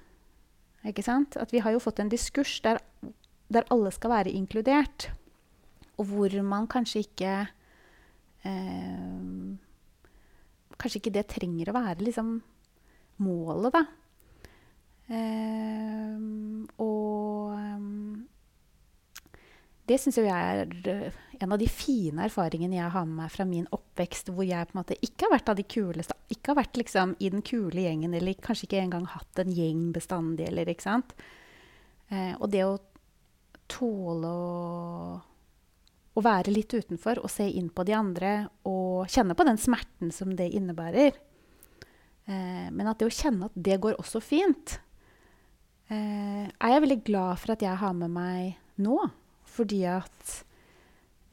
Ikke 0.87 1.03
sant? 1.03 1.35
At 1.39 1.51
vi 1.55 1.63
har 1.63 1.75
jo 1.75 1.83
fått 1.83 1.99
en 2.03 2.11
diskurs 2.11 2.59
der, 2.63 2.79
der 3.51 3.67
alle 3.73 3.91
skal 3.95 4.13
være 4.13 4.35
inkludert, 4.35 5.09
og 5.97 6.09
hvor 6.09 6.35
man 6.45 6.67
kanskje 6.69 7.05
ikke 7.05 7.37
eh, 8.45 9.55
Kanskje 10.77 10.99
ikke 11.01 11.15
det 11.15 11.23
trenger 11.31 11.71
å 11.71 11.73
være 11.73 12.05
liksom 12.05 12.27
målet, 13.25 13.73
da. 13.73 13.79
Eh, 15.09 16.19
og 16.85 17.57
det 19.87 19.95
syns 20.03 20.17
jeg 20.19 20.27
er 20.27 20.67
eh, 20.91 21.19
en 21.39 21.53
av 21.55 21.59
de 21.61 21.67
fine 21.71 22.25
erfaringene 22.25 22.75
jeg 22.75 22.91
har 22.91 23.05
med 23.07 23.21
meg 23.21 23.31
fra 23.31 23.45
min 23.47 23.67
oppvekst, 23.71 24.33
hvor 24.35 24.43
jeg 24.43 24.67
på 24.67 24.75
en 24.75 24.81
måte 24.81 24.97
ikke 24.99 25.27
har 25.27 25.35
vært 25.37 25.51
av 25.53 25.59
de 25.59 25.63
kuleste, 25.63 26.17
ikke 26.33 26.51
har 26.51 26.59
vært 26.59 26.79
liksom 26.81 27.13
i 27.23 27.29
den 27.31 27.43
kule 27.45 27.85
gjengen, 27.85 28.15
eller 28.17 28.35
kanskje 28.43 28.67
ikke 28.67 28.81
engang 28.83 29.07
hatt 29.13 29.43
en 29.43 29.53
gjeng 29.55 29.87
bestandig, 29.95 30.49
eller 30.49 30.73
ikke 30.73 30.87
sant. 30.89 31.15
Eh, 32.11 32.33
og 32.35 32.51
det 32.51 32.65
å 32.67 32.75
tåle 33.71 34.31
å, 34.31 35.21
å 36.17 36.23
være 36.25 36.53
litt 36.53 36.73
utenfor 36.73 37.21
og 37.21 37.31
se 37.31 37.45
inn 37.45 37.69
på 37.69 37.85
de 37.87 37.93
andre 37.97 38.33
og 38.67 39.05
kjenne 39.11 39.37
på 39.37 39.45
den 39.47 39.59
smerten 39.61 40.11
som 40.13 40.33
det 40.37 40.49
innebærer. 40.57 41.17
Eh, 42.27 42.67
men 42.73 42.89
at 42.89 42.99
det 42.99 43.09
å 43.09 43.13
kjenne 43.13 43.51
at 43.51 43.55
det 43.67 43.77
går 43.83 43.99
også 44.01 44.21
fint, 44.23 44.79
eh, 45.91 46.49
er 46.49 46.73
jeg 46.73 46.83
veldig 46.87 46.99
glad 47.07 47.39
for 47.43 47.53
at 47.53 47.65
jeg 47.65 47.81
har 47.83 47.95
med 47.97 48.13
meg 48.15 48.57
nå. 48.81 48.97
Fordi 49.57 49.83
at 49.89 50.33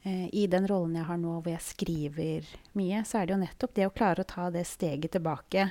eh, 0.05 0.29
i 0.33 0.45
den 0.49 0.67
rollen 0.69 0.95
jeg 0.97 1.09
har 1.09 1.19
nå, 1.21 1.39
hvor 1.39 1.51
jeg 1.51 1.65
skriver 1.65 2.53
mye, 2.77 3.03
så 3.05 3.19
er 3.19 3.27
det 3.27 3.35
jo 3.35 3.41
nettopp 3.41 3.75
det 3.75 3.89
å 3.89 3.95
klare 3.95 4.23
å 4.23 4.29
ta 4.29 4.47
det 4.53 4.65
steget 4.69 5.13
tilbake. 5.17 5.67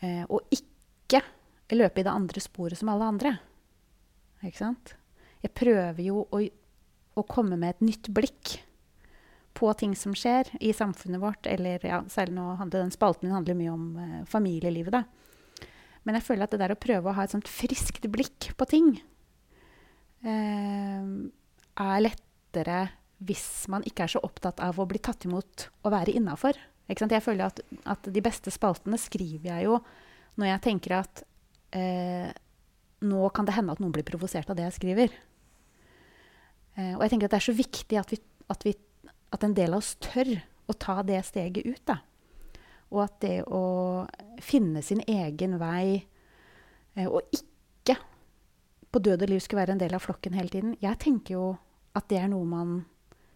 Eh, 0.00 0.24
og 0.28 0.48
ikke 0.54 1.22
løpe 1.76 2.00
i 2.00 2.06
det 2.06 2.14
andre 2.14 2.42
sporet 2.42 2.78
som 2.80 2.90
alle 2.92 3.10
andre. 3.12 3.34
Ikke 4.40 4.62
sant? 4.62 4.94
Jeg 5.40 5.54
prøver 5.56 6.02
jo 6.04 6.24
å, 6.24 6.40
å 7.20 7.28
komme 7.28 7.58
med 7.60 7.76
et 7.76 7.86
nytt 7.86 8.10
blikk 8.14 8.58
på 9.56 9.70
ting 9.78 9.96
som 9.98 10.14
skjer 10.16 10.48
i 10.62 10.72
samfunnet 10.76 11.22
vårt. 11.22 11.46
Eller 11.50 11.82
ja, 11.86 12.02
særlig 12.10 12.36
nå 12.38 12.46
handler 12.60 12.84
den 12.84 12.94
spalten 12.94 13.28
min 13.28 13.36
handler 13.36 13.58
mye 13.58 13.74
om 13.74 13.86
eh, 14.00 14.20
familielivet, 14.30 14.94
da. 14.94 15.66
Men 16.06 16.16
jeg 16.16 16.26
føler 16.30 16.46
at 16.46 16.54
det 16.54 16.62
der 16.62 16.74
å 16.74 16.80
prøve 16.80 17.10
å 17.10 17.16
ha 17.18 17.26
et 17.26 17.34
sånt 17.34 17.50
friskt 17.50 18.06
blikk 18.08 18.52
på 18.56 18.66
ting 18.70 18.94
eh, 20.24 21.10
er 21.84 22.04
lettere 22.04 22.80
hvis 23.20 23.68
man 23.68 23.84
ikke 23.84 24.06
er 24.06 24.14
så 24.14 24.22
opptatt 24.24 24.62
av 24.64 24.78
å 24.80 24.86
bli 24.88 25.00
tatt 25.02 25.26
imot 25.28 25.68
og 25.84 25.92
være 25.92 26.14
innafor. 26.16 26.56
Jeg 26.90 27.22
føler 27.22 27.44
at, 27.46 27.60
at, 27.84 28.08
de 28.08 28.22
beste 28.24 28.50
spaltene 28.50 28.98
skriver 28.98 29.52
jeg 29.52 29.68
jo 29.68 29.76
når 30.40 30.48
jeg 30.54 30.62
tenker 30.64 30.96
at 31.02 31.22
eh, 31.76 32.30
nå 33.04 33.28
kan 33.36 33.46
det 33.46 33.54
hende 33.54 33.76
at 33.76 33.82
noen 33.82 33.92
blir 33.94 34.06
provosert 34.08 34.48
av 34.50 34.56
det 34.58 34.66
jeg 34.66 34.78
skriver. 34.78 35.12
Eh, 36.80 36.94
og 36.96 37.04
jeg 37.04 37.14
tenker 37.14 37.28
at 37.28 37.34
det 37.34 37.40
er 37.40 37.48
så 37.48 37.56
viktig 37.56 37.98
at, 38.00 38.12
vi, 38.12 38.20
at, 38.52 38.66
vi, 38.66 38.74
at, 39.34 39.44
en 39.44 39.56
del 39.56 39.74
av 39.74 39.82
oss 39.82 39.96
tør 40.02 40.36
å 40.70 40.76
ta 40.78 41.00
det 41.06 41.20
steget 41.26 41.66
ut. 41.66 41.82
Da. 41.88 41.98
Og 42.90 43.04
at 43.04 43.18
det 43.24 43.36
å 43.46 43.64
finne 44.42 44.82
sin 44.86 45.02
egen 45.06 45.58
vei 45.60 46.00
eh, 46.96 47.08
og 47.08 47.22
ikke 47.34 47.98
på 48.90 49.02
død 49.02 49.26
og 49.26 49.30
liv 49.30 49.42
skulle 49.42 49.62
være 49.62 49.76
en 49.76 49.82
del 49.82 49.94
av 49.94 50.04
flokken 50.04 50.38
hele 50.38 50.52
tiden. 50.52 50.78
Jeg 50.82 50.98
tenker 51.02 51.36
jo 51.36 51.50
at 51.98 52.08
det 52.10 52.20
er 52.22 52.30
noe 52.30 52.46
man 52.46 52.80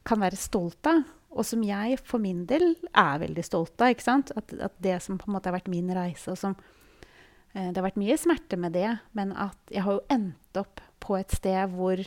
kan 0.06 0.20
være 0.20 0.38
stolt 0.38 0.86
av, 0.90 1.04
og 1.34 1.46
som 1.46 1.62
jeg 1.66 1.96
for 2.06 2.22
min 2.22 2.44
del 2.46 2.74
er 2.92 3.22
veldig 3.22 3.42
stolt 3.46 3.80
av. 3.82 3.94
ikke 3.94 4.06
sant? 4.06 4.30
At, 4.38 4.52
at 4.54 4.74
det 4.82 5.00
som 5.02 5.18
på 5.18 5.26
en 5.28 5.36
måte 5.36 5.50
har 5.50 5.56
vært 5.56 5.70
min 5.72 5.90
reise, 5.94 6.34
og 6.34 6.38
som 6.38 6.54
eh, 7.54 7.70
Det 7.70 7.78
har 7.78 7.86
vært 7.88 8.02
mye 8.02 8.18
smerte 8.20 8.58
med 8.60 8.76
det, 8.76 8.90
men 9.18 9.32
at 9.32 9.58
jeg 9.72 9.86
har 9.86 9.98
jo 9.98 10.06
endt 10.12 10.60
opp 10.60 10.82
på 11.02 11.18
et 11.18 11.34
sted 11.34 11.74
hvor 11.74 12.02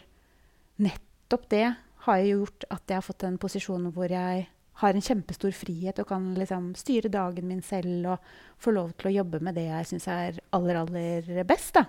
nettopp 0.78 1.07
det 1.50 1.76
har 2.08 2.24
gjort 2.24 2.68
at 2.72 2.84
jeg 2.88 2.98
har 2.98 3.06
fått 3.06 3.26
en 3.28 3.40
posisjon 3.42 3.90
hvor 3.96 4.12
jeg 4.12 4.48
har 4.78 4.94
en 4.94 5.04
kjempestor 5.04 5.54
frihet 5.58 6.00
og 6.00 6.10
kan 6.12 6.34
liksom 6.38 6.70
styre 6.78 7.10
dagen 7.10 7.48
min 7.50 7.64
selv 7.66 8.14
og 8.14 8.28
få 8.62 8.74
lov 8.76 8.94
til 8.98 9.10
å 9.10 9.16
jobbe 9.16 9.42
med 9.44 9.58
det 9.58 9.66
jeg 9.66 9.90
syns 9.90 10.08
er 10.14 10.38
aller, 10.54 10.78
aller 10.84 11.48
best. 11.50 11.80
da. 11.80 11.88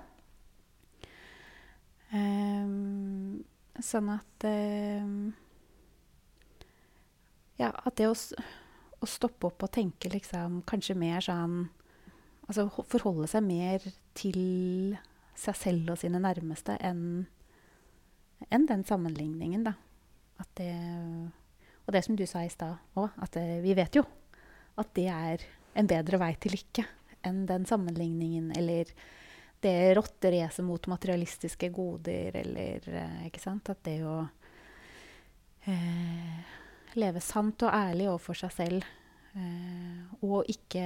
Um, 2.09 3.45
sånn 3.85 4.09
at 4.15 4.47
um, 4.49 5.35
Ja, 7.59 7.69
at 7.69 7.99
det 8.01 8.07
å, 8.09 8.15
å, 8.15 9.09
stoppe 9.11 9.51
opp 9.51 9.67
og 9.67 9.75
tenke 9.75 10.09
liksom 10.09 10.63
kanskje 10.65 10.97
mer 10.97 11.21
sånn 11.21 11.67
Altså 12.49 12.65
forholde 12.89 13.29
seg 13.29 13.45
mer 13.45 13.85
til 14.17 14.97
seg 15.37 15.59
selv 15.61 15.93
og 15.93 16.01
sine 16.01 16.17
nærmeste 16.25 16.79
enn 16.81 17.27
en 18.51 18.67
den 18.67 18.85
sammenligningen, 18.85 19.67
da. 19.69 19.75
Det 20.55 20.73
Og 21.87 21.93
det 21.93 22.05
som 22.05 22.17
du 22.17 22.27
sa 22.29 22.45
i 22.45 22.53
stad 22.53 22.77
òg, 22.95 23.11
at 23.17 23.33
det, 23.33 23.63
vi 23.65 23.75
vet 23.75 23.97
jo 23.97 24.05
at 24.79 24.91
det 24.95 25.09
er 25.11 25.43
en 25.79 25.89
bedre 25.89 26.19
vei 26.21 26.35
til 26.39 26.55
lykke 26.55 26.85
enn 27.27 27.47
den 27.49 27.65
sammenligningen 27.67 28.53
eller 28.57 28.93
det 29.61 29.95
rotteracet 29.99 30.63
mot 30.65 30.87
materialistiske 30.87 31.71
goder, 31.75 32.37
eller 32.37 32.85
eh, 32.95 33.27
ikke 33.27 33.43
sant 33.43 33.73
At 33.73 33.81
det 33.89 33.97
å 34.07 34.21
eh, 35.67 36.39
leve 36.99 37.23
sant 37.25 37.65
og 37.67 37.75
ærlig 37.75 38.07
overfor 38.07 38.39
seg 38.39 38.55
selv, 38.55 38.87
eh, 39.35 40.23
og 40.23 40.47
ikke 40.47 40.85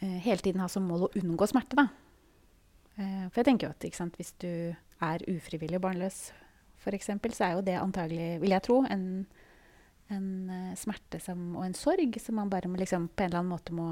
eh, 0.00 0.16
hele 0.24 0.40
tiden 0.40 0.64
ha 0.64 0.68
som 0.72 0.88
mål 0.88 1.08
å 1.08 1.12
unngå 1.20 1.50
smerte, 1.50 1.76
da. 1.76 1.86
Eh, 2.96 3.28
for 3.28 3.42
jeg 3.42 3.50
tenker 3.50 3.68
jo 3.68 3.76
at 3.76 3.88
sant, 3.98 4.16
hvis 4.16 4.32
du 4.40 4.50
er 5.04 5.24
ufrivillig 5.28 5.80
barnløs, 5.82 6.30
f.eks., 6.80 7.10
så 7.34 7.44
er 7.44 7.56
jo 7.56 7.64
det 7.66 7.76
antagelig, 7.80 8.40
vil 8.42 8.54
jeg 8.54 8.64
tro, 8.64 8.80
en, 8.90 9.26
en 10.14 10.28
uh, 10.50 10.74
smerte 10.78 11.20
som, 11.22 11.48
og 11.56 11.66
en 11.66 11.76
sorg 11.76 12.20
som 12.22 12.38
man 12.40 12.52
bare 12.52 12.70
liksom, 12.70 13.08
på 13.08 13.24
en 13.24 13.30
eller 13.32 13.42
annen 13.42 13.54
måte 13.56 13.76
må 13.76 13.90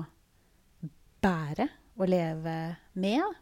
bære 1.25 1.69
og 1.97 2.09
leve 2.11 2.57
med. 3.01 3.41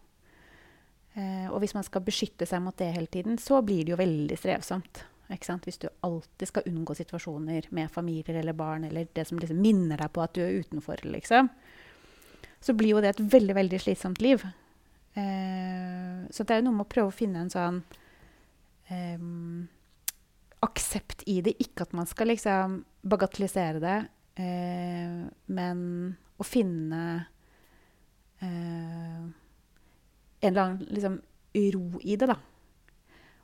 Eh, 1.12 1.48
og 1.52 1.58
hvis 1.60 1.74
man 1.76 1.84
skal 1.84 2.04
beskytte 2.04 2.46
seg 2.48 2.62
mot 2.64 2.76
det 2.78 2.92
hele 2.94 3.10
tiden, 3.12 3.38
så 3.40 3.60
blir 3.64 3.84
det 3.84 3.94
jo 3.94 4.00
veldig 4.00 4.38
strevsomt. 4.38 5.06
Hvis 5.32 5.80
du 5.80 5.86
alltid 6.04 6.48
skal 6.48 6.66
unngå 6.68 6.94
situasjoner 6.94 7.70
med 7.72 7.90
familier 7.90 8.36
eller 8.36 8.52
barn, 8.52 8.84
eller 8.84 9.06
det 9.16 9.24
som 9.28 9.38
liksom 9.40 9.62
minner 9.64 9.96
deg 9.96 10.12
på 10.12 10.20
at 10.20 10.34
du 10.36 10.42
er 10.44 10.58
utenfor, 10.60 11.00
liksom, 11.08 11.48
så 12.60 12.74
blir 12.76 12.92
jo 12.92 13.00
det 13.00 13.14
et 13.14 13.22
veldig, 13.32 13.54
veldig 13.56 13.80
slitsomt 13.80 14.20
liv. 14.20 14.44
Eh, 15.14 16.22
så 16.30 16.44
det 16.44 16.54
er 16.54 16.62
jo 16.62 16.68
noe 16.68 16.78
med 16.78 16.86
å 16.86 16.92
prøve 16.92 17.12
å 17.12 17.14
finne 17.14 17.44
en 17.44 17.52
sånn 17.52 17.82
eh, 18.88 19.26
aksept 20.62 21.24
i 21.30 21.40
det. 21.44 21.56
Ikke 21.62 21.86
at 21.86 21.94
man 21.96 22.08
skal 22.08 22.30
liksom 22.32 22.80
bagatellisere 23.02 23.82
det, 23.82 23.98
eh, 24.40 25.18
men 25.52 25.82
å 26.38 26.46
finne 26.46 27.02
eh, 28.42 29.26
en 30.42 30.48
eller 30.48 30.62
annen 30.62 30.86
liksom, 30.88 31.18
ro 31.74 32.00
i 32.02 32.16
det, 32.16 32.30
da. 32.30 32.38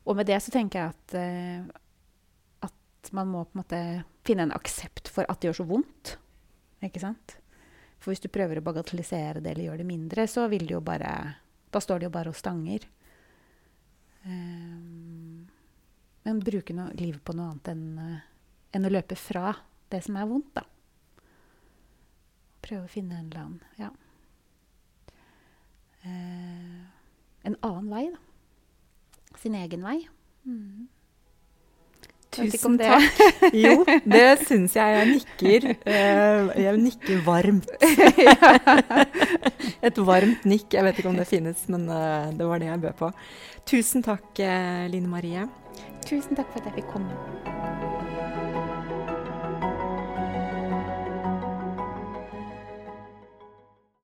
Og 0.08 0.16
med 0.16 0.28
det 0.30 0.38
så 0.40 0.54
tenker 0.54 0.80
jeg 0.80 0.94
at, 0.94 1.16
eh, 1.20 2.64
at 2.64 3.12
man 3.12 3.28
må 3.34 3.44
på 3.44 3.58
en 3.58 3.62
måte 3.62 3.82
finne 4.26 4.48
en 4.48 4.56
aksept 4.56 5.10
for 5.12 5.28
at 5.28 5.40
det 5.40 5.50
gjør 5.50 5.60
så 5.60 5.68
vondt. 5.68 6.14
Ikke 6.84 7.02
sant? 7.02 7.36
For 7.98 8.12
hvis 8.12 8.22
du 8.22 8.30
prøver 8.30 8.60
å 8.60 8.64
bagatellisere 8.64 9.42
det 9.42 9.52
eller 9.52 9.68
gjøre 9.68 9.82
det 9.82 9.88
mindre, 9.88 10.26
så 10.30 10.46
vil 10.50 10.66
det 10.68 10.76
jo 10.76 10.82
bare 10.84 11.12
Da 11.70 11.80
står 11.82 12.00
det 12.00 12.08
jo 12.08 12.14
bare 12.14 12.32
og 12.32 12.38
stanger. 12.38 12.86
Um, 14.24 15.46
men 16.24 16.42
bruke 16.44 16.74
no 16.76 16.88
livet 16.98 17.22
på 17.24 17.34
noe 17.36 17.52
annet 17.52 17.70
enn, 17.72 17.86
uh, 17.96 18.26
enn 18.76 18.88
å 18.88 18.92
løpe 18.92 19.16
fra 19.16 19.54
det 19.92 20.02
som 20.04 20.18
er 20.20 20.28
vondt, 20.28 20.50
da. 20.58 20.64
Prøve 22.64 22.84
å 22.84 22.92
finne 22.92 23.20
en 23.20 23.30
eller 23.30 23.46
annen 23.46 23.80
Ja 23.80 23.94
Uh, 25.98 26.84
en 27.42 27.56
annen 27.66 27.88
vei, 27.90 28.04
da. 28.14 29.34
Sin 29.36 29.56
egen 29.58 29.82
vei. 29.82 29.96
Mm. 30.46 30.86
Tusen 32.38 32.78
takk. 32.80 33.22
jo, 33.64 33.74
det 34.08 34.24
syns 34.46 34.76
jeg. 34.78 34.96
Jeg 34.98 35.10
nikker. 35.12 35.68
Uh, 35.84 36.52
jeg 36.58 36.82
nikker 36.82 37.22
varmt. 37.26 37.70
Et 39.86 40.02
varmt 40.10 40.48
nikk. 40.48 40.72
Jeg 40.78 40.86
vet 40.86 41.00
ikke 41.00 41.12
om 41.12 41.20
det 41.20 41.28
finnes, 41.30 41.64
men 41.72 41.88
uh, 41.90 42.30
det 42.34 42.48
var 42.48 42.62
det 42.62 42.70
jeg 42.70 42.84
bød 42.86 42.98
på. 43.02 43.12
Tusen 43.68 44.06
takk, 44.06 44.28
uh, 44.38 44.84
Line 44.92 45.10
Marie. 45.10 45.48
Tusen 46.08 46.38
takk 46.38 46.52
for 46.54 46.62
at 46.62 46.70
jeg 46.70 46.80
fikk 46.80 46.92
komme. 46.96 47.97